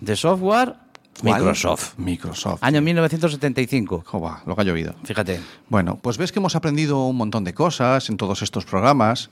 de 0.00 0.14
software 0.14 0.74
¿Cuál? 1.20 1.40
Microsoft. 1.40 1.98
Microsoft. 1.98 2.62
Año 2.62 2.82
1975. 2.82 4.04
Jova, 4.06 4.42
lo 4.46 4.54
que 4.54 4.60
ha 4.60 4.64
llovido. 4.64 4.94
Fíjate. 5.02 5.40
Bueno, 5.68 5.98
pues 6.00 6.18
ves 6.18 6.30
que 6.30 6.38
hemos 6.38 6.54
aprendido 6.54 7.06
un 7.06 7.16
montón 7.16 7.42
de 7.42 7.54
cosas 7.54 8.08
en 8.08 8.18
todos 8.18 8.42
estos 8.42 8.66
programas 8.66 9.30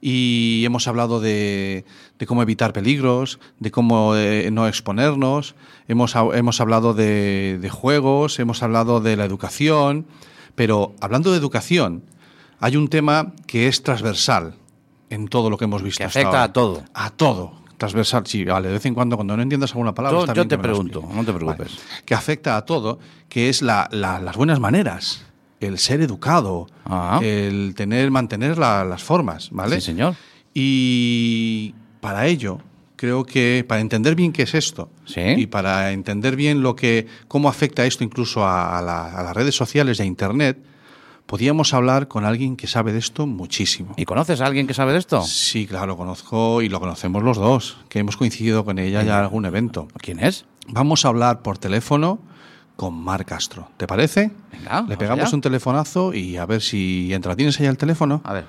y 0.00 0.62
hemos 0.64 0.86
hablado 0.88 1.20
de, 1.20 1.84
de 2.18 2.26
cómo 2.26 2.42
evitar 2.42 2.72
peligros, 2.72 3.38
de 3.60 3.70
cómo 3.70 4.14
eh, 4.16 4.50
no 4.52 4.68
exponernos, 4.68 5.54
hemos, 5.88 6.14
hemos 6.34 6.60
hablado 6.60 6.94
de, 6.94 7.58
de 7.60 7.70
juegos, 7.70 8.38
hemos 8.38 8.62
hablado 8.62 9.00
de 9.00 9.16
la 9.16 9.24
educación, 9.24 10.06
pero 10.54 10.94
hablando 11.00 11.30
de 11.32 11.38
educación, 11.38 12.02
hay 12.60 12.76
un 12.76 12.88
tema 12.88 13.32
que 13.46 13.68
es 13.68 13.82
transversal 13.82 14.54
en 15.10 15.28
todo 15.28 15.50
lo 15.50 15.58
que 15.58 15.64
hemos 15.66 15.82
visto. 15.82 15.98
Que 15.98 16.04
hasta 16.04 16.20
afecta 16.20 16.38
ahora. 16.38 16.42
a 16.44 16.52
todo. 16.52 16.84
A 16.94 17.10
todo. 17.10 17.52
Transversal, 17.76 18.26
sí, 18.26 18.42
vale. 18.44 18.68
De 18.68 18.74
vez 18.74 18.86
en 18.86 18.94
cuando, 18.94 19.16
cuando 19.16 19.36
no 19.36 19.42
entiendas 19.42 19.72
alguna 19.72 19.94
palabra, 19.94 20.16
Yo- 20.18 20.24
está 20.24 20.32
yo 20.32 20.40
bien 20.42 20.48
te 20.48 20.56
pregunto, 20.58 21.02
no 21.12 21.22
te 21.24 21.32
preocupes. 21.34 21.76
Vale. 21.76 22.02
Que 22.06 22.14
afecta 22.14 22.56
a 22.56 22.64
todo, 22.64 22.98
que 23.28 23.50
es 23.50 23.60
la- 23.60 23.86
la- 23.92 24.18
las 24.18 24.34
buenas 24.34 24.58
maneras, 24.60 25.25
el 25.60 25.78
ser 25.78 26.00
educado, 26.00 26.66
el 27.22 27.74
tener, 27.76 28.10
mantener 28.10 28.58
la- 28.58 28.84
las 28.84 29.02
formas, 29.02 29.48
¿vale? 29.50 29.76
Sí, 29.76 29.80
señor. 29.86 30.14
Y 30.54 31.74
para 32.00 32.26
ello, 32.26 32.58
creo 32.96 33.24
que 33.24 33.64
para 33.66 33.80
entender 33.80 34.14
bien 34.14 34.32
qué 34.32 34.42
es 34.42 34.54
esto 34.54 34.90
y 35.38 35.46
para 35.46 35.92
entender 35.92 36.36
bien 36.36 36.62
lo 36.62 36.76
que, 36.76 37.06
cómo 37.28 37.48
afecta 37.48 37.84
esto 37.86 38.04
incluso 38.04 38.44
a, 38.44 38.78
a 38.78 38.82
la- 38.82 39.12
a 39.18 39.22
las 39.22 39.34
redes 39.36 39.54
sociales 39.54 39.98
y 39.98 40.02
a 40.02 40.04
Internet, 40.04 40.58
podíamos 41.26 41.74
hablar 41.74 42.06
con 42.08 42.24
alguien 42.24 42.56
que 42.56 42.66
sabe 42.66 42.92
de 42.92 42.98
esto 43.00 43.26
muchísimo. 43.26 43.94
¿Y 43.96 44.04
conoces 44.04 44.40
a 44.40 44.46
alguien 44.46 44.66
que 44.66 44.74
sabe 44.74 44.92
de 44.92 44.98
esto? 44.98 45.22
Sí, 45.22 45.66
claro, 45.66 45.96
conozco 45.96 46.62
y 46.62 46.68
lo 46.68 46.78
conocemos 46.80 47.22
los 47.22 47.36
dos, 47.36 47.78
que 47.88 47.98
hemos 47.98 48.16
coincidido 48.16 48.64
con 48.64 48.78
ella 48.78 49.02
ya 49.02 49.18
en 49.18 49.24
algún 49.24 49.44
evento. 49.46 49.88
¿Quién 49.98 50.20
es? 50.20 50.44
Vamos 50.68 51.04
a 51.04 51.08
hablar 51.08 51.42
por 51.42 51.58
teléfono 51.58 52.18
con 52.76 52.94
Mar 53.02 53.24
Castro. 53.24 53.70
¿Te 53.76 53.86
parece? 53.86 54.30
Venga, 54.52 54.82
Le 54.88 54.96
pegamos 54.96 55.26
allá. 55.26 55.34
un 55.34 55.40
telefonazo 55.40 56.12
y 56.14 56.36
a 56.36 56.46
ver 56.46 56.60
si 56.62 57.12
entra. 57.12 57.34
¿Tienes 57.34 57.58
ahí 57.60 57.66
el 57.66 57.78
teléfono? 57.78 58.20
A 58.24 58.32
ver. 58.34 58.46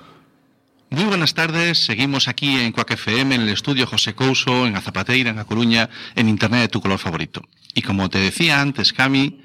Muy 0.90 1.04
buenas 1.04 1.34
tardes, 1.34 1.84
seguimos 1.84 2.28
aquí 2.28 2.56
en 2.60 2.72
Cuac 2.72 2.90
FM, 2.92 3.34
en 3.34 3.40
el 3.42 3.48
estudio 3.50 3.86
José 3.86 4.14
Couso, 4.14 4.66
en 4.66 4.74
Azapateira, 4.74 5.30
en 5.30 5.38
A 5.38 5.44
Coruña, 5.44 5.90
en 6.14 6.30
Internet 6.30 6.60
de 6.62 6.68
tu 6.68 6.80
color 6.80 6.98
favorito. 6.98 7.42
Y 7.74 7.82
como 7.82 8.08
te 8.08 8.18
decía 8.18 8.62
antes, 8.62 8.94
Cami, 8.94 9.42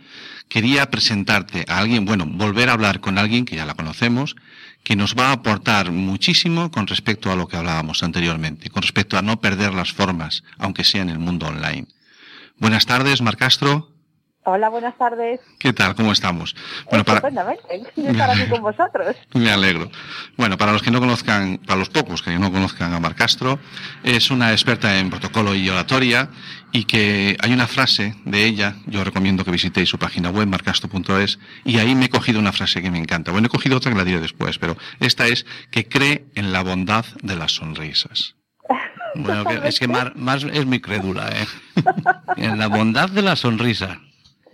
quería 0.48 0.90
presentarte 0.90 1.66
a 1.68 1.80
alguien, 1.80 2.06
bueno, 2.06 2.26
volver 2.26 2.70
a 2.70 2.74
hablar 2.74 3.02
con 3.02 3.18
alguien 3.18 3.44
que 3.44 3.58
ya 3.58 3.66
la 3.66 3.74
conocemos, 3.74 4.38
que 4.86 4.96
nos 4.96 5.16
va 5.16 5.30
a 5.30 5.32
aportar 5.34 5.92
muchísimo 5.92 6.72
con 6.72 6.88
respecto 6.88 7.30
a 7.30 7.36
lo 7.36 7.48
que 7.50 7.58
hablábamos 7.58 8.04
anteriormente, 8.04 8.70
con 8.70 8.82
respecto 8.82 9.18
a 9.18 9.22
no 9.22 9.42
perder 9.42 9.74
las 9.74 9.92
formas, 9.92 10.44
aunque 10.58 10.86
sea 10.86 11.02
en 11.02 11.10
el 11.10 11.20
mundo 11.20 11.48
online. 11.48 11.88
Buenas 12.58 12.86
tardes, 12.86 13.22
Mar 13.22 13.36
Castro. 13.36 13.90
Hola, 14.46 14.68
buenas 14.68 14.98
tardes. 14.98 15.40
¿Qué 15.58 15.72
tal? 15.72 15.96
¿Cómo 15.96 16.12
estamos? 16.12 16.54
Bueno, 16.90 17.06
para, 17.06 17.20
estar 17.20 18.30
aquí 18.30 18.46
con 18.50 18.62
vosotros. 18.62 19.16
Me 19.34 19.50
alegro. 19.50 19.90
Bueno, 20.36 20.58
para 20.58 20.74
los 20.74 20.82
que 20.84 20.92
no 20.92 21.00
conozcan, 21.00 21.60
para 21.66 21.80
los 21.80 21.90
pocos 21.90 22.22
que 22.22 22.38
no 22.38 22.52
conozcan 22.52 22.94
a 22.94 23.00
Mar 23.00 23.16
Castro, 23.16 23.58
es 24.04 24.32
una 24.32 24.52
experta 24.52 25.00
en 25.00 25.10
protocolo 25.10 25.56
y 25.56 25.70
oratoria 25.70 26.28
y 26.74 26.84
que 26.84 27.38
hay 27.42 27.54
una 27.54 27.68
frase 27.68 28.16
de 28.26 28.44
ella, 28.46 28.76
yo 28.86 29.04
recomiendo 29.06 29.46
que 29.46 29.52
visitéis 29.52 29.88
su 29.88 29.98
página 29.98 30.30
web, 30.30 30.48
marcastro.es, 30.48 31.40
y 31.64 31.78
ahí 31.78 31.96
me 31.96 32.06
he 32.06 32.10
cogido 32.10 32.40
una 32.40 32.52
frase 32.52 32.82
que 32.82 32.92
me 32.92 32.98
encanta. 32.98 33.32
Bueno, 33.32 33.48
he 33.48 33.50
cogido 33.50 33.78
otra 33.78 33.92
que 33.92 33.98
la 33.98 34.04
diré 34.04 34.20
después, 34.20 34.58
pero 34.58 34.76
esta 35.00 35.26
es 35.28 35.46
que 35.72 35.88
cree 35.88 36.26
en 36.36 36.52
la 36.52 36.64
bondad 36.64 37.06
de 37.22 37.36
las 37.38 37.54
sonrisas. 37.54 38.36
Bueno, 39.16 39.46
que- 39.46 39.62
es 39.68 39.80
que 39.80 39.88
Mar, 39.88 40.14
Mar 40.18 40.40
es 40.52 40.66
muy 40.66 40.82
crédula, 40.82 41.30
¿eh? 41.30 41.46
En 42.38 42.58
la 42.58 42.68
bondad 42.68 43.10
de 43.10 43.22
la 43.22 43.36
sonrisa. 43.38 44.00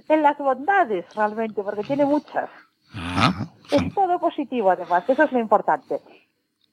En 0.09 0.21
las 0.23 0.37
bondades, 0.37 1.05
realmente, 1.15 1.61
porque 1.63 1.83
tiene 1.83 2.03
muchas. 2.05 2.49
Ah, 2.93 3.45
Es 3.71 3.93
todo 3.93 4.19
positivo, 4.19 4.71
además, 4.71 5.03
eso 5.07 5.23
es 5.23 5.31
lo 5.31 5.39
importante. 5.39 5.99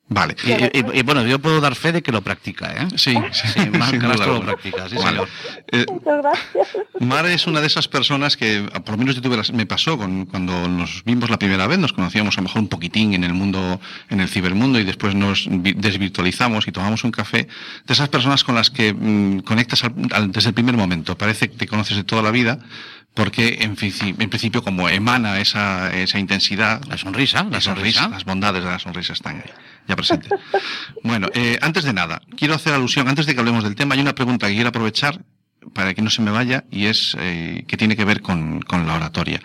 Vale. 0.08 0.36
Y, 0.44 0.52
y- 0.52 1.00
y, 1.00 1.02
bueno, 1.02 1.22
yo 1.26 1.40
puedo 1.40 1.60
dar 1.60 1.74
fe 1.74 1.90
de 1.90 2.00
que 2.00 2.12
lo 2.12 2.22
practica, 2.22 2.72
¿eh? 2.72 2.86
Sí, 2.96 3.16
sí, 3.32 3.48
sí 3.48 3.70
Mar 3.70 3.98
Castro 3.98 4.34
lo 4.34 4.40
practica, 4.40 4.88
sí, 4.88 4.94
Vale. 4.94 5.08
señor. 5.10 5.28
Eh, 5.72 5.84
Muchas 5.92 6.18
gracias. 6.22 6.68
Mar 7.00 7.26
es 7.26 7.48
una 7.48 7.60
de 7.60 7.66
esas 7.66 7.88
personas 7.88 8.36
que, 8.36 8.62
por 8.84 8.90
lo 8.92 8.98
menos 8.98 9.16
yo 9.16 9.20
tuve 9.20 9.36
las- 9.36 9.52
me 9.52 9.66
pasó 9.66 9.98
con, 9.98 10.26
cuando 10.26 10.68
nos 10.68 11.02
vimos 11.04 11.28
la 11.28 11.38
primera 11.40 11.66
vez, 11.66 11.80
nos 11.80 11.92
conocíamos 11.92 12.38
a 12.38 12.40
lo 12.40 12.44
mejor 12.44 12.62
un 12.62 12.68
poquitín 12.68 13.14
en 13.14 13.24
el 13.24 13.34
mundo, 13.34 13.80
en 14.08 14.20
el 14.20 14.28
cibermundo 14.28 14.78
y 14.78 14.84
después 14.84 15.16
nos 15.16 15.48
vi- 15.50 15.72
desvirtualizamos 15.74 16.68
y 16.68 16.72
tomamos 16.72 17.02
un 17.02 17.10
café, 17.10 17.48
de 17.84 17.92
esas 17.92 18.08
personas 18.08 18.44
con 18.44 18.54
las 18.54 18.70
que 18.70 18.94
mm, 18.94 19.40
conectas 19.40 19.82
al- 19.82 19.94
al- 20.12 20.30
desde 20.30 20.50
el 20.50 20.54
primer 20.54 20.76
momento. 20.76 21.18
Parece 21.18 21.50
que 21.50 21.56
te 21.56 21.66
conoces 21.66 21.96
de 21.96 22.04
toda 22.04 22.22
la 22.22 22.30
vida 22.30 22.60
porque 23.16 23.58
en, 23.62 23.76
en 23.80 24.28
principio 24.28 24.62
como 24.62 24.88
emana 24.90 25.40
esa, 25.40 25.92
esa 25.96 26.18
intensidad. 26.18 26.84
La 26.84 26.98
sonrisa, 26.98 27.44
la 27.50 27.62
sonrisa. 27.62 28.02
risa, 28.02 28.08
las 28.08 28.24
bondades 28.24 28.62
de 28.62 28.68
la 28.68 28.78
sonrisa 28.78 29.14
están 29.14 29.36
ahí, 29.36 29.50
ya 29.88 29.96
presentes. 29.96 30.30
Bueno, 31.02 31.28
eh, 31.34 31.58
antes 31.62 31.84
de 31.84 31.92
nada, 31.92 32.20
quiero 32.36 32.54
hacer 32.54 32.74
alusión, 32.74 33.08
antes 33.08 33.26
de 33.26 33.34
que 33.34 33.40
hablemos 33.40 33.64
del 33.64 33.74
tema, 33.74 33.94
hay 33.94 34.00
una 34.00 34.14
pregunta 34.14 34.48
que 34.48 34.54
quiero 34.54 34.68
aprovechar 34.68 35.22
para 35.72 35.94
que 35.94 36.02
no 36.02 36.10
se 36.10 36.20
me 36.20 36.30
vaya 36.30 36.64
y 36.70 36.86
es 36.86 37.16
eh, 37.18 37.64
que 37.66 37.76
tiene 37.76 37.96
que 37.96 38.04
ver 38.04 38.20
con, 38.20 38.60
con 38.60 38.86
la 38.86 38.94
oratoria. 38.94 39.40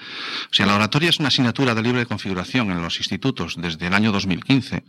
O 0.51 0.53
sea, 0.53 0.65
la 0.65 0.75
oratoria 0.75 1.09
es 1.09 1.19
una 1.19 1.29
asignatura 1.29 1.73
de 1.73 1.81
libre 1.81 2.05
configuración 2.05 2.71
en 2.71 2.81
los 2.81 2.97
institutos 2.97 3.55
desde 3.57 3.87
el 3.87 3.93
año 3.93 4.11
2015, 4.11 4.83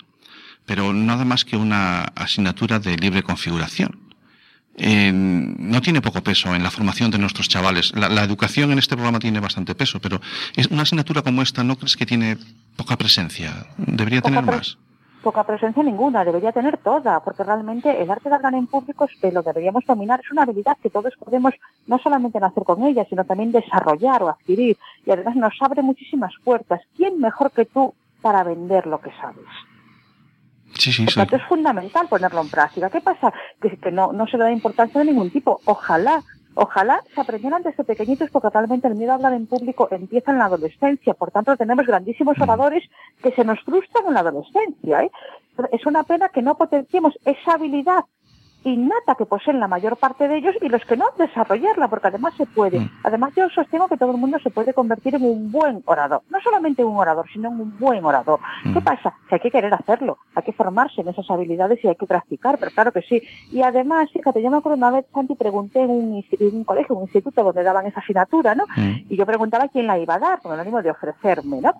pero 0.66 0.93
nada 0.93 1.24
más 1.24 1.45
que 1.45 1.57
una 1.57 2.03
asignatura 2.03 2.80
de 2.80 2.97
libre 2.97 3.22
configuración. 3.22 4.11
Eh, 4.76 5.12
no 5.12 5.80
tiene 5.82 6.00
poco 6.00 6.22
peso 6.22 6.54
en 6.54 6.62
la 6.62 6.70
formación 6.70 7.10
de 7.10 7.18
nuestros 7.18 7.48
chavales. 7.48 7.92
La, 7.94 8.08
la 8.08 8.24
educación 8.24 8.72
en 8.72 8.78
este 8.78 8.94
programa 8.96 9.18
tiene 9.18 9.38
bastante 9.40 9.74
peso, 9.74 10.00
pero 10.00 10.20
es 10.56 10.66
una 10.68 10.82
asignatura 10.82 11.22
como 11.22 11.42
esta, 11.42 11.62
¿no 11.62 11.76
crees 11.76 11.96
que 11.96 12.06
tiene 12.06 12.38
poca 12.76 12.96
presencia? 12.96 13.66
Debería 13.76 14.22
tener 14.22 14.44
pre- 14.44 14.56
más. 14.56 14.78
poca 15.22 15.44
presencia 15.44 15.82
ninguna, 15.82 16.24
debería 16.24 16.52
tener 16.52 16.78
toda, 16.78 17.20
porque 17.22 17.44
realmente 17.44 18.02
el 18.02 18.10
arte 18.10 18.30
de 18.30 18.34
hablar 18.34 18.54
en 18.54 18.66
público 18.66 19.04
es 19.04 19.10
que 19.20 19.30
lo 19.30 19.42
deberíamos 19.42 19.84
dominar, 19.86 20.20
es 20.24 20.32
una 20.32 20.42
habilidad 20.44 20.78
que 20.82 20.88
todos 20.90 21.12
podemos 21.22 21.52
no 21.86 21.98
solamente 21.98 22.40
nacer 22.40 22.64
con 22.64 22.82
ella, 22.82 23.04
sino 23.08 23.24
también 23.24 23.52
desarrollar 23.52 24.22
o 24.22 24.30
adquirir, 24.30 24.78
y 25.04 25.10
además 25.10 25.36
nos 25.36 25.54
abre 25.60 25.82
muchísimas 25.82 26.32
puertas. 26.42 26.80
¿Quién 26.96 27.20
mejor 27.20 27.50
que 27.52 27.66
tú 27.66 27.94
para 28.22 28.42
vender 28.42 28.86
lo 28.86 29.00
que 29.02 29.10
sabes? 29.20 29.44
Sí, 30.78 30.92
sí, 30.92 31.04
Por 31.04 31.12
sí. 31.12 31.18
tanto, 31.20 31.36
es 31.36 31.42
fundamental 31.44 32.08
ponerlo 32.08 32.40
en 32.40 32.48
práctica. 32.48 32.90
¿Qué 32.90 33.00
pasa? 33.00 33.32
Que, 33.60 33.76
que 33.76 33.90
no, 33.92 34.12
no 34.12 34.26
se 34.26 34.36
le 34.38 34.44
da 34.44 34.52
importancia 34.52 34.98
de 35.00 35.06
ningún 35.06 35.30
tipo. 35.30 35.60
Ojalá, 35.64 36.22
ojalá 36.54 37.02
se 37.14 37.20
aprendieran 37.20 37.62
desde 37.62 37.84
pequeñitos 37.84 38.30
porque 38.30 38.50
realmente 38.50 38.88
el 38.88 38.94
miedo 38.94 39.12
a 39.12 39.16
hablar 39.16 39.32
en 39.34 39.46
público 39.46 39.88
empieza 39.90 40.32
en 40.32 40.38
la 40.38 40.46
adolescencia. 40.46 41.14
Por 41.14 41.30
tanto, 41.30 41.56
tenemos 41.56 41.86
grandísimos 41.86 42.38
oradores 42.40 42.84
que 43.22 43.32
se 43.32 43.44
nos 43.44 43.60
frustran 43.60 44.06
en 44.08 44.14
la 44.14 44.20
adolescencia. 44.20 45.02
¿eh? 45.02 45.10
Es 45.72 45.84
una 45.86 46.02
pena 46.04 46.28
que 46.30 46.42
no 46.42 46.56
potenciemos 46.56 47.14
esa 47.24 47.52
habilidad 47.54 48.04
innata 48.64 49.14
que 49.16 49.26
poseen 49.26 49.60
la 49.60 49.68
mayor 49.68 49.96
parte 49.96 50.28
de 50.28 50.36
ellos 50.38 50.54
y 50.60 50.68
los 50.68 50.84
que 50.84 50.96
no 50.96 51.06
desarrollarla, 51.18 51.88
porque 51.88 52.08
además 52.08 52.34
se 52.36 52.46
puede. 52.46 52.78
Además, 53.04 53.32
yo 53.36 53.48
sostengo 53.50 53.88
que 53.88 53.96
todo 53.96 54.12
el 54.12 54.18
mundo 54.18 54.38
se 54.42 54.50
puede 54.50 54.72
convertir 54.74 55.14
en 55.14 55.24
un 55.24 55.50
buen 55.50 55.82
orador. 55.86 56.22
No 56.30 56.40
solamente 56.40 56.84
un 56.84 56.96
orador, 56.96 57.26
sino 57.32 57.48
en 57.50 57.60
un 57.60 57.78
buen 57.78 58.04
orador. 58.04 58.38
¿Qué 58.72 58.80
pasa? 58.80 59.14
Que 59.28 59.36
hay 59.36 59.40
que 59.40 59.50
querer 59.50 59.72
hacerlo, 59.74 60.18
hay 60.34 60.42
que 60.42 60.52
formarse 60.52 61.00
en 61.00 61.08
esas 61.08 61.28
habilidades 61.30 61.82
y 61.84 61.88
hay 61.88 61.96
que 61.96 62.06
practicar, 62.06 62.58
pero 62.58 62.70
claro 62.70 62.92
que 62.92 63.02
sí. 63.02 63.22
Y 63.50 63.62
además, 63.62 64.08
fíjate, 64.12 64.42
yo 64.42 64.50
me 64.50 64.58
acuerdo 64.58 64.76
una 64.76 64.90
vez, 64.90 65.06
Santi, 65.12 65.34
pregunté 65.34 65.80
en 65.82 65.90
un, 65.90 66.12
insti- 66.22 66.40
en 66.40 66.56
un 66.56 66.64
colegio, 66.64 66.94
un 66.94 67.02
instituto 67.02 67.42
donde 67.42 67.62
daban 67.62 67.86
esa 67.86 68.00
asignatura, 68.00 68.54
¿no? 68.54 68.64
Y 69.08 69.16
yo 69.16 69.26
preguntaba 69.26 69.68
quién 69.68 69.86
la 69.86 69.98
iba 69.98 70.14
a 70.14 70.18
dar, 70.18 70.40
con 70.40 70.52
el 70.52 70.60
ánimo 70.60 70.80
de 70.82 70.90
ofrecerme, 70.90 71.60
¿no? 71.60 71.72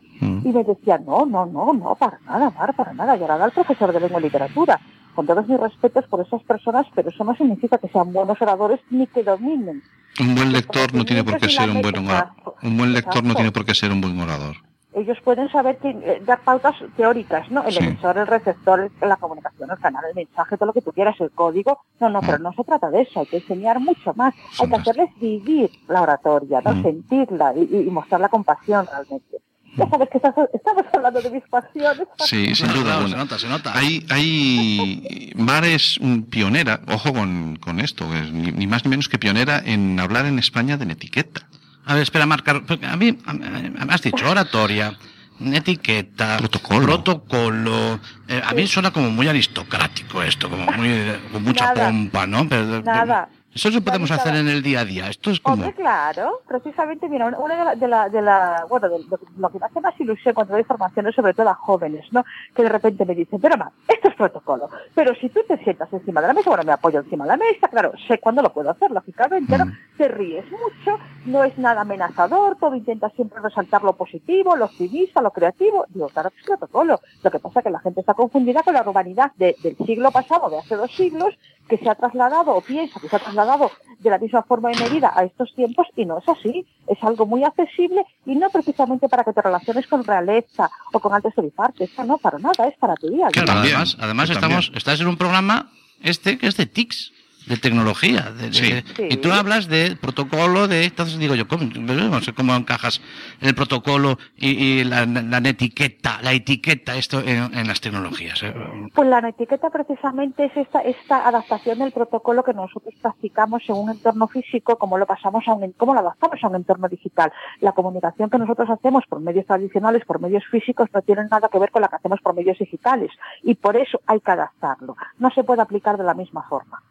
Y 0.45 0.53
me 0.53 0.65
decían, 0.65 1.05
no, 1.07 1.25
no, 1.27 1.47
no, 1.47 1.73
no, 1.73 1.95
para 1.95 2.19
nada, 2.27 2.51
Mar, 2.51 2.75
para 2.75 2.93
nada. 2.93 3.17
Yo 3.17 3.27
la 3.29 3.39
da 3.39 3.45
el 3.47 3.53
profesor 3.53 3.93
de 3.93 4.01
lengua 4.01 4.19
y 4.21 4.25
literatura. 4.25 4.81
Con 5.15 5.27
todos 5.27 5.47
mis 5.47 5.61
respetos 5.61 6.07
por 6.07 6.21
esas 6.21 6.43
personas, 6.43 6.87
pero 6.95 7.11
eso 7.11 7.23
no 7.25 7.35
significa 7.37 7.79
que 7.79 7.89
sean 7.89 8.13
buenos 8.13 8.41
oradores 8.41 8.81
ni 8.91 9.07
que 9.07 9.23
dominen. 9.23 9.83
Un 10.21 10.35
buen 10.35 10.53
lector 10.53 10.93
no 10.95 11.05
tiene 11.05 11.23
por 11.25 11.39
qué 11.39 11.49
ser 11.49 11.69
un 11.71 11.83
buen 11.83 11.97
orador. 12.07 12.33
Un 12.63 12.77
buen 12.79 12.93
lector 12.93 13.23
no 13.25 13.35
tiene 13.35 13.53
por 13.53 13.65
qué 13.65 13.75
ser 13.75 13.91
un 13.93 14.01
buen 14.01 14.19
orador. 14.21 14.57
Ellos 14.95 15.17
pueden 15.25 15.49
saber 15.51 15.79
que, 15.79 15.89
eh, 15.89 16.23
dar 16.27 16.41
pautas 16.41 16.75
teóricas, 16.99 17.51
¿no? 17.51 17.63
El 17.65 17.73
emisor, 17.79 18.19
el 18.19 18.27
receptor, 18.27 18.79
el- 18.81 19.09
la 19.09 19.17
comunicación, 19.17 19.71
el 19.71 19.79
canal, 19.79 20.05
el 20.07 20.15
mensaje, 20.15 20.59
todo 20.59 20.67
lo 20.67 20.73
que 20.75 20.83
tú 20.83 20.93
quieras, 20.93 21.19
el 21.21 21.31
código. 21.31 21.79
No, 21.99 22.11
no, 22.11 22.21
pero 22.21 22.39
no 22.39 22.53
se 22.53 22.63
trata 22.63 22.91
de 22.91 23.01
eso. 23.01 23.21
Hay 23.21 23.27
que 23.27 23.39
enseñar 23.39 23.81
mucho 23.81 24.13
más. 24.17 24.35
Hay 24.61 24.69
que 24.69 24.77
hacerles 24.77 25.09
vivir 25.19 25.71
la 25.89 26.03
oratoria, 26.03 26.61
¿no? 26.63 26.83
Sentirla 26.83 27.55
y, 27.57 27.75
y 27.75 27.91
mostrar 27.91 28.21
la 28.21 28.29
compasión 28.29 28.85
realmente. 28.87 29.39
Ya 29.77 29.89
sabes 29.89 30.09
que 30.11 30.19
estás- 30.19 30.35
estamos 30.53 30.85
hablando 30.93 31.23
de 31.23 31.31
mis 31.31 31.43
pasiones. 31.45 32.07
Sí, 32.19 32.55
sin 32.55 32.69
duda. 32.69 32.97
bueno. 32.97 33.09
se 33.09 33.17
nota, 33.17 33.39
se 33.39 33.49
nota. 33.49 33.73
Hay, 33.77 34.05
hay, 34.11 35.33
Mar 35.37 35.65
es 35.65 35.97
un 35.99 36.25
pionera, 36.25 36.81
ojo 36.89 37.13
con, 37.15 37.57
con 37.57 37.81
esto, 37.81 38.05
es 38.15 38.31
ni, 38.33 38.53
ni 38.53 38.67
más 38.67 38.85
ni 38.85 38.91
menos 38.91 39.09
que 39.09 39.19
pionera 39.19 39.63
en 39.65 39.99
hablar 39.99 40.27
en 40.27 40.39
España 40.39 40.77
de 40.77 40.93
etiqueta. 40.93 41.49
A 41.87 41.95
ver, 41.95 42.03
espera, 42.03 42.27
Marca, 42.27 42.61
porque 42.67 42.87
a 42.87 42.97
mí 42.97 43.17
me 43.33 43.93
has 43.95 44.03
dicho 44.03 44.31
oratoria, 44.31 44.97
etiqueta, 45.41 46.37
protocolo. 46.39 47.99
eh, 48.29 48.43
a 48.45 48.53
mí 48.53 48.67
suena 48.67 48.91
como 48.91 49.11
muy 49.11 49.27
aristocrático 49.29 50.23
esto, 50.23 50.49
como 50.51 50.67
muy 50.73 50.91
con 51.33 51.43
mucha 51.43 51.73
Nada. 51.75 51.87
pompa, 51.89 52.27
¿no? 52.27 52.49
Pero, 52.49 52.83
Nada. 52.83 53.29
Eso 53.55 53.69
lo 53.71 53.83
podemos 53.83 54.11
hacer 54.11 54.35
en 54.35 54.49
el 54.49 54.63
día 54.63 54.81
a 54.81 54.85
día. 54.85 55.09
Esto 55.09 55.31
es 55.31 55.39
como 55.41 55.55
Hombre, 55.55 55.75
claro, 55.75 56.41
precisamente, 56.49 57.09
mira, 57.09 57.27
una- 57.27 57.49
de 57.49 57.65
la, 57.65 57.75
de 57.77 57.89
la, 57.89 58.09
de 58.09 58.23
la- 58.23 58.67
bueno, 58.69 58.89
de 58.89 58.99
lo, 59.01 59.19
lo 59.39 59.51
que 59.51 59.59
me 59.59 59.67
hace 59.67 59.81
más 59.81 60.01
ilusión 60.01 60.35
cuando 60.35 60.55
doy 60.55 60.65
formaciones, 60.65 61.15
sobre 61.15 61.35
todo 61.35 61.51
a 61.51 61.55
jóvenes, 61.55 62.07
¿no? 62.13 62.25
Que 62.55 62.63
de 62.63 62.71
repente 62.71 63.05
me 63.05 63.15
dicen, 63.15 63.41
pero 63.41 63.57
ma, 63.59 63.71
esto 63.87 64.09
es 64.09 64.15
protocolo, 64.15 64.71
pero 64.95 65.15
si 65.17 65.29
tú 65.29 65.41
te 65.47 65.59
sientas 65.59 65.93
encima 65.93 66.23
de 66.23 66.29
la 66.29 66.33
mesa, 66.35 66.49
bueno, 66.49 66.65
me 66.65 66.73
apoyo 66.73 67.01
encima 67.01 67.25
de 67.25 67.29
la 67.29 67.37
mesa, 67.37 67.69
claro, 67.69 67.93
sé 68.09 68.19
cuándo 68.19 68.41
lo 68.43 68.53
puedo 68.53 68.71
hacer, 68.71 68.91
lógicamente, 68.91 69.59
¿no? 69.59 69.67
Te 69.99 70.09
ríes 70.09 70.47
mucho, 70.51 70.99
no 71.27 71.45
es 71.45 71.57
nada 71.59 71.83
amenazador, 71.83 72.57
todo 72.59 72.75
intenta 72.75 73.11
siempre 73.11 73.41
resaltar 73.43 73.83
lo 73.85 73.93
positivo, 73.93 74.57
lo 74.57 74.65
optimista, 74.65 75.21
lo 75.21 75.31
creativo, 75.31 75.85
digo, 75.91 76.09
claro 76.09 76.31
que 76.31 76.39
es 76.39 76.47
protocolo, 76.47 77.01
lo 77.23 77.31
que 77.31 77.39
pasa 77.39 77.61
es 77.61 77.65
que 77.65 77.71
la 77.71 77.81
gente 77.81 78.01
está 78.01 78.15
confundida 78.15 78.63
con 78.63 78.73
la 78.75 78.83
urbanidad 78.83 79.33
de- 79.37 79.57
del 79.63 79.77
siglo 79.87 80.11
pasado, 80.11 80.49
de 80.49 80.59
hace 80.59 80.75
dos 80.77 80.91
siglos, 80.95 81.35
que 81.73 81.79
se 81.79 81.89
ha 81.89 81.95
trasladado 81.95 82.55
o 82.55 82.61
piensa 82.61 83.01
que 83.01 83.09
se 83.09 83.17
ha 83.17 83.19
trasladado 83.19 83.73
de 83.99 84.11
la 84.11 84.19
misma 84.19 84.43
forma 84.43 84.71
y 84.71 84.77
medida 84.77 85.11
a 85.17 85.25
estos 85.25 85.55
tiempos 85.55 85.87
y 85.97 86.05
no 86.05 86.19
es 86.19 86.29
así. 86.29 86.67
Es 86.87 87.03
algo 87.03 87.25
muy 87.25 87.45
accesible 87.45 88.05
y 88.27 88.35
no 88.35 88.51
precisamente 88.51 89.09
para 89.09 89.25
que 89.25 89.33
te 89.33 89.41
relaciones 89.41 89.87
con 89.87 90.05
realeza 90.05 90.71
o 90.93 91.01
con 91.01 91.15
altos 91.15 91.33
edifartes. 91.39 91.89
Esto 91.89 92.05
no, 92.05 92.19
para 92.19 92.39
nada, 92.39 92.69
es 92.69 92.77
para 92.77 92.95
tu 92.97 93.09
día. 93.09 93.29
Claro, 93.29 93.53
además, 93.53 93.97
además 93.99 94.29
estamos, 94.29 94.71
estás 94.75 95.01
en 95.01 95.07
un 95.07 95.17
programa 95.17 95.71
este 96.03 96.37
que 96.37 96.47
es 96.47 96.59
de 96.59 96.67
TICs, 96.67 97.13
de 97.47 97.57
tecnología. 97.57 98.31
de- 98.31 98.51
de- 98.51 98.85
Sí. 98.97 99.07
Y 99.11 99.17
tú 99.17 99.33
hablas 99.33 99.69
de 99.69 99.97
protocolo, 100.01 100.69
de 100.69 100.85
entonces 100.85 101.19
digo 101.19 101.35
yo, 101.35 101.47
¿cómo, 101.49 101.65
no 101.65 102.21
sé 102.21 102.33
cómo 102.33 102.55
encajas 102.55 103.01
el 103.41 103.55
protocolo 103.55 104.19
y, 104.37 104.51
y 104.51 104.85
la, 104.85 105.07
la 105.07 105.39
etiqueta, 105.49 106.21
la 106.23 106.33
etiqueta 106.33 106.97
esto 106.97 107.21
en, 107.21 107.53
en 107.57 107.67
las 107.69 107.81
tecnologías. 107.81 108.43
eh? 108.43 108.55
Pues 108.95 109.09
la 109.09 109.19
etiqueta 109.29 109.71
precisamente 109.71 110.45
es 110.47 110.57
esta, 110.57 110.81
esta 110.81 111.27
adaptación 111.27 111.79
del 111.81 111.93
protocolo 111.93 112.43
que 112.45 112.53
nosotros 112.55 112.95
practicamos 113.01 113.63
en 113.69 113.77
un 113.77 113.91
entorno 113.91 114.29
físico, 114.29 114.77
como 114.79 114.99
lo 114.99 115.07
pasamos 115.07 115.45
a 115.49 115.53
un, 115.55 115.73
cómo 115.73 115.95
lo 115.95 116.01
adaptamos 116.01 116.39
a 116.43 116.49
un 116.49 116.57
entorno 116.57 116.89
digital. 116.89 117.33
La 117.61 117.73
comunicación 117.73 118.31
que 118.31 118.39
nosotros 118.39 118.69
hacemos 118.71 119.05
por 119.09 119.21
medios 119.21 119.47
tradicionales, 119.47 120.05
por 120.05 120.21
medios 120.21 120.45
físicos, 120.51 120.89
no 120.95 121.03
tiene 121.03 121.25
nada 121.31 121.49
que 121.51 121.59
ver 121.59 121.71
con 121.71 121.83
la 121.83 121.89
que 121.89 121.97
hacemos 121.97 122.21
por 122.21 122.35
medios 122.35 122.59
digitales. 122.59 123.11
Y 123.43 123.55
por 123.55 123.77
eso 123.77 124.01
hay 124.07 124.21
que 124.21 124.31
adaptarlo. 124.31 124.97
No 125.19 125.31
se 125.31 125.45
puede 125.45 125.63
aplicar 125.63 125.97
de 125.97 126.05
la 126.05 126.15
misma 126.15 126.43
forma. 126.49 126.83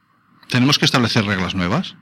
¿Tenemos 0.52 0.78
que 0.78 0.84
establecer 0.84 1.24
reglas 1.24 1.56
nuevas? 1.56 1.96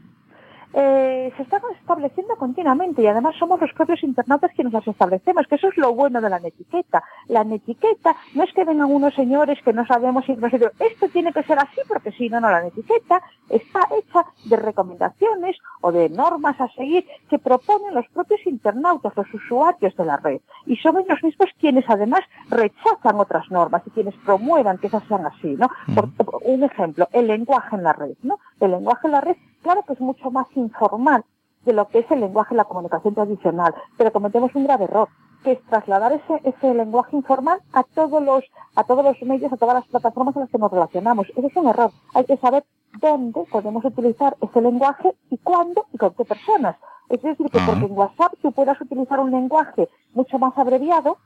Eh, 0.74 1.34
se 1.36 1.44
están 1.44 1.62
estableciendo 1.80 2.36
continuamente 2.36 3.02
y 3.02 3.08
además 3.08 3.36
somos 3.38 3.60
los 3.60 3.74
propios 3.74 4.04
internautas 4.04 4.52
quienes 4.56 4.74
las 4.74 4.88
establecemos, 4.88 5.48
que 5.48 5.56
eso 5.56 5.70
es 5.70 5.78
lo 5.78 5.94
bueno 5.94 6.22
de 6.22 6.30
la 6.30 6.40
netiqueta. 6.40 7.04
La 7.28 7.44
netiqueta 7.44 8.16
no 8.36 8.44
es 8.44 8.54
que 8.54 8.66
vengan 8.66 8.92
unos 8.92 9.14
señores 9.16 9.60
que 9.64 9.74
no 9.74 9.86
sabemos 9.86 10.26
si 10.26 10.36
nos 10.36 10.52
dicen, 10.52 10.72
esto 10.80 11.10
tiene 11.10 11.34
que 11.34 11.44
ser 11.44 11.60
así 11.60 11.82
porque 11.88 12.12
si 12.12 12.30
no, 12.30 12.40
no, 12.40 12.52
la 12.52 12.62
netiqueta 12.62 13.22
está 13.50 13.82
hecha 13.98 14.26
de 14.46 14.58
recomendaciones 14.58 15.58
o 15.82 15.92
de 15.92 16.10
normas 16.10 16.60
a 16.62 16.68
seguir 16.70 17.06
que 17.30 17.40
proponen 17.40 17.96
los 17.96 18.08
propios 18.10 18.46
internautas, 18.46 19.14
los 19.16 19.34
usuarios 19.34 19.96
de 19.96 20.06
la 20.06 20.18
red. 20.18 20.42
Y 20.66 20.76
son 20.78 20.98
ellos 20.98 21.24
mismos 21.24 21.50
quienes 21.60 21.86
además 21.88 22.22
rechazan 22.50 23.16
otras 23.16 23.50
normas 23.50 23.82
y 23.86 23.92
quienes 23.92 24.16
promuevan 24.26 24.78
que 24.78 24.88
esas 24.88 25.04
sean 25.08 25.26
así, 25.26 25.56
¿no? 25.56 25.70
Por 25.96 26.10
un 26.44 26.64
ejemplo, 26.64 27.08
el 27.12 27.28
lenguaje 27.28 27.76
en 27.76 27.84
la 27.84 27.94
red, 27.94 28.16
¿no? 28.24 28.40
El 28.60 28.72
lenguaje 28.72 29.08
en 29.08 29.12
la 29.12 29.22
red, 29.22 29.38
claro 29.62 29.84
que 29.84 29.94
es 29.94 30.02
mucho 30.02 30.32
más 30.32 30.48
informal 30.56 31.24
de 31.66 31.74
lo 31.74 31.88
que 31.88 32.00
es 32.00 32.12
el 32.12 32.22
lenguaje 32.22 32.54
en 32.54 32.58
la 32.58 32.66
comunicación 32.66 33.14
tradicional, 33.14 33.74
pero 33.98 34.12
cometemos 34.12 34.54
un 34.56 34.64
grave 34.64 34.86
error, 34.86 35.10
que 35.44 35.54
es 35.54 35.66
trasladar 35.68 36.14
ese, 36.14 36.42
ese 36.44 36.74
lenguaje 36.74 37.16
informal 37.16 37.60
a 37.74 37.84
todos 37.84 38.22
los, 38.24 38.44
a 38.76 38.84
todos 38.84 39.04
los 39.04 39.22
medios, 39.24 39.52
a 39.52 39.58
todas 39.58 39.76
las 39.76 39.88
plataformas 39.88 40.36
en 40.36 40.42
las 40.42 40.52
que 40.52 40.58
nos 40.58 40.72
relacionamos. 40.72 41.28
Ese 41.36 41.48
es 41.48 41.56
un 41.56 41.68
error. 41.68 41.92
Hay 42.14 42.26
que 42.26 42.38
saber 42.38 42.64
dónde 43.00 43.44
podemos 43.52 43.84
utilizar 43.86 44.36
ese 44.42 44.62
lenguaje 44.62 45.14
y 45.30 45.38
cuándo 45.38 45.86
y 45.94 45.98
con 45.98 46.14
qué 46.14 46.26
personas. 46.26 46.76
Es 47.10 47.22
decir, 47.22 47.50
que 47.50 47.60
porque 47.66 47.86
en 47.86 47.98
WhatsApp 47.98 48.34
tú 48.42 48.52
puedas 48.52 48.80
utilizar 48.80 49.20
un 49.20 49.32
lenguaje 49.32 49.90
mucho 50.14 50.38
más 50.38 50.56
abreviado, 50.58 51.18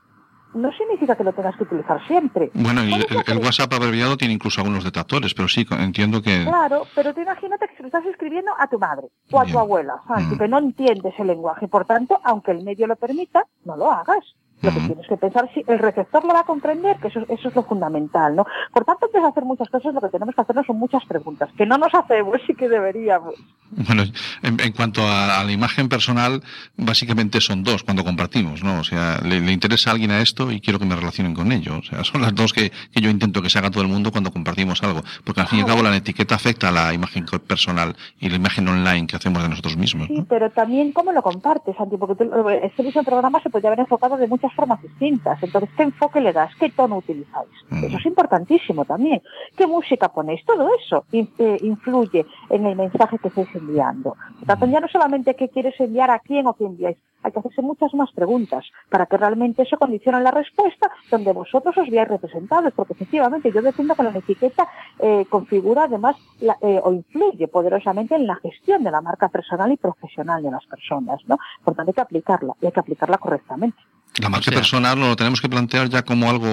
no 0.53 0.71
significa 0.73 1.15
que 1.15 1.23
lo 1.23 1.33
tengas 1.33 1.55
que 1.55 1.63
utilizar 1.63 2.05
siempre. 2.07 2.51
Bueno, 2.53 2.83
y 2.83 2.93
el, 2.93 3.05
el 3.27 3.37
WhatsApp 3.37 3.73
abreviado 3.73 4.17
tiene 4.17 4.33
incluso 4.33 4.61
algunos 4.61 4.83
detractores, 4.83 5.33
pero 5.33 5.47
sí, 5.47 5.65
entiendo 5.79 6.21
que... 6.21 6.43
Claro, 6.43 6.83
pero 6.95 7.13
tú 7.13 7.21
imagínate 7.21 7.67
que 7.67 7.75
se 7.75 7.83
lo 7.83 7.87
estás 7.87 8.05
escribiendo 8.05 8.51
a 8.57 8.67
tu 8.67 8.79
madre 8.79 9.07
o 9.31 9.39
a 9.39 9.45
tu 9.45 9.57
abuela, 9.59 9.95
que 10.37 10.47
no 10.47 10.59
entiende 10.59 11.09
ese 11.09 11.23
lenguaje. 11.23 11.67
Por 11.67 11.85
tanto, 11.85 12.19
aunque 12.23 12.51
el 12.51 12.63
medio 12.63 12.87
lo 12.87 12.95
permita, 12.95 13.45
no 13.65 13.75
lo 13.75 13.91
hagas. 13.91 14.35
Lo 14.63 14.71
que 14.73 14.79
tienes 14.87 15.07
que 15.07 15.17
pensar 15.17 15.49
si 15.53 15.63
el 15.67 15.79
receptor 15.79 16.23
lo 16.25 16.33
va 16.33 16.39
a 16.41 16.43
comprender, 16.45 16.97
que 16.97 17.09
eso, 17.09 17.19
eso 17.27 17.47
es 17.49 17.55
lo 17.55 17.63
fundamental, 17.63 18.35
¿no? 18.35 18.45
Por 18.71 18.85
tanto, 18.85 19.05
antes 19.07 19.21
de 19.21 19.27
hacer 19.27 19.43
muchas 19.45 19.69
cosas, 19.69 19.93
lo 19.93 20.01
que 20.01 20.09
tenemos 20.09 20.33
que 20.33 20.41
hacernos 20.41 20.65
son 20.65 20.77
muchas 20.79 21.03
preguntas, 21.05 21.49
que 21.57 21.65
no 21.65 21.77
nos 21.77 21.93
hacemos 21.93 22.37
y 22.47 22.55
que 22.55 22.69
deberíamos. 22.69 23.35
Bueno, 23.71 24.03
en, 24.43 24.59
en 24.59 24.71
cuanto 24.71 25.01
a, 25.01 25.39
a 25.39 25.43
la 25.43 25.51
imagen 25.51 25.89
personal, 25.89 26.41
básicamente 26.77 27.41
son 27.41 27.63
dos 27.63 27.83
cuando 27.83 28.03
compartimos, 28.03 28.63
¿no? 28.63 28.79
O 28.79 28.83
sea, 28.83 29.19
le, 29.23 29.39
le 29.41 29.51
interesa 29.51 29.89
a 29.89 29.93
alguien 29.93 30.11
a 30.11 30.21
esto 30.21 30.51
y 30.51 30.61
quiero 30.61 30.79
que 30.79 30.85
me 30.85 30.95
relacionen 30.95 31.33
con 31.33 31.51
ello. 31.51 31.77
O 31.79 31.83
sea, 31.83 32.03
son 32.03 32.21
las 32.21 32.33
dos 32.35 32.53
que, 32.53 32.69
que 32.69 33.01
yo 33.01 33.09
intento 33.09 33.41
que 33.41 33.49
se 33.49 33.57
haga 33.59 33.71
todo 33.71 33.81
el 33.83 33.89
mundo 33.89 34.11
cuando 34.11 34.31
compartimos 34.31 34.81
algo. 34.83 35.01
Porque 35.25 35.41
al 35.41 35.47
fin 35.47 35.59
y 35.59 35.61
al 35.63 35.67
cabo 35.67 35.81
la 35.81 35.95
etiqueta 35.95 36.35
afecta 36.35 36.69
a 36.69 36.71
la 36.71 36.93
imagen 36.93 37.25
personal 37.47 37.95
y 38.19 38.29
la 38.29 38.35
imagen 38.35 38.67
online 38.67 39.07
que 39.07 39.15
hacemos 39.15 39.41
de 39.41 39.49
nosotros 39.49 39.75
mismos. 39.75 40.07
Sí, 40.07 40.23
pero 40.29 40.49
también 40.51 40.91
cómo 40.91 41.11
lo 41.11 41.21
compartes, 41.23 41.75
Santi, 41.75 41.97
porque 41.97 42.23
tú- 42.23 42.31
este 42.61 42.83
mismo 42.83 43.03
programa 43.03 43.41
se 43.41 43.49
podría 43.49 43.69
haber 43.69 43.79
enfocado 43.79 44.17
de 44.17 44.27
muchas 44.27 44.52
formas 44.53 44.81
distintas. 44.81 45.41
Entonces, 45.41 45.69
¿qué 45.75 45.83
enfoque 45.83 46.21
le 46.21 46.33
das? 46.33 46.51
¿Qué 46.59 46.69
tono 46.69 46.97
utilizáis? 46.97 47.49
Eso 47.81 47.97
es 47.97 48.05
importantísimo 48.05 48.85
también. 48.85 49.21
¿Qué 49.57 49.67
música 49.67 50.09
ponéis? 50.09 50.43
Todo 50.45 50.69
eso 50.79 51.05
eh, 51.11 51.57
influye 51.61 52.25
en 52.49 52.65
el 52.65 52.75
mensaje 52.75 53.17
que 53.19 53.27
estáis 53.27 53.49
enviando. 53.55 54.15
Por 54.39 54.47
tanto, 54.47 54.65
ya 54.67 54.79
no 54.79 54.87
solamente 54.87 55.35
qué 55.35 55.49
quieres 55.49 55.79
enviar 55.79 56.09
a 56.11 56.19
quién 56.19 56.47
o 56.47 56.53
qué 56.53 56.65
enviáis, 56.65 56.97
hay 57.25 57.31
que 57.31 57.39
hacerse 57.39 57.61
muchas 57.61 57.93
más 57.93 58.11
preguntas 58.11 58.65
para 58.89 59.05
que 59.05 59.15
realmente 59.15 59.61
eso 59.63 59.77
condicione 59.77 60.19
la 60.19 60.31
respuesta 60.31 60.91
donde 61.09 61.31
vosotros 61.31 61.77
os 61.77 61.89
veáis 61.89 62.09
representados, 62.09 62.73
porque 62.75 62.93
efectivamente 62.93 63.49
yo 63.53 63.61
defiendo 63.61 63.95
que 63.95 64.03
la 64.03 64.17
etiqueta 64.17 64.67
eh, 64.99 65.25
configura 65.29 65.83
además 65.85 66.17
la- 66.41 66.57
eh, 66.61 66.81
o 66.83 66.91
influye 66.91 67.47
poderosamente 67.47 68.15
en 68.15 68.27
la 68.27 68.35
gestión 68.35 68.83
de 68.83 68.91
la 68.91 68.99
marca 69.01 69.29
personal 69.29 69.71
y 69.71 69.77
profesional 69.77 70.43
de 70.43 70.51
las 70.51 70.65
personas, 70.65 71.21
¿no? 71.27 71.37
Por 71.63 71.75
tanto 71.75 71.91
hay 71.91 71.93
que 71.95 72.01
aplicarla 72.01 72.55
y 72.61 72.65
hay 72.65 72.71
que 72.73 72.79
aplicarla 72.81 73.17
correctamente. 73.17 73.77
La 74.21 74.29
marca 74.29 74.51
personal 74.51 74.99
lo 74.99 75.15
tenemos 75.15 75.41
que 75.41 75.49
plantear 75.49 75.89
ya 75.89 76.03
como 76.03 76.29
algo 76.29 76.47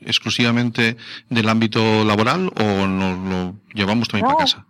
exclusivamente 0.00 0.96
del 1.30 1.48
ámbito 1.48 2.04
laboral 2.04 2.50
o 2.60 2.86
nos 2.86 3.18
lo 3.18 3.54
llevamos 3.74 4.08
también 4.08 4.26
No. 4.28 4.34
para 4.36 4.44
casa. 4.44 4.64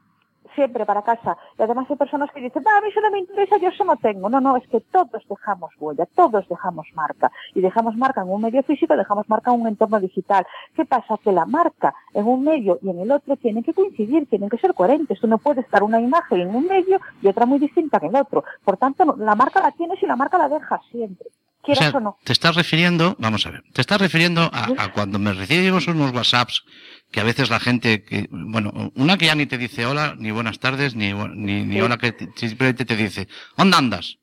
siempre 0.54 0.84
para 0.84 1.02
casa. 1.02 1.36
Y 1.56 1.62
además 1.62 1.86
hay 1.88 1.94
personas 1.94 2.30
que 2.34 2.40
dicen, 2.40 2.64
"Ah, 2.66 2.78
a 2.78 2.80
mí 2.80 2.88
eso 2.88 3.00
no 3.00 3.12
me 3.12 3.20
interesa, 3.20 3.58
yo 3.58 3.68
eso 3.68 3.84
no 3.84 3.94
tengo. 3.96 4.28
No, 4.28 4.40
no, 4.40 4.56
es 4.56 4.66
que 4.66 4.80
todos 4.80 5.22
dejamos 5.30 5.70
huella, 5.78 6.04
todos 6.16 6.48
dejamos 6.48 6.88
marca. 6.96 7.30
Y 7.54 7.60
dejamos 7.60 7.94
marca 7.96 8.22
en 8.22 8.28
un 8.28 8.42
medio 8.42 8.64
físico, 8.64 8.96
dejamos 8.96 9.28
marca 9.28 9.54
en 9.54 9.60
un 9.60 9.68
entorno 9.68 10.00
digital. 10.00 10.44
¿Qué 10.74 10.84
pasa? 10.84 11.14
Que 11.22 11.30
la 11.30 11.46
marca 11.46 11.94
en 12.12 12.26
un 12.26 12.42
medio 12.42 12.80
y 12.82 12.90
en 12.90 12.98
el 12.98 13.12
otro 13.12 13.36
tienen 13.36 13.62
que 13.62 13.72
coincidir, 13.72 14.26
tienen 14.28 14.48
que 14.48 14.58
ser 14.58 14.74
coherentes. 14.74 15.20
Tú 15.20 15.28
no 15.28 15.38
puedes 15.38 15.64
dar 15.70 15.84
una 15.84 16.00
imagen 16.00 16.40
en 16.40 16.52
un 16.52 16.66
medio 16.66 17.00
y 17.22 17.28
otra 17.28 17.46
muy 17.46 17.60
distinta 17.60 17.98
en 18.02 18.06
el 18.08 18.16
otro. 18.20 18.42
Por 18.64 18.76
tanto, 18.78 19.14
la 19.16 19.36
marca 19.36 19.60
la 19.60 19.70
tienes 19.70 20.02
y 20.02 20.06
la 20.06 20.16
marca 20.16 20.38
la 20.38 20.48
dejas 20.48 20.80
siempre. 20.90 21.28
O 21.60 21.66
Quieras 21.68 21.90
sea, 21.90 21.98
o 21.98 22.00
no. 22.00 22.18
te 22.24 22.32
estás 22.32 22.54
refiriendo, 22.56 23.14
vamos 23.18 23.44
a 23.46 23.50
ver, 23.50 23.62
te 23.72 23.80
estás 23.80 24.00
refiriendo 24.00 24.48
a, 24.52 24.70
a 24.78 24.92
cuando 24.92 25.18
me 25.18 25.32
recibimos 25.32 25.86
unos 25.86 26.12
WhatsApps 26.12 26.62
que 27.10 27.20
a 27.20 27.24
veces 27.24 27.50
la 27.50 27.58
gente, 27.60 28.04
que, 28.04 28.26
bueno, 28.30 28.92
una 28.94 29.18
que 29.18 29.26
ya 29.26 29.34
ni 29.34 29.46
te 29.46 29.58
dice 29.58 29.84
hola, 29.86 30.14
ni 30.18 30.30
buenas 30.30 30.58
tardes, 30.60 30.94
ni, 30.94 31.12
ni, 31.12 31.64
ni 31.64 31.74
Sí. 31.74 31.80
hola, 31.80 31.98
que 31.98 32.12
te- 32.12 32.28
simplemente 32.36 32.84
te 32.84 32.96
dice, 32.96 33.28
¿dónde 33.56 33.76
andas? 33.76 34.16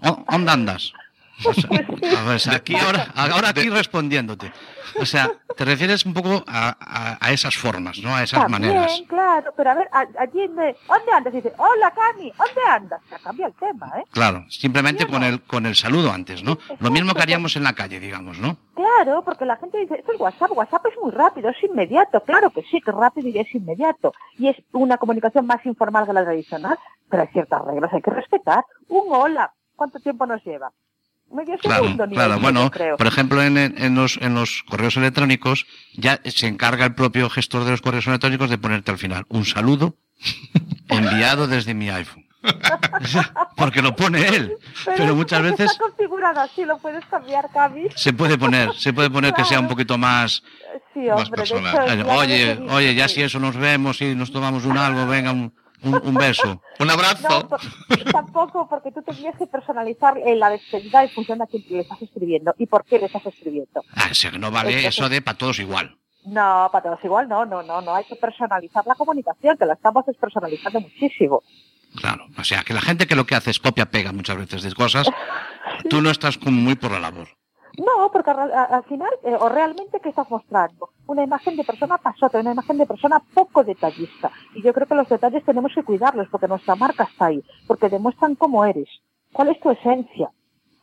¿Ó- 0.00 0.24
¿Dónde 0.30 0.50
andas? 0.52 0.92
O 1.44 1.52
sea, 1.52 1.70
o 2.34 2.38
sea, 2.38 2.54
aquí 2.56 2.76
ahora, 2.76 3.08
ahora 3.14 3.48
aquí 3.50 3.68
respondiéndote. 3.68 4.52
O 5.00 5.04
sea, 5.06 5.28
te 5.56 5.64
refieres 5.64 6.06
un 6.06 6.14
poco 6.14 6.44
a, 6.46 6.76
a- 6.78 7.18
a 7.20 7.32
esas 7.32 7.56
formas, 7.56 7.98
¿no? 7.98 8.14
A 8.14 8.22
esas 8.22 8.42
También, 8.42 8.72
maneras. 8.74 9.02
claro, 9.08 9.52
pero 9.56 9.70
a 9.70 9.74
ver, 9.74 9.88
allí 9.92 10.46
me, 10.48 10.76
¿dónde 10.86 11.12
andas? 11.12 11.34
Y 11.34 11.36
dice, 11.38 11.52
hola 11.58 11.90
Cami, 11.92 12.32
¿dónde 12.38 12.60
andas? 12.70 13.00
Cambia 13.24 13.46
el 13.46 13.54
tema, 13.54 13.92
¿eh? 13.98 14.04
Claro, 14.12 14.44
simplemente 14.48 15.06
con 15.08 15.24
el, 15.24 15.42
con 15.42 15.66
el 15.66 15.74
saludo 15.74 16.12
antes, 16.12 16.44
¿no? 16.44 16.58
Lo 16.78 16.90
mismo 16.92 17.12
que 17.14 17.22
haríamos 17.22 17.56
en 17.56 17.64
la 17.64 17.72
calle, 17.72 17.98
digamos, 17.98 18.38
¿no? 18.38 18.56
Claro, 18.76 19.22
porque 19.24 19.44
la 19.44 19.56
gente 19.56 19.78
dice, 19.78 19.96
esto 19.98 20.12
es 20.12 20.20
WhatsApp, 20.20 20.52
WhatsApp 20.52 20.86
es 20.86 20.94
muy 21.02 21.10
rápido, 21.10 21.48
es 21.50 21.56
inmediato, 21.64 22.22
claro 22.22 22.50
que 22.50 22.62
sí, 22.70 22.80
que 22.80 22.92
rápido 22.92 23.28
y 23.28 23.38
es 23.38 23.52
inmediato. 23.54 24.12
Y 24.38 24.48
es 24.48 24.56
una 24.72 24.98
comunicación 24.98 25.46
más 25.46 25.64
informal 25.66 26.06
que 26.06 26.12
la 26.12 26.22
tradicional, 26.24 26.78
pero 27.10 27.22
hay 27.24 27.28
ciertas 27.32 27.62
reglas, 27.64 27.92
hay 27.92 28.02
que 28.02 28.10
respetar. 28.12 28.64
Un 28.88 29.12
hola, 29.12 29.52
¿cuánto 29.74 29.98
tiempo 29.98 30.24
nos 30.26 30.44
lleva? 30.44 30.70
Medio 31.34 31.58
Claro, 31.58 31.82
segundo, 31.84 32.06
ni 32.06 32.14
claro. 32.14 32.38
Bueno, 32.40 32.70
creo. 32.70 32.96
por 32.96 33.06
ejemplo, 33.06 33.42
en, 33.42 33.56
en 33.58 33.94
los, 33.94 34.18
en 34.22 34.34
los 34.34 34.62
correos 34.68 34.96
electrónicos 34.96 35.66
ya 35.94 36.20
se 36.24 36.46
encarga 36.46 36.86
el 36.86 36.94
propio 36.94 37.28
gestor 37.28 37.64
de 37.64 37.72
los 37.72 37.80
correos 37.82 38.06
electrónicos 38.06 38.50
de 38.50 38.58
ponerte 38.58 38.90
al 38.90 38.98
final 38.98 39.24
un 39.28 39.44
saludo 39.44 39.96
enviado 40.88 41.46
desde 41.46 41.74
mi 41.74 41.90
iPhone. 41.90 42.24
Porque 43.56 43.80
lo 43.82 43.96
pone 43.96 44.26
él. 44.28 44.56
Pero 44.84 45.14
muchas 45.14 45.42
veces 45.42 45.70
Está 45.72 45.78
configurado 45.82 46.40
así, 46.40 46.64
lo 46.64 46.78
puedes 46.78 47.04
cambiar, 47.06 47.48
Cami. 47.52 47.86
se 47.96 48.12
puede 48.12 48.36
poner, 48.38 48.72
se 48.74 48.92
puede 48.92 49.08
poner 49.10 49.32
que 49.32 49.44
sea 49.44 49.60
un 49.60 49.68
poquito 49.68 49.96
más, 49.98 50.42
Sí, 50.92 51.00
más 51.00 51.24
hombre, 51.24 51.38
personal. 51.38 52.00
hecho, 52.00 52.08
Oye, 52.10 52.58
oye, 52.68 52.94
ya 52.94 53.08
sí. 53.08 53.14
si 53.16 53.22
eso 53.22 53.40
nos 53.40 53.56
vemos 53.56 54.00
y 54.02 54.14
nos 54.14 54.30
tomamos 54.30 54.64
un 54.66 54.76
algo, 54.76 55.06
venga, 55.06 55.32
un, 55.32 55.54
un, 55.84 56.00
un 56.04 56.14
beso. 56.14 56.60
Un 56.78 56.90
abrazo. 56.90 57.28
No, 57.28 57.48
por- 57.48 57.60
tampoco, 58.12 58.68
porque 58.68 58.90
tú 58.92 59.02
tendrías 59.02 59.36
que 59.38 59.46
personalizar 59.46 60.16
eh, 60.18 60.34
la 60.36 60.50
despedida 60.50 61.02
en 61.02 61.10
función 61.10 61.38
de 61.38 61.44
a 61.44 61.46
quién 61.46 61.62
le 61.70 61.80
estás 61.80 62.02
escribiendo 62.02 62.54
y 62.58 62.66
por 62.66 62.84
qué 62.84 62.98
le 62.98 63.06
estás 63.06 63.24
escribiendo. 63.26 63.82
Ah, 63.94 64.08
o 64.10 64.14
sea, 64.14 64.30
que 64.30 64.38
no 64.38 64.50
vale 64.50 64.70
Entonces- 64.70 64.98
eso 64.98 65.08
de 65.08 65.22
para 65.22 65.38
todos 65.38 65.58
igual. 65.58 65.96
No, 66.26 66.70
para 66.72 66.82
todos 66.84 67.04
igual, 67.04 67.28
no, 67.28 67.44
no, 67.44 67.62
no, 67.62 67.82
no, 67.82 67.94
hay 67.94 68.04
que 68.04 68.16
personalizar 68.16 68.82
la 68.86 68.94
comunicación, 68.94 69.58
que 69.58 69.66
la 69.66 69.74
estamos 69.74 70.06
despersonalizando 70.06 70.80
muchísimo. 70.80 71.42
Claro, 71.96 72.26
o 72.38 72.44
sea, 72.44 72.62
que 72.62 72.72
la 72.72 72.80
gente 72.80 73.06
que 73.06 73.14
lo 73.14 73.26
que 73.26 73.34
hace 73.34 73.50
es 73.50 73.58
copia-pega 73.60 74.10
muchas 74.12 74.36
veces 74.38 74.62
de 74.62 74.72
cosas, 74.72 75.06
tú 75.90 76.00
no 76.00 76.10
estás 76.10 76.38
como 76.38 76.58
muy 76.60 76.76
por 76.76 76.92
la 76.92 76.98
labor. 77.00 77.28
No, 77.78 78.10
porque 78.12 78.30
al, 78.30 78.84
final, 78.84 79.10
eh, 79.24 79.36
o 79.38 79.48
realmente, 79.48 79.98
¿qué 80.00 80.10
estás 80.10 80.30
mostrando? 80.30 80.90
Una 81.06 81.24
imagen 81.24 81.56
de 81.56 81.64
persona 81.64 81.98
pasota, 81.98 82.38
una 82.38 82.52
imagen 82.52 82.78
de 82.78 82.86
persona 82.86 83.20
poco 83.34 83.64
detallista. 83.64 84.30
Y 84.54 84.62
yo 84.62 84.72
creo 84.72 84.86
que 84.86 84.94
los 84.94 85.08
detalles 85.08 85.44
tenemos 85.44 85.72
que 85.74 85.82
cuidarlos, 85.82 86.28
porque 86.30 86.46
nuestra 86.46 86.76
marca 86.76 87.04
está 87.04 87.26
ahí, 87.26 87.42
porque 87.66 87.88
demuestran 87.88 88.36
cómo 88.36 88.64
eres, 88.64 88.88
cuál 89.32 89.48
es 89.48 89.60
tu 89.60 89.70
esencia, 89.70 90.30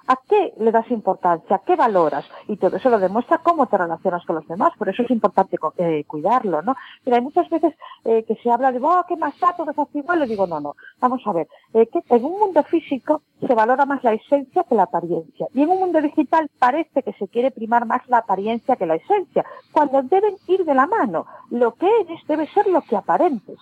a 0.08 0.18
qué 0.28 0.54
le 0.60 0.72
das 0.72 0.90
importancia, 0.92 1.56
a 1.56 1.60
qué 1.60 1.76
valoras, 1.76 2.26
y 2.48 2.58
todo 2.58 2.78
eso 2.78 2.90
lo 2.90 3.00
demuestra 3.00 3.40
cómo 3.40 3.68
te 3.68 3.78
relacionas 3.78 4.26
con 4.26 4.36
los 4.36 4.48
demás, 4.48 4.72
por 4.78 4.90
eso 4.90 5.04
es 5.04 5.12
importante 5.12 5.58
eh, 5.78 6.04
cuidarlo, 6.06 6.62
¿no? 6.62 6.76
Pero 7.04 7.16
hay 7.16 7.22
muchas 7.22 7.50
veces 7.50 7.74
eh, 8.06 8.24
que 8.28 8.36
se 8.36 8.50
habla 8.52 8.72
de, 8.72 8.80
oh, 8.82 9.06
qué 9.08 9.16
más 9.16 9.34
así 9.42 10.00
igual, 10.00 10.20
le 10.20 10.28
digo, 10.28 10.48
no, 10.48 10.60
no, 10.60 10.76
vamos 11.00 11.22
a 11.26 11.34
ver, 11.34 11.48
eh, 11.74 11.88
que 11.88 12.02
en 12.10 12.26
un 12.26 12.40
mundo 12.40 12.64
físico 12.64 13.22
se 13.46 13.54
valora 13.54 13.86
más 13.86 14.04
la 14.04 14.14
esencia 14.14 14.64
que 14.64 14.76
la 14.76 14.84
apariencia, 14.84 15.48
y 15.54 15.62
en 15.62 15.70
un 15.70 15.80
mundo 15.80 16.02
digital 16.02 16.50
parece 16.60 17.04
que 17.04 17.14
se 17.14 17.28
quiere 17.28 17.52
primar 17.52 17.86
más 17.86 18.02
la 18.08 18.20
apariencia 18.20 18.76
que 18.76 18.86
la 18.86 18.96
esencia, 18.96 19.46
cuando 19.72 20.02
deben 20.04 20.36
ir 20.48 20.66
de 20.66 20.74
la 20.74 20.88
mano, 20.88 21.26
lo 21.50 21.74
que 21.76 21.88
eres 22.02 22.20
debe 22.28 22.48
ser 22.48 22.68
lo 22.68 22.82
que 22.82 22.96
aparentes. 22.96 23.58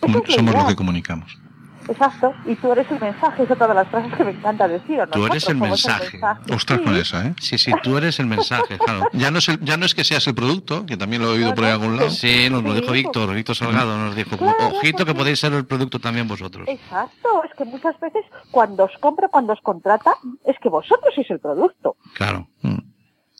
Somos 0.00 0.16
lo 0.16 0.66
que 0.66 0.76
comunicamos. 0.76 1.49
Exacto, 1.88 2.32
y 2.46 2.54
tú 2.56 2.70
eres 2.72 2.88
el 2.90 3.00
mensaje, 3.00 3.42
es 3.42 3.50
otra 3.50 3.66
de 3.66 3.74
las 3.74 3.88
frases 3.88 4.12
que 4.14 4.22
me 4.24 4.30
encanta 4.30 4.68
decir. 4.68 5.00
¿o 5.00 5.06
Tú 5.08 5.26
eres 5.26 5.48
el 5.48 5.56
mensaje. 5.56 6.20
Ostras 6.52 6.78
Sí. 6.78 6.84
con 6.84 6.96
esa, 6.96 7.26
¿eh? 7.26 7.34
Sí, 7.40 7.58
sí, 7.58 7.72
tú 7.82 7.96
eres 7.96 8.18
el 8.20 8.26
mensaje, 8.26 8.78
claro. 8.78 9.08
Ya 9.12 9.30
no, 9.30 9.38
es 9.38 9.48
el- 9.48 9.60
ya 9.60 9.76
no 9.76 9.86
es 9.86 9.94
que 9.94 10.04
seas 10.04 10.26
el 10.28 10.34
producto, 10.34 10.86
que 10.86 10.96
también 10.96 11.22
lo 11.22 11.28
he 11.28 11.36
oído 11.38 11.54
por 11.54 11.64
ahí 11.64 11.72
algún 11.72 11.96
lado. 11.96 12.10
Sí, 12.10 12.48
nos 12.50 12.62
lo 12.62 12.74
Sí. 12.74 12.80
dijo 12.80 12.92
Víctor, 12.92 13.34
Víctor 13.34 13.56
Salgado 13.56 13.96
nos 13.98 14.14
dijo, 14.14 14.36
Claro, 14.36 14.56
ojito 14.76 15.04
que 15.04 15.14
podéis 15.14 15.40
ser 15.40 15.52
el 15.54 15.64
producto 15.66 15.98
también 15.98 16.28
vosotros. 16.28 16.68
Exacto, 16.68 17.42
es 17.44 17.50
que 17.56 17.64
muchas 17.64 17.98
veces 17.98 18.24
cuando 18.50 18.84
os 18.84 18.92
compra, 19.00 19.28
cuando 19.28 19.52
os 19.54 19.60
contrata, 19.60 20.12
es 20.44 20.56
que 20.62 20.68
vosotros 20.68 21.12
sois 21.14 21.30
el 21.30 21.40
producto. 21.40 21.96
Claro. 22.14 22.46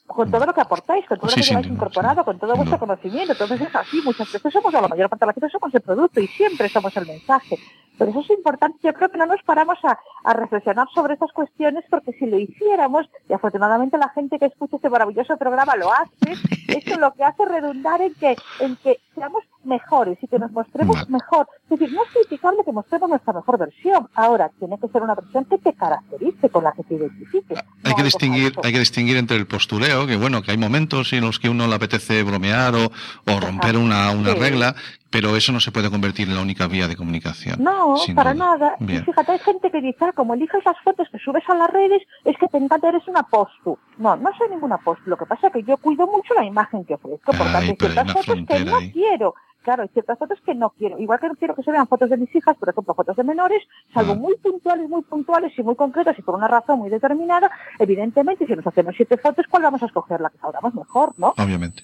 Con 0.07 0.29
todo 0.29 0.45
lo 0.45 0.53
que 0.53 0.59
aportáis, 0.59 1.05
con 1.05 1.17
todo 1.19 1.29
Sí, 1.29 1.39
lo 1.39 1.41
que 1.43 1.47
lleváis 1.47 1.67
duda, 1.67 1.75
incorporado, 1.75 2.25
con 2.25 2.37
todo 2.37 2.53
vuestro 2.55 2.77
conocimiento. 2.77 3.31
Entonces 3.31 3.61
es 3.61 3.73
así, 3.73 4.01
muchas 4.03 4.29
veces 4.29 4.51
somos, 4.51 4.73
o 4.73 4.81
la 4.81 4.89
mayor 4.89 5.07
parte 5.09 5.23
de 5.23 5.27
las 5.27 5.35
veces 5.35 5.51
somos 5.53 5.73
el 5.73 5.79
producto 5.79 6.19
y 6.19 6.27
siempre 6.27 6.67
somos 6.67 6.95
el 6.97 7.05
mensaje. 7.07 7.57
Por 7.97 8.09
eso 8.09 8.21
es 8.21 8.29
importante, 8.31 8.79
yo 8.83 8.93
creo 8.93 9.09
que 9.09 9.17
no 9.17 9.25
nos 9.27 9.41
paramos 9.43 9.77
a, 9.83 9.97
a 10.23 10.33
reflexionar 10.33 10.87
sobre 10.93 11.13
estas 11.13 11.31
cuestiones 11.33 11.83
porque 11.89 12.13
si 12.13 12.25
lo 12.25 12.39
hiciéramos, 12.39 13.07
y 13.29 13.33
afortunadamente 13.33 13.97
la 13.97 14.09
gente 14.09 14.39
que 14.39 14.45
escucha 14.45 14.77
este 14.77 14.89
maravilloso 14.89 15.37
programa 15.37 15.75
lo 15.75 15.91
hace, 15.93 16.33
eso 16.67 16.99
lo 16.99 17.13
que 17.13 17.23
hace 17.23 17.45
redundar 17.45 18.01
en 18.01 18.13
que, 18.15 18.35
en 18.59 18.75
que 18.77 18.99
seamos 19.13 19.43
mejores 19.63 20.17
y 20.21 20.27
que 20.27 20.39
nos 20.39 20.51
mostremos 20.51 21.07
mejor. 21.09 21.47
Es 21.69 21.77
decir, 21.79 21.93
no 21.93 22.03
es 22.03 22.09
criticable 22.11 22.59
que 22.65 22.71
mostremos 22.71 23.09
nuestra 23.09 23.33
mejor 23.33 23.59
versión. 23.59 24.07
Ahora, 24.15 24.49
tiene 24.57 24.79
que 24.79 24.87
ser 24.87 25.03
una 25.03 25.13
versión 25.13 25.45
que 25.45 25.59
te 25.59 25.73
caracterice, 25.73 26.49
con 26.49 26.63
la 26.63 26.71
que 26.71 26.83
te 26.83 26.95
identifiques. 26.95 27.59
Hay 27.83 27.93
que 27.93 28.03
distinguir, 28.03 28.53
hay 28.63 28.71
que 28.73 28.79
distinguir 28.79 29.17
entre 29.17 29.37
el 29.37 29.45
postureo, 29.45 30.07
que 30.07 30.17
bueno, 30.17 30.41
que 30.41 30.51
hay 30.51 30.57
momentos 30.57 31.13
en 31.13 31.21
los 31.21 31.39
que 31.39 31.49
uno 31.49 31.67
le 31.67 31.75
apetece 31.75 32.23
bromear 32.23 32.73
o, 32.73 32.85
o 32.85 33.39
romper 33.39 33.77
una, 33.77 34.09
una 34.11 34.31
Sí. 34.33 34.39
regla, 34.39 34.75
pero 35.11 35.35
eso 35.35 35.51
no 35.51 35.59
se 35.59 35.71
puede 35.71 35.89
convertir 35.91 36.27
en 36.29 36.35
la 36.35 36.41
única 36.41 36.67
vía 36.67 36.87
de 36.87 36.95
comunicación. 36.95 37.61
No, 37.61 37.95
para 38.15 38.33
duda. 38.33 38.45
nada. 38.45 38.75
Bien. 38.79 39.01
Y 39.01 39.05
fíjate, 39.05 39.33
hay 39.33 39.39
gente 39.39 39.69
que 39.69 39.81
dice, 39.81 40.05
"Ah, 40.05 40.11
como 40.13 40.33
eliges 40.33 40.63
las 40.65 40.77
fotos 40.83 41.07
que 41.11 41.19
subes 41.19 41.43
a 41.49 41.55
las 41.55 41.69
redes, 41.69 42.01
es 42.25 42.37
que 42.37 42.47
te 42.47 42.57
encanta, 42.57 42.89
eres 42.89 43.07
una 43.07 43.23
postu. 43.23 43.77
No, 43.97 44.15
no 44.15 44.29
soy 44.37 44.49
ninguna 44.49 44.77
postu. 44.77 45.09
Lo 45.09 45.17
que 45.17 45.25
pasa 45.25 45.47
es 45.47 45.53
que 45.53 45.63
yo 45.63 45.77
cuido 45.77 46.07
mucho 46.07 46.33
la 46.33 46.45
imagen 46.45 46.85
que 46.85 46.93
ofrezco. 46.95 47.31
Por 47.33 47.51
tanto, 47.51 47.75
ciertas 47.77 48.13
fotos 48.13 48.39
que 48.47 48.65
no 48.65 48.77
quiero. 48.93 49.35
Claro, 49.63 49.83
hay 49.83 49.89
ciertas 49.89 50.17
fotos 50.17 50.39
que 50.43 50.55
no 50.55 50.71
quiero. 50.71 50.97
Igual 50.97 51.19
que 51.19 51.27
no 51.27 51.35
quiero 51.35 51.53
que 51.53 51.61
se 51.61 51.69
vean 51.71 51.87
fotos 51.87 52.09
de 52.09 52.17
mis 52.17 52.33
hijas, 52.35 52.57
por 52.57 52.69
ejemplo, 52.69 52.95
fotos 52.95 53.15
de 53.15 53.23
menores, 53.23 53.61
Ah. 53.89 53.91
salvo 53.95 54.15
muy 54.15 54.35
puntuales, 54.37 54.89
muy 54.89 55.03
puntuales 55.03 55.53
y 55.55 55.61
muy 55.61 55.75
concretas 55.75 56.17
y 56.17 56.23
por 56.23 56.33
una 56.33 56.47
razón 56.47 56.79
muy 56.79 56.89
determinada. 56.89 57.51
Evidentemente, 57.77 58.47
si 58.47 58.53
nos 58.55 58.65
hacemos 58.65 58.95
siete 58.95 59.17
fotos, 59.17 59.45
¿cuál 59.51 59.61
vamos 59.63 59.83
a 59.83 59.85
escoger? 59.85 60.19
La 60.19 60.31
que 60.31 60.39
sabramos 60.39 60.73
mejor, 60.73 61.13
¿no? 61.17 61.35
Obviamente. 61.37 61.83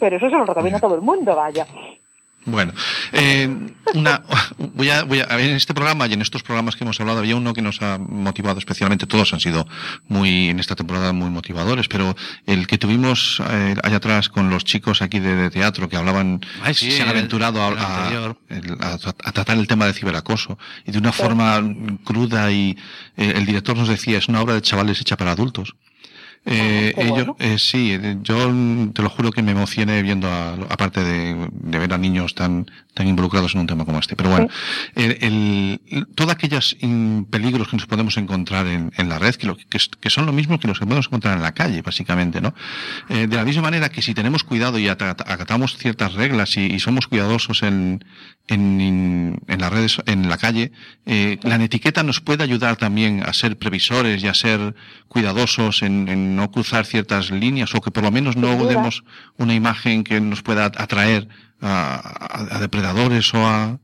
Pero 0.00 0.16
eso 0.16 0.28
se 0.28 0.36
lo 0.36 0.44
recomiendo 0.44 0.78
a 0.78 0.80
todo 0.80 0.96
el 0.96 1.02
mundo, 1.02 1.36
vaya. 1.36 1.66
Bueno, 2.46 2.72
eh, 3.12 3.48
una, 3.94 4.22
voy 4.58 4.90
a, 4.90 5.04
voy 5.04 5.20
a, 5.20 5.40
en 5.40 5.56
este 5.56 5.72
programa 5.72 6.06
y 6.06 6.12
en 6.12 6.20
estos 6.20 6.42
programas 6.42 6.76
que 6.76 6.84
hemos 6.84 7.00
hablado 7.00 7.20
había 7.20 7.36
uno 7.36 7.54
que 7.54 7.62
nos 7.62 7.80
ha 7.80 7.98
motivado 7.98 8.58
especialmente, 8.58 9.06
todos 9.06 9.32
han 9.32 9.40
sido 9.40 9.66
muy, 10.08 10.50
en 10.50 10.60
esta 10.60 10.76
temporada 10.76 11.12
muy 11.12 11.30
motivadores, 11.30 11.88
pero 11.88 12.14
el 12.46 12.66
que 12.66 12.76
tuvimos 12.76 13.40
eh, 13.48 13.76
allá 13.82 13.96
atrás 13.96 14.28
con 14.28 14.50
los 14.50 14.64
chicos 14.64 15.00
aquí 15.00 15.20
de, 15.20 15.34
de 15.34 15.50
teatro 15.50 15.88
que 15.88 15.96
hablaban, 15.96 16.40
Ay, 16.62 16.74
sí, 16.74 16.90
se 16.90 17.02
han 17.02 17.08
aventurado 17.08 17.66
el 17.68 18.76
a 18.80 19.32
tratar 19.32 19.56
el 19.56 19.66
tema 19.66 19.86
de 19.86 19.94
ciberacoso 19.94 20.58
y 20.84 20.92
de 20.92 20.98
una 20.98 21.12
forma 21.12 21.62
cruda 22.04 22.50
y 22.52 22.76
eh, 23.16 23.32
el 23.36 23.46
director 23.46 23.76
nos 23.76 23.88
decía, 23.88 24.18
es 24.18 24.28
una 24.28 24.42
obra 24.42 24.54
de 24.54 24.62
chavales 24.62 25.00
hecha 25.00 25.16
para 25.16 25.32
adultos. 25.32 25.74
Eh, 26.46 26.92
ellos, 26.98 27.10
bueno. 27.10 27.36
eh, 27.38 27.58
sí, 27.58 27.92
eh, 27.92 28.18
yo 28.22 28.36
te 28.92 29.02
lo 29.02 29.08
juro 29.08 29.30
que 29.32 29.42
me 29.42 29.52
emocioné 29.52 30.02
viendo, 30.02 30.28
a- 30.28 30.52
aparte 30.68 31.02
de, 31.02 31.48
de 31.50 31.78
ver 31.78 31.92
a 31.94 31.98
niños 31.98 32.34
tan, 32.34 32.66
tan 32.92 33.08
involucrados 33.08 33.54
en 33.54 33.60
un 33.62 33.66
tema 33.66 33.84
como 33.86 33.98
este. 33.98 34.14
Pero 34.14 34.28
bueno, 34.30 34.48
el, 34.94 35.16
el- 35.90 36.06
todos 36.14 36.30
aquellos 36.32 36.76
in- 36.80 37.26
peligros 37.30 37.68
que 37.68 37.76
nos 37.76 37.86
podemos 37.86 38.16
encontrar 38.18 38.66
en, 38.66 38.92
en 38.96 39.08
la 39.08 39.18
red, 39.18 39.34
que, 39.36 39.46
lo- 39.46 39.56
que, 39.56 40.10
son 40.10 40.26
lo 40.26 40.32
mismo 40.32 40.60
que 40.60 40.68
los 40.68 40.78
que 40.78 40.84
podemos 40.84 41.06
encontrar 41.06 41.36
en 41.36 41.42
la 41.42 41.52
calle, 41.54 41.80
básicamente, 41.80 42.40
¿no? 42.42 42.54
Eh, 43.08 43.26
de 43.26 43.36
la 43.36 43.44
misma 43.44 43.62
manera 43.62 43.88
que 43.88 44.02
si 44.02 44.12
tenemos 44.12 44.44
cuidado 44.44 44.78
y 44.78 44.88
ata- 44.88 45.10
acatamos 45.26 45.76
ciertas 45.78 46.12
reglas 46.12 46.56
y, 46.58 46.66
y 46.66 46.78
somos 46.78 47.06
cuidadosos 47.06 47.62
en, 47.62 48.04
en, 48.48 49.38
en 49.48 49.60
las 49.60 49.72
redes, 49.72 49.96
en 50.06 50.28
la 50.28 50.36
calle, 50.36 50.72
eh, 51.06 51.38
la 51.42 51.56
etiqueta 51.56 52.02
nos 52.02 52.20
puede 52.20 52.44
ayudar 52.44 52.76
también 52.76 53.22
a 53.24 53.32
ser 53.32 53.56
previsores 53.56 54.22
y 54.22 54.26
a 54.28 54.34
ser 54.34 54.74
cuidadosos 55.08 55.82
en, 55.82 56.08
en 56.08 56.33
no 56.34 56.50
cruzar 56.50 56.84
ciertas 56.86 57.30
líneas 57.30 57.74
o 57.74 57.80
que 57.80 57.90
por 57.90 58.02
lo 58.04 58.10
menos 58.10 58.36
no 58.36 58.48
Sin 58.48 58.58
duda. 58.58 58.68
demos 58.70 59.04
una 59.38 59.54
imagen 59.54 60.04
que 60.04 60.20
nos 60.20 60.42
pueda 60.42 60.66
atraer 60.66 61.28
a, 61.60 61.94
a- 61.96 62.56
a 62.56 62.60
depredadores 62.60 63.32
o 63.34 63.38
a... 63.38 63.78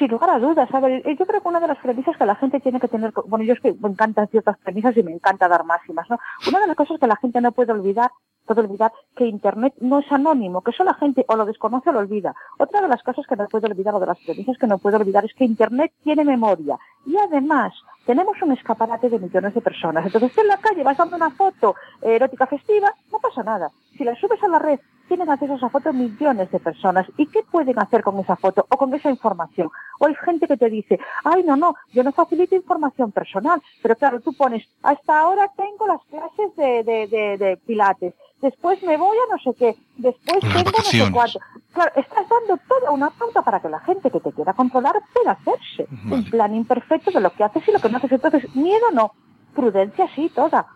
Sin 0.00 0.08
lugar 0.10 0.30
a 0.30 0.38
dudas, 0.40 0.68
a 0.74 0.80
ver, 0.80 1.02
yo 1.16 1.26
creo 1.26 1.40
que 1.40 1.48
una 1.48 1.60
de 1.60 1.68
las 1.68 1.78
premisas 1.78 2.16
que 2.16 2.26
la 2.26 2.34
gente 2.34 2.58
tiene 2.58 2.80
que 2.80 2.88
tener, 2.88 3.12
bueno, 3.28 3.44
yo 3.44 3.52
es 3.52 3.60
que 3.60 3.72
me 3.80 3.88
encantan 3.88 4.26
ciertas 4.28 4.58
premisas 4.58 4.96
y 4.96 5.02
me 5.04 5.12
encanta 5.12 5.46
dar 5.46 5.64
máximas, 5.64 6.10
¿no? 6.10 6.18
Una 6.48 6.58
de 6.60 6.66
las 6.66 6.76
cosas 6.76 6.98
que 6.98 7.06
la 7.06 7.14
gente 7.16 7.40
no 7.40 7.52
puede 7.52 7.70
olvidar, 7.72 8.10
puede 8.46 8.62
olvidar 8.62 8.92
que 9.14 9.26
Internet 9.26 9.74
no 9.80 9.98
es 9.98 10.10
anónimo, 10.10 10.62
que 10.62 10.70
eso 10.70 10.84
la 10.84 10.94
gente 10.94 11.24
o 11.28 11.36
lo 11.36 11.44
desconoce 11.44 11.90
o 11.90 11.92
lo 11.92 11.98
olvida. 11.98 12.34
Otra 12.58 12.80
de 12.80 12.88
las 12.88 13.02
cosas 13.02 13.26
que 13.26 13.36
no 13.36 13.46
puede 13.48 13.66
olvidar 13.66 13.94
o 13.94 14.00
de 14.00 14.06
las 14.06 14.18
premisas 14.18 14.56
que 14.56 14.66
no 14.66 14.78
puede 14.78 14.96
olvidar 14.96 15.24
es 15.24 15.34
que 15.34 15.44
Internet 15.44 15.92
tiene 16.02 16.24
memoria 16.24 16.78
y 17.04 17.16
además 17.16 17.74
tenemos 18.06 18.40
un 18.40 18.52
escaparate 18.52 19.10
de 19.10 19.18
millones 19.18 19.52
de 19.54 19.60
personas. 19.60 20.06
Entonces, 20.06 20.32
tú 20.32 20.40
en 20.40 20.48
la 20.48 20.58
calle 20.58 20.84
vas 20.84 20.96
dando 20.96 21.16
una 21.16 21.30
foto 21.30 21.74
erótica 22.00 22.46
festiva, 22.46 22.94
no 23.10 23.18
pasa 23.18 23.42
nada. 23.42 23.70
Si 23.98 24.04
la 24.04 24.14
subes 24.14 24.42
a 24.42 24.48
la 24.48 24.58
red, 24.58 24.78
tienen 25.08 25.30
acceso 25.30 25.54
a 25.54 25.56
esa 25.56 25.68
foto 25.68 25.92
millones 25.92 26.50
de 26.50 26.60
personas. 26.60 27.06
¿Y 27.16 27.26
qué 27.26 27.42
pueden 27.50 27.78
hacer 27.78 28.02
con 28.02 28.18
esa 28.18 28.36
foto 28.36 28.66
o 28.68 28.76
con 28.76 28.92
esa 28.94 29.10
información? 29.10 29.70
O 29.98 30.06
hay 30.06 30.14
gente 30.24 30.46
que 30.46 30.56
te 30.56 30.68
dice, 30.68 30.98
ay, 31.24 31.42
no, 31.44 31.56
no, 31.56 31.74
yo 31.92 32.02
no 32.02 32.12
facilito 32.12 32.54
información 32.54 33.12
personal. 33.12 33.62
Pero 33.82 33.96
claro, 33.96 34.20
tú 34.20 34.32
pones, 34.34 34.66
hasta 34.82 35.18
ahora 35.18 35.50
tengo 35.56 35.86
las 35.86 36.02
clases 36.04 36.56
de, 36.56 36.84
de, 36.84 37.06
de, 37.06 37.38
de 37.38 37.56
pilates. 37.58 38.14
Después 38.42 38.82
me 38.82 38.96
voy 38.96 39.16
a 39.16 39.34
no 39.34 39.42
sé 39.42 39.56
qué. 39.58 39.76
Después 39.96 40.42
Las 40.42 40.54
tengo 40.54 40.70
no 40.70 40.84
sé 40.84 41.12
cuánto. 41.12 41.38
Claro, 41.72 41.92
estás 41.96 42.26
dando 42.28 42.58
toda 42.68 42.90
una 42.90 43.10
pauta 43.10 43.42
para 43.42 43.60
que 43.60 43.68
la 43.68 43.80
gente 43.80 44.10
que 44.10 44.20
te 44.20 44.32
quiera 44.32 44.52
controlar 44.52 44.94
pueda 45.12 45.32
hacerse 45.32 45.86
un 46.10 46.24
plan 46.24 46.54
imperfecto 46.54 47.10
de 47.10 47.20
lo 47.20 47.30
que 47.30 47.44
haces 47.44 47.66
y 47.66 47.72
lo 47.72 47.78
que 47.78 47.88
no 47.88 47.98
haces. 47.98 48.12
Entonces, 48.12 48.54
miedo 48.54 48.90
no, 48.92 49.12
prudencia 49.54 50.08
sí, 50.14 50.30
toda. 50.34 50.66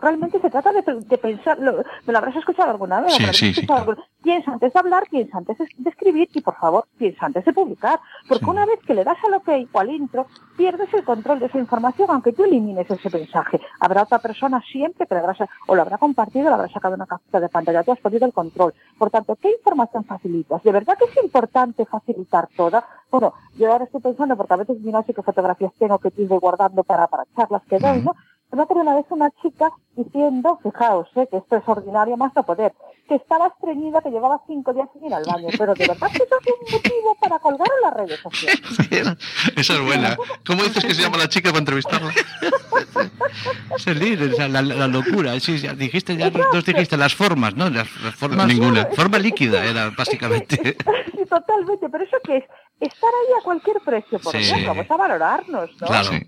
Realmente 0.00 0.40
se 0.40 0.50
trata 0.50 0.72
de, 0.72 0.82
de 0.82 1.18
pensar, 1.18 1.58
lo- 1.58 1.76
me 2.06 2.12
lo 2.12 2.18
habrás 2.18 2.36
escuchado 2.36 2.70
alguna 2.70 3.00
vez, 3.00 3.14
Sí, 3.14 3.22
habrás 3.22 3.36
sí, 3.36 3.48
escuchado 3.50 3.78
alguna- 3.80 4.04
piensa 4.22 4.52
antes 4.52 4.72
de 4.72 4.78
hablar, 4.78 5.04
piensa 5.10 5.38
antes 5.38 5.58
de 5.58 5.90
escribir 5.90 6.28
y 6.32 6.40
por 6.40 6.56
favor, 6.56 6.86
piensa 6.98 7.26
antes 7.26 7.44
de 7.44 7.52
publicar. 7.52 8.00
Porque 8.28 8.46
una 8.46 8.64
vez 8.66 8.80
que 8.86 8.94
le 8.94 9.04
das 9.04 9.18
al 9.26 9.34
ok 9.34 9.48
o 9.72 9.78
al 9.80 9.90
intro, 9.90 10.26
pierdes 10.56 10.92
el 10.94 11.04
control 11.04 11.40
de 11.40 11.46
esa 11.46 11.58
información, 11.58 12.08
aunque 12.10 12.32
tú 12.32 12.44
elimines 12.44 12.90
ese 12.90 13.10
mensaje. 13.10 13.60
Habrá 13.80 14.02
otra 14.02 14.18
persona 14.20 14.62
siempre 14.62 15.06
que 15.06 15.14
le 15.14 15.20
habrá, 15.20 15.34
sa- 15.34 15.48
o 15.66 15.74
lo 15.74 15.82
habrá 15.82 15.98
compartido, 15.98 16.48
le 16.48 16.54
habrá 16.54 16.68
sacado 16.68 16.94
una 16.94 17.06
captura 17.06 17.40
de 17.40 17.48
pantalla, 17.48 17.82
tú 17.82 17.92
has 17.92 18.00
perdido 18.00 18.26
el 18.26 18.32
control. 18.32 18.72
Por 18.98 19.10
tanto, 19.10 19.36
¿qué 19.36 19.50
información 19.50 20.04
facilitas? 20.04 20.62
¿De 20.62 20.72
verdad 20.72 20.96
que 20.98 21.04
es 21.04 21.24
importante 21.24 21.84
facilitar 21.86 22.48
toda? 22.56 22.84
Bueno, 23.10 23.34
yo 23.56 23.70
ahora 23.70 23.84
estoy 23.84 24.00
pensando, 24.00 24.36
porque 24.36 24.54
a 24.54 24.58
veces 24.58 24.76
yo 24.82 24.90
no 24.90 25.02
sé 25.04 25.14
qué 25.14 25.22
fotografías 25.22 25.72
tengo 25.78 25.98
que 25.98 26.12
ir 26.16 26.28
guardando 26.28 26.82
para, 26.82 27.06
para 27.06 27.24
charlas 27.36 27.62
que 27.68 27.78
doy, 27.78 28.00
¿no? 28.02 28.14
Acuerdo 28.62 28.82
una 28.82 28.94
vez 28.94 29.06
una 29.10 29.30
chica 29.42 29.70
diciendo, 29.96 30.58
fijaos, 30.62 31.08
eh, 31.16 31.26
que 31.30 31.38
esto 31.38 31.56
es 31.56 31.62
ordinario 31.66 32.16
más 32.16 32.32
no 32.34 32.42
poder, 32.44 32.72
que 33.08 33.16
estaba 33.16 33.48
estreñida, 33.48 34.00
que 34.00 34.10
llevaba 34.10 34.40
cinco 34.46 34.72
días 34.72 34.88
sin 34.92 35.04
ir 35.06 35.14
al 35.14 35.24
baño, 35.24 35.48
pero 35.58 35.74
de 35.74 35.86
verdad 35.86 36.08
que 36.10 36.22
eso 36.22 36.36
es 36.40 36.52
un 36.52 36.72
motivo 36.72 37.16
para 37.20 37.38
colgar 37.38 37.68
en 37.76 37.82
las 37.82 37.94
redes 37.94 38.20
sociales. 38.20 38.60
Esa 39.56 39.74
es 39.74 39.80
buena. 39.80 40.16
¿Cómo 40.46 40.62
dices 40.62 40.84
que 40.84 40.94
se 40.94 41.02
llama 41.02 41.18
la 41.18 41.28
chica 41.28 41.50
para 41.50 41.58
entrevistarla? 41.60 42.12
Servir, 43.78 44.22
o 44.22 44.36
sea, 44.36 44.48
la, 44.48 44.62
la 44.62 44.86
locura. 44.88 45.38
Sí, 45.40 45.58
ya 45.58 45.74
dijiste, 45.74 46.16
ya 46.16 46.30
nos 46.30 46.64
dijiste 46.64 46.96
las 46.96 47.14
formas, 47.14 47.54
¿no? 47.56 47.68
Las, 47.68 47.88
las 48.02 48.14
formas. 48.14 48.46
Ninguna. 48.46 48.86
Forma 48.94 49.18
líquida 49.18 49.64
era 49.64 49.90
básicamente. 49.90 50.76
Sí, 51.14 51.30
totalmente, 51.30 51.88
pero 51.88 52.04
eso 52.04 52.16
que 52.24 52.36
es 52.38 52.44
estar 52.80 53.08
ahí 53.08 53.40
a 53.40 53.44
cualquier 53.44 53.76
precio, 53.84 54.18
por 54.18 54.32
Sí. 54.32 54.38
ejemplo, 54.38 54.68
vamos 54.74 54.90
a 54.90 54.96
valorarnos, 54.96 55.70
¿no? 55.80 55.86
Claro. 55.86 56.08
Sí. 56.10 56.20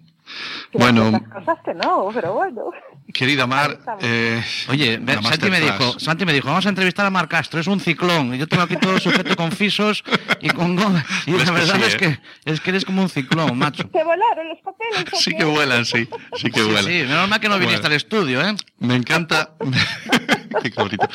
Bueno, 0.72 1.12
cosas 1.32 1.58
que 1.64 1.74
no, 1.74 2.08
pero 2.12 2.34
bueno. 2.34 2.70
Querida 3.12 3.46
Mar, 3.46 3.78
eh, 4.00 4.42
Oye, 4.68 5.00
Santi 5.22 5.50
me 5.50 5.60
dijo, 5.60 5.98
Santi 5.98 6.24
me 6.26 6.32
dijo, 6.32 6.48
vamos 6.48 6.66
a 6.66 6.68
entrevistar 6.68 7.06
a 7.06 7.10
Mar 7.10 7.28
Castro, 7.28 7.60
es 7.60 7.66
un 7.66 7.80
ciclón. 7.80 8.34
Y 8.34 8.38
yo 8.38 8.46
tengo 8.46 8.62
aquí 8.62 8.76
todo 8.76 8.98
sujeto 9.00 9.36
con 9.36 9.52
fisos 9.52 10.02
y 10.40 10.50
con 10.50 10.76
goma. 10.76 11.04
Y 11.26 11.32
la 11.32 11.44
que 11.44 11.50
verdad 11.50 11.76
sí, 11.76 11.82
es 11.86 11.94
¿eh? 11.94 11.96
que 11.96 12.18
es 12.52 12.60
que 12.60 12.70
eres 12.70 12.84
como 12.84 13.02
un 13.02 13.08
ciclón, 13.08 13.56
macho. 13.58 13.88
Se 13.92 14.04
volaron 14.04 14.48
los 14.48 14.58
papeles. 14.58 15.20
Sí 15.22 15.30
que 15.36 15.44
vuelan, 15.44 15.84
sí. 15.84 16.08
Sí 16.36 16.50
que 16.50 16.60
Sí, 16.60 16.66
vuelan. 16.66 16.84
sí, 16.84 16.90
menos 17.08 17.28
mal 17.28 17.40
que 17.40 17.48
no 17.48 17.58
viniste 17.58 17.80
Bueno. 17.80 17.86
al 17.88 17.92
estudio, 17.96 18.40
¿eh? 18.42 18.54
Me 18.78 18.94
encanta. 18.96 19.50
Qué 20.62 20.70
bonito. 20.74 21.08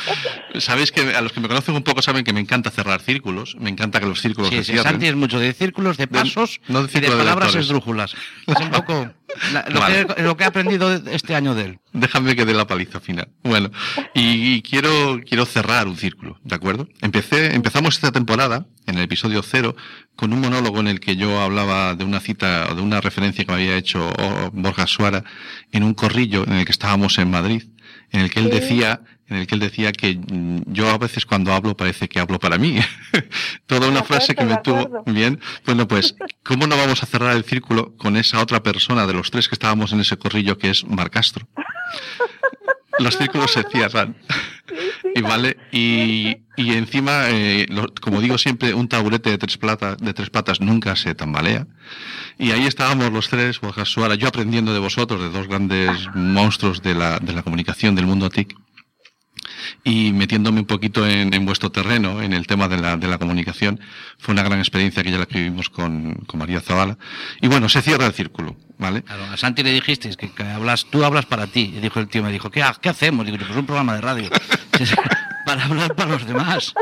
Sabéis 0.59 0.91
que 0.91 1.01
a 1.15 1.21
los 1.21 1.31
que 1.33 1.39
me 1.39 1.47
conocen 1.47 1.75
un 1.75 1.83
poco 1.83 2.01
saben 2.01 2.23
que 2.23 2.31
me 2.33 2.39
encanta 2.39 2.69
cerrar 2.71 3.01
círculos. 3.01 3.55
Me 3.59 3.69
encanta 3.69 3.99
que 3.99 4.05
los 4.05 4.21
círculos 4.21 4.49
Sí, 4.49 4.57
se 4.57 4.63
sí, 4.63 4.71
cierren. 4.73 4.93
Santi 4.93 5.07
es 5.07 5.15
mucho 5.15 5.39
de 5.39 5.53
círculos, 5.53 5.97
de 5.97 6.07
pasos 6.07 6.61
no 6.67 6.83
de 6.85 6.97
y 6.97 7.01
de 7.01 7.07
palabras 7.09 7.55
esdrújulas. 7.55 8.15
Es 8.47 8.55
un 8.59 8.69
poco 8.69 9.11
la- 9.53 9.65
lo, 9.69 9.79
Vale. 9.79 10.05
que, 10.07 10.21
lo 10.23 10.38
que 10.38 10.43
he 10.43 10.47
aprendido 10.47 10.93
este 10.93 11.36
año 11.36 11.55
de 11.55 11.65
él. 11.65 11.79
Déjame 11.93 12.36
que 12.36 12.45
dé 12.45 12.53
la 12.53 12.67
paliza 12.67 12.99
final. 12.99 13.29
Bueno, 13.43 13.69
y, 14.13 14.53
y 14.55 14.61
quiero, 14.61 15.19
quiero 15.27 15.45
cerrar 15.45 15.88
un 15.88 15.97
círculo, 15.97 16.39
¿de 16.43 16.55
acuerdo? 16.55 16.88
Empecé, 17.01 17.53
empezamos 17.55 17.95
esta 17.95 18.11
temporada, 18.11 18.65
en 18.88 18.97
el 18.97 19.03
episodio 19.03 19.41
cero, 19.43 19.75
con 20.15 20.34
un 20.34 20.41
monólogo 20.41 20.79
en 20.79 20.88
el 20.88 20.99
que 20.99 21.15
yo 21.15 21.41
hablaba 21.41 21.95
de 21.95 22.03
una 22.05 22.19
cita 22.19 22.67
o 22.71 22.75
de 22.75 22.82
una 22.82 23.01
referencia 23.01 23.43
que 23.45 23.51
me 23.51 23.57
había 23.57 23.75
hecho 23.77 24.09
oh, 24.17 24.49
Borja 24.53 24.88
Suara 24.88 25.23
en 25.71 25.84
un 25.84 25.93
corrillo 25.93 26.43
en 26.45 26.53
el 26.53 26.65
que 26.65 26.71
estábamos 26.71 27.17
en 27.17 27.29
Madrid, 27.32 27.63
en 28.11 28.21
el 28.21 28.29
que 28.29 28.39
él 28.39 28.49
decía, 28.49 29.01
en 29.32 29.38
el 29.38 29.47
que 29.47 29.55
él 29.55 29.61
decía 29.61 29.91
que 29.91 30.15
mm, 30.15 30.63
yo 30.67 30.89
a 30.89 30.97
veces 30.97 31.25
cuando 31.25 31.53
hablo 31.53 31.75
parece 31.75 32.07
que 32.09 32.19
hablo 32.19 32.38
para 32.38 32.57
mí. 32.57 32.77
Toda 33.65 33.88
una 33.88 34.03
frase 34.03 34.36
que 34.36 34.45
me 34.45 34.57
tuvo 34.57 35.03
bien. 35.07 35.39
Bueno, 35.65 35.88
pues, 35.88 36.15
¿cómo 36.43 36.67
no 36.67 36.77
vamos 36.77 37.01
a 37.01 37.05
cerrar 37.07 37.36
el 37.36 37.43
círculo 37.43 37.95
con 37.97 38.17
esa 38.17 38.39
otra 38.41 38.61
persona 38.61 39.07
de 39.07 39.13
los 39.13 39.32
tres 39.32 39.47
que 39.47 39.55
estábamos 39.55 39.93
en 39.93 40.01
ese 40.01 40.17
corrillo 40.17 40.57
que 40.57 40.69
es 40.69 40.86
Mar 40.86 41.09
Castro? 41.09 41.47
los 42.99 43.17
círculos 43.17 43.51
se 43.51 43.63
cierran. 43.63 44.15
Y 45.15 45.21
vale, 45.21 45.57
y, 45.71 46.38
y 46.55 46.73
encima, 46.73 47.29
eh, 47.29 47.65
lo- 47.69 47.93
como 48.01 48.21
digo 48.21 48.38
siempre, 48.38 48.73
un 48.73 48.88
taburete 48.88 49.29
de 49.29 49.38
tres, 49.38 49.57
plata, 49.57 49.95
de 49.95 50.13
tres 50.13 50.29
patas 50.29 50.61
nunca 50.61 50.95
se 50.95 51.15
tambalea. 51.15 51.67
Y 52.38 52.51
ahí 52.51 52.65
estábamos 52.65 53.11
los 53.11 53.27
tres, 53.29 53.59
Borja 53.59 53.86
Suara, 53.86 54.15
yo 54.15 54.27
aprendiendo 54.27 54.73
de 54.73 54.79
vosotros, 54.79 55.19
de 55.21 55.29
dos 55.29 55.47
grandes 55.47 55.91
monstruos 56.15 56.82
de 56.82 56.95
la, 56.95 57.19
de 57.19 57.34
la 57.34 57.43
comunicación 57.43 57.95
del 57.95 58.05
mundo 58.05 58.29
TIC, 58.29 58.55
y 59.83 60.11
metiéndome 60.13 60.59
un 60.59 60.65
poquito 60.65 61.07
en, 61.07 61.33
en 61.33 61.45
vuestro 61.45 61.71
terreno, 61.71 62.21
en 62.21 62.33
el 62.33 62.47
tema 62.47 62.67
de 62.67 62.77
la, 62.77 62.97
de 62.97 63.07
la 63.07 63.17
comunicación. 63.17 63.79
Fue 64.17 64.33
una 64.33 64.43
gran 64.43 64.59
experiencia 64.59 65.03
que 65.03 65.11
ya 65.11 65.17
la 65.17 65.25
que 65.25 65.39
vivimos 65.39 65.69
con, 65.69 66.15
con 66.27 66.39
María 66.39 66.61
Zavala. 66.61 66.97
Y 67.41 67.47
bueno, 67.47 67.69
se 67.69 67.81
cierra 67.81 68.05
el 68.05 68.13
círculo, 68.13 68.55
¿vale? 68.77 69.03
Claro, 69.03 69.23
a 69.25 69.37
Santi 69.37 69.63
le 69.63 69.71
dijiste 69.73 70.15
que, 70.15 70.31
que 70.31 70.43
hablas, 70.43 70.85
tú 70.89 71.03
hablas 71.03 71.25
para 71.25 71.47
ti. 71.47 71.73
Y 71.75 71.79
dijo 71.79 71.99
el 71.99 72.07
tío, 72.07 72.23
me 72.23 72.31
dijo, 72.31 72.49
¿qué, 72.51 72.63
ha- 72.63 72.75
qué 72.81 72.89
hacemos? 72.89 73.25
Digo, 73.25 73.37
pues 73.37 73.49
un 73.51 73.65
programa 73.65 73.95
de 73.95 74.01
radio. 74.01 74.29
para 75.45 75.65
hablar 75.65 75.95
para 75.95 76.11
los 76.11 76.25
demás. 76.25 76.73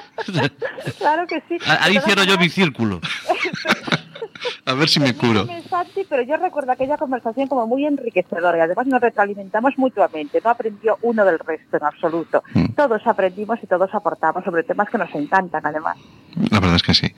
Claro 0.97 1.26
que 1.28 1.41
sí. 1.47 1.57
Ahí 1.65 1.97
cierro 2.05 2.24
yo 2.26 2.38
mi 2.38 2.49
círculo. 2.49 2.99
A 4.65 4.74
ver 4.74 4.88
si 4.89 4.99
me 4.99 5.13
curo. 5.15 5.47
Santi, 6.00 6.08
pero 6.10 6.24
yo 6.24 6.38
recuerdo 6.38 6.72
aquella 6.72 6.97
conversación 6.97 7.47
como 7.47 7.68
muy 7.68 7.86
enriquecedora 7.86 8.58
y 8.58 8.62
además 8.62 8.88
nos 8.88 9.02
retroalimentamos 9.02 9.74
mutuamente. 9.78 10.41
No 10.43 10.50
aprendió 10.50 10.97
uno 11.02 11.26
del 11.26 11.39
resto 11.39 11.78
en 11.78 11.84
absoluto. 11.84 12.43
Mm. 12.54 12.74
Todos 12.76 13.02
aprendimos 13.06 13.60
y 13.62 13.68
todos 13.68 13.93
aportamos 13.93 14.43
sobre 14.43 14.64
temas 14.64 14.89
que 14.89 14.97
nos 14.97 15.14
encantan, 15.14 15.66
además. 15.66 15.97
La 16.52 16.60
verdad 16.60 16.76
es 16.76 16.84
que 16.84 16.93
sí. 16.93 17.14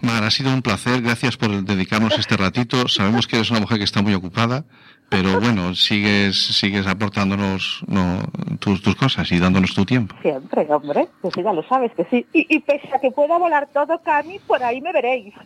Mar, 0.00 0.22
ha 0.24 0.30
sido 0.30 0.52
un 0.52 0.62
placer. 0.62 1.02
Gracias 1.02 1.36
por 1.36 1.50
dedicarnos 1.64 2.18
este 2.18 2.36
ratito. 2.36 2.88
Sabemos 2.88 3.26
que 3.26 3.36
eres 3.36 3.50
una 3.50 3.60
mujer 3.60 3.78
que 3.78 3.84
está 3.84 4.02
muy 4.02 4.14
ocupada, 4.14 4.64
pero 5.14 5.38
bueno, 5.38 5.76
sigues, 5.76 6.36
sigues 6.36 6.88
aportándonos 6.88 7.84
no, 7.86 8.18
tus, 8.58 8.82
tus 8.82 8.96
cosas 8.96 9.30
y 9.30 9.38
dándonos 9.38 9.72
tu 9.72 9.84
tiempo. 9.84 10.16
Siempre, 10.22 10.66
hombre, 10.68 11.06
que 11.22 11.30
sí, 11.30 11.40
ya 11.40 11.52
lo 11.52 11.62
sabes 11.68 11.92
que 11.96 12.04
sí. 12.10 12.26
Y, 12.32 12.56
y 12.56 12.58
pese 12.58 12.88
a 12.92 12.98
que 12.98 13.12
pueda 13.12 13.38
volar 13.38 13.68
todo, 13.72 14.00
Cami, 14.02 14.40
por 14.40 14.60
ahí 14.64 14.80
me 14.80 14.92
veréis. 14.92 15.32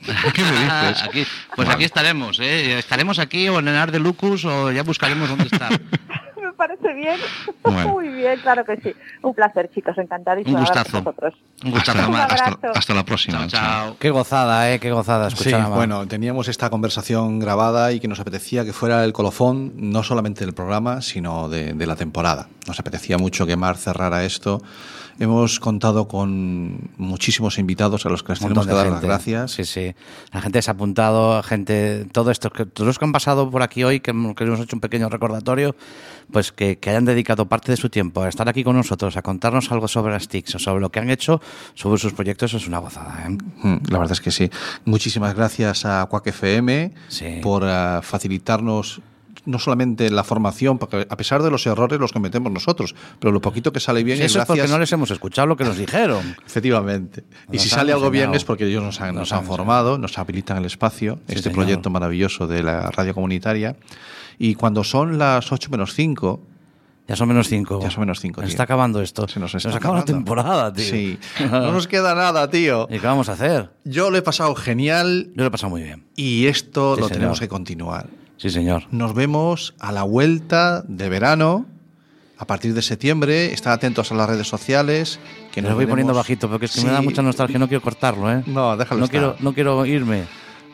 Ah, 0.71 0.93
aquí, 1.05 1.25
pues 1.55 1.69
aquí 1.69 1.85
estaremos, 1.85 2.39
¿eh? 2.41 2.79
Estaremos 2.79 3.19
aquí 3.19 3.49
o 3.49 3.59
en 3.59 3.69
el 3.69 3.77
Ar 3.77 3.91
de 3.91 3.99
Lucus 3.99 4.45
o 4.45 4.71
ya 4.71 4.83
buscaremos 4.83 5.29
dónde 5.29 5.45
estar. 5.45 5.71
parece 6.59 6.93
bien. 6.93 7.17
Bueno. 7.63 7.89
Muy 7.93 8.09
bien, 8.09 8.39
claro 8.41 8.65
que 8.65 8.77
sí. 8.79 8.93
Un 9.23 9.35
placer, 9.35 9.71
chicos, 9.75 9.97
encantadísimo 9.99 10.57
Un 10.57 10.63
gustazo. 10.65 10.91
con 10.93 11.05
vosotros. 11.05 11.35
Un 11.65 11.71
gustazo. 11.71 12.09
Un 12.09 12.15
Hasta, 12.17 12.45
abrazo. 12.47 12.73
hasta 12.75 12.95
la 12.95 13.05
próxima. 13.05 13.47
Chao. 13.47 13.97
Qué 13.99 14.09
gozada, 14.11 14.73
¿eh? 14.73 14.81
Qué 14.81 14.91
gozada 14.91 15.29
Sí, 15.31 15.53
a 15.53 15.69
bueno, 15.69 16.07
teníamos 16.09 16.49
esta 16.49 16.71
conversación 16.71 17.39
grabada 17.41 17.93
y 17.93 18.01
que 18.01 18.09
nos 18.09 18.21
apetecía 18.21 18.65
que 18.65 18.73
fuera 18.73 19.05
el 19.05 19.13
colofón 19.13 19.73
no 19.77 20.03
solamente 20.03 20.45
del 20.47 20.55
programa, 20.55 21.03
sino 21.03 21.49
de, 21.51 21.75
de 21.75 21.87
la 21.87 21.97
temporada. 21.97 22.49
Nos 22.67 22.81
apetecía 22.81 23.19
mucho 23.19 23.47
que 23.47 23.57
Mar 23.57 23.77
cerrara 23.77 24.25
esto. 24.25 24.63
Hemos 25.21 25.59
contado 25.59 26.07
con 26.07 26.91
muchísimos 26.97 27.59
invitados 27.59 28.07
a 28.07 28.09
los 28.09 28.23
que 28.23 28.33
les 28.33 28.39
tenemos 28.39 28.67
que 28.69 28.73
dar 28.73 28.85
de 28.85 28.91
las 28.93 29.01
gente. 29.01 29.07
gracias. 29.09 29.51
Sí, 29.51 29.65
sí. 29.65 29.93
La 30.33 30.41
gente 30.41 30.63
se 30.63 30.71
ha 30.71 30.75
apuntado, 30.75 31.43
gente, 31.43 32.07
todo 32.13 32.31
esto, 32.31 32.51
que 32.51 32.67
todos 32.67 32.87
los 32.87 32.99
que 33.01 33.05
han 33.05 33.11
pasado 33.13 33.51
por 33.51 33.63
aquí 33.63 33.83
hoy, 33.83 33.99
que, 33.99 34.13
que 34.37 34.45
hemos 34.45 34.61
hecho 34.61 34.77
un 34.77 34.81
pequeño 34.81 35.09
recordatorio, 35.09 35.75
pues 36.31 36.53
que, 36.53 36.79
que 36.79 36.91
hayan 36.91 37.05
dedicado 37.05 37.47
parte 37.47 37.73
de 37.73 37.77
su 37.77 37.89
tiempo 37.89 38.23
a 38.23 38.29
estar 38.29 38.49
aquí 38.49 38.63
con 38.65 38.77
nosotros, 38.77 39.17
a 39.17 39.23
contarnos 39.23 39.71
algo 39.73 39.89
sobre 39.89 40.13
las 40.13 40.29
TICs 40.29 40.57
o 40.57 40.59
sobre 40.59 40.81
lo 40.81 40.91
que 40.91 41.01
han 41.01 41.11
hecho, 41.11 41.41
sobre 41.75 41.99
sus 41.99 42.13
proyectos, 42.13 42.55
es 42.55 42.67
una 42.69 42.79
gozada. 42.79 43.25
¿eh? 43.27 43.31
Mm, 43.63 43.77
La 43.91 43.99
verdad 43.99 44.13
es 44.13 44.21
que 44.21 44.31
sí. 44.31 44.51
Muchísimas 44.85 45.35
gracias 45.35 45.85
a 45.85 46.07
Quack 46.07 46.27
FM 46.29 46.93
por 47.43 47.65
ah, 47.65 48.01
facilitarnos 48.03 49.01
no 49.45 49.59
solamente 49.59 50.11
la 50.11 50.25
formación, 50.25 50.77
porque 50.77 51.07
a 51.09 51.17
pesar 51.17 51.43
de 51.43 51.51
los 51.51 51.67
errores 51.67 51.99
los 51.99 52.13
cometemos 52.13 52.53
nosotros, 52.53 52.95
pero 53.19 53.33
lo 53.33 53.41
poquito 53.41 53.73
que 53.73 53.81
sale 53.81 54.05
bien 54.05 54.19
Sí, 54.19 54.25
es 54.25 54.33
eso 54.33 54.41
es 54.41 54.47
gracias 54.47 54.59
porque 54.67 54.73
no 54.73 54.79
les 54.79 54.93
hemos 54.93 55.11
escuchado 55.11 55.47
lo 55.47 55.57
que 55.57 55.65
nos 55.65 55.79
dijeron. 55.79 56.37
Efectivamente. 56.45 57.25
Y 57.51 57.59
si 57.59 57.71
sale 57.71 57.93
algo 57.93 58.11
bien 58.11 58.35
es 58.35 58.45
porque 58.45 58.67
ellos 58.67 58.83
nos 58.83 59.01
han, 59.01 59.15
nos 59.15 59.21
Nos 59.21 59.33
han 59.33 59.39
han 59.39 59.45
formado, 59.47 59.97
nos 59.97 60.19
habilitan 60.19 60.59
el 60.59 60.67
espacio, 60.67 61.15
Sí, 61.29 61.35
este 61.37 61.43
señor. 61.45 61.55
proyecto 61.65 61.89
maravilloso 61.89 62.47
de 62.47 62.63
la 62.63 62.91
radio 62.91 63.15
comunitaria. 63.15 63.77
Y 64.39 64.55
cuando 64.55 64.85
son 64.85 65.19
las 65.19 65.51
8 65.53 65.71
menos 65.71 65.95
5... 65.95 66.41
Ya 67.09 67.17
son 67.17 67.27
menos 67.29 67.49
5. 67.49 67.81
Ya 67.83 67.91
son 67.91 68.01
menos 68.01 68.21
5. 68.21 68.43
Se 68.43 68.49
está 68.49 68.65
acabando 68.65 69.01
esto. 69.01 69.27
Se 69.29 69.41
nos, 69.41 69.55
está 69.55 69.69
nos 69.71 69.77
acaba 69.77 69.95
la 69.95 70.01
acabando. 70.03 70.19
temporada, 70.27 70.73
tío. 70.75 70.85
Sí. 70.85 71.19
No 71.51 71.73
nos 71.73 71.89
queda 71.89 72.15
nada, 72.15 72.51
tío. 72.51 72.87
¿Y 72.91 72.99
qué 72.99 73.07
vamos 73.07 73.31
a 73.31 73.33
hacer? 73.33 73.71
Yo 73.85 74.11
lo 74.11 74.19
he 74.19 74.23
pasado 74.23 74.55
genial. 74.55 75.29
Yo 75.35 75.43
lo 75.43 75.47
he 75.47 75.51
pasado 75.51 75.71
muy 75.71 75.83
bien. 75.83 76.05
Y 76.17 76.47
esto 76.49 76.97
Sí, 76.97 77.01
lo 77.01 77.07
señor. 77.07 77.19
tenemos 77.19 77.41
que 77.41 77.49
continuar. 77.49 78.09
Sí, 78.37 78.51
señor. 78.51 78.83
Nos 78.91 79.15
vemos 79.15 79.75
a 79.81 79.91
la 79.91 80.03
vuelta 80.03 80.85
de 80.87 81.09
verano. 81.09 81.65
A 82.37 82.47
partir 82.47 82.75
de 82.75 82.83
septiembre, 82.83 83.55
estad 83.55 83.73
atentos 83.73 84.13
a 84.13 84.15
las 84.15 84.29
redes 84.29 84.47
sociales. 84.47 85.19
Que 85.51 85.63
Me 85.63 85.69
nos 85.69 85.71
lo 85.71 85.77
voy 85.77 85.87
poniendo 85.87 86.13
veremos- 86.13 86.17
bajito 86.19 86.51
porque 86.51 86.67
es 86.67 86.73
que 86.73 86.81
Sí. 86.83 86.87
me 86.87 86.93
da 86.93 87.01
mucha 87.01 87.23
nostalgia, 87.23 87.59
no 87.59 87.69
quiero 87.69 87.81
cortarlo, 87.83 88.31
¿eh? 88.31 88.43
No, 88.47 88.77
déjalo 88.77 88.99
No 88.99 89.05
estar. 89.07 89.19
quiero, 89.19 89.37
no 89.41 89.55
quiero 89.55 89.87
irme. 89.87 90.25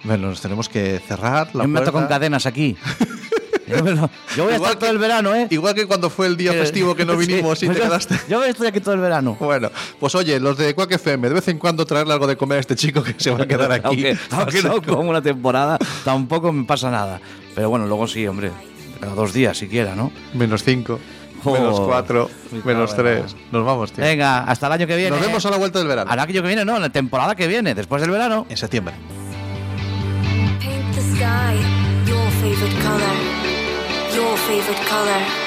Bueno, 0.02 0.28
nos 0.30 0.40
tenemos 0.42 0.68
que 0.68 1.00
cerrar 1.06 1.46
la 1.54 1.62
Yo 1.62 1.68
me 1.68 1.78
meto 1.80 1.92
puerta. 1.92 1.92
con 1.92 2.06
cadenas 2.08 2.44
aquí. 2.44 2.76
yo, 3.66 3.82
me 3.84 3.90
lo- 3.92 4.10
yo 4.36 4.44
voy 4.44 4.52
a 4.52 4.56
estar 4.56 4.76
todo 4.76 4.90
el 4.90 4.98
verano, 4.98 5.34
¿eh? 5.34 5.46
Igual 5.50 5.74
que 5.74 5.86
cuando 5.86 6.10
fue 6.10 6.26
el 6.26 6.36
día 6.36 6.52
Que- 6.52 6.58
festivo 6.58 6.94
que 6.94 7.04
no 7.04 7.12
Sí, 7.20 7.26
vinimos 7.26 7.62
y 7.62 7.66
pues 7.66 7.76
te 7.78 7.82
yo- 7.82 7.88
quedaste. 7.88 8.20
Yo 8.28 8.44
estoy 8.44 8.66
aquí 8.68 8.80
todo 8.80 8.94
el 8.94 9.00
verano. 9.00 9.36
Bueno, 9.40 9.70
pues 10.00 10.14
oye, 10.14 10.38
los 10.40 10.56
de 10.58 10.74
Quack 10.74 10.92
FM, 10.92 11.28
de 11.28 11.34
vez 11.34 11.48
en 11.48 11.58
cuando 11.58 11.84
traerle 11.86 12.12
algo 12.12 12.26
de 12.26 12.36
comer 12.36 12.58
a 12.58 12.60
este 12.60 12.76
chico 12.76 13.02
que 13.02 13.14
se 13.16 13.30
va 13.30 13.42
a 13.42 13.46
quedar 13.46 13.70
aquí. 13.72 13.86
aunque, 13.86 14.16
aunque 14.30 14.62
no 14.62 14.82
como 14.82 15.10
una 15.10 15.22
temporada, 15.22 15.78
tampoco 16.04 16.52
me 16.52 16.64
pasa 16.64 16.90
nada. 16.90 17.20
Pero 17.54 17.70
bueno, 17.70 17.86
luego 17.86 18.06
sí, 18.08 18.26
hombre. 18.26 18.50
Cada 19.00 19.14
dos 19.14 19.32
días 19.32 19.56
siquiera, 19.58 19.94
¿no? 19.94 20.10
Menos 20.34 20.62
cinco, 20.64 20.98
Oh, 21.46 21.52
menos 21.52 21.78
cuatro, 21.80 22.30
me 22.52 22.62
menos 22.64 22.96
tres. 22.96 23.36
Nos 23.52 23.66
vamos, 23.66 23.92
tío. 23.92 24.02
Venga, 24.02 24.44
hasta 24.44 24.66
el 24.66 24.72
año 24.72 24.86
que 24.86 24.96
viene. 24.96 25.10
Nos 25.10 25.20
vemos 25.20 25.44
¿eh? 25.44 25.48
a 25.48 25.50
la 25.50 25.58
vuelta 25.58 25.78
del 25.78 25.88
verano. 25.88 26.10
Al 26.10 26.18
año 26.18 26.32
que 26.32 26.40
viene, 26.48 26.64
no, 26.64 26.76
en 26.76 26.80
la 26.82 26.88
temporada 26.88 27.34
que 27.34 27.46
viene, 27.46 27.74
después 27.74 28.00
del 28.00 28.10
verano. 28.10 28.46
En 28.48 28.56
septiembre. 28.56 28.94
Paint 30.60 30.94
the 30.94 31.00
sky 31.02 31.58
your 32.06 32.30
favorite 32.40 32.82
color. 32.82 33.43
Your 34.24 34.38
favorite 34.38 34.78
color. 34.86 35.43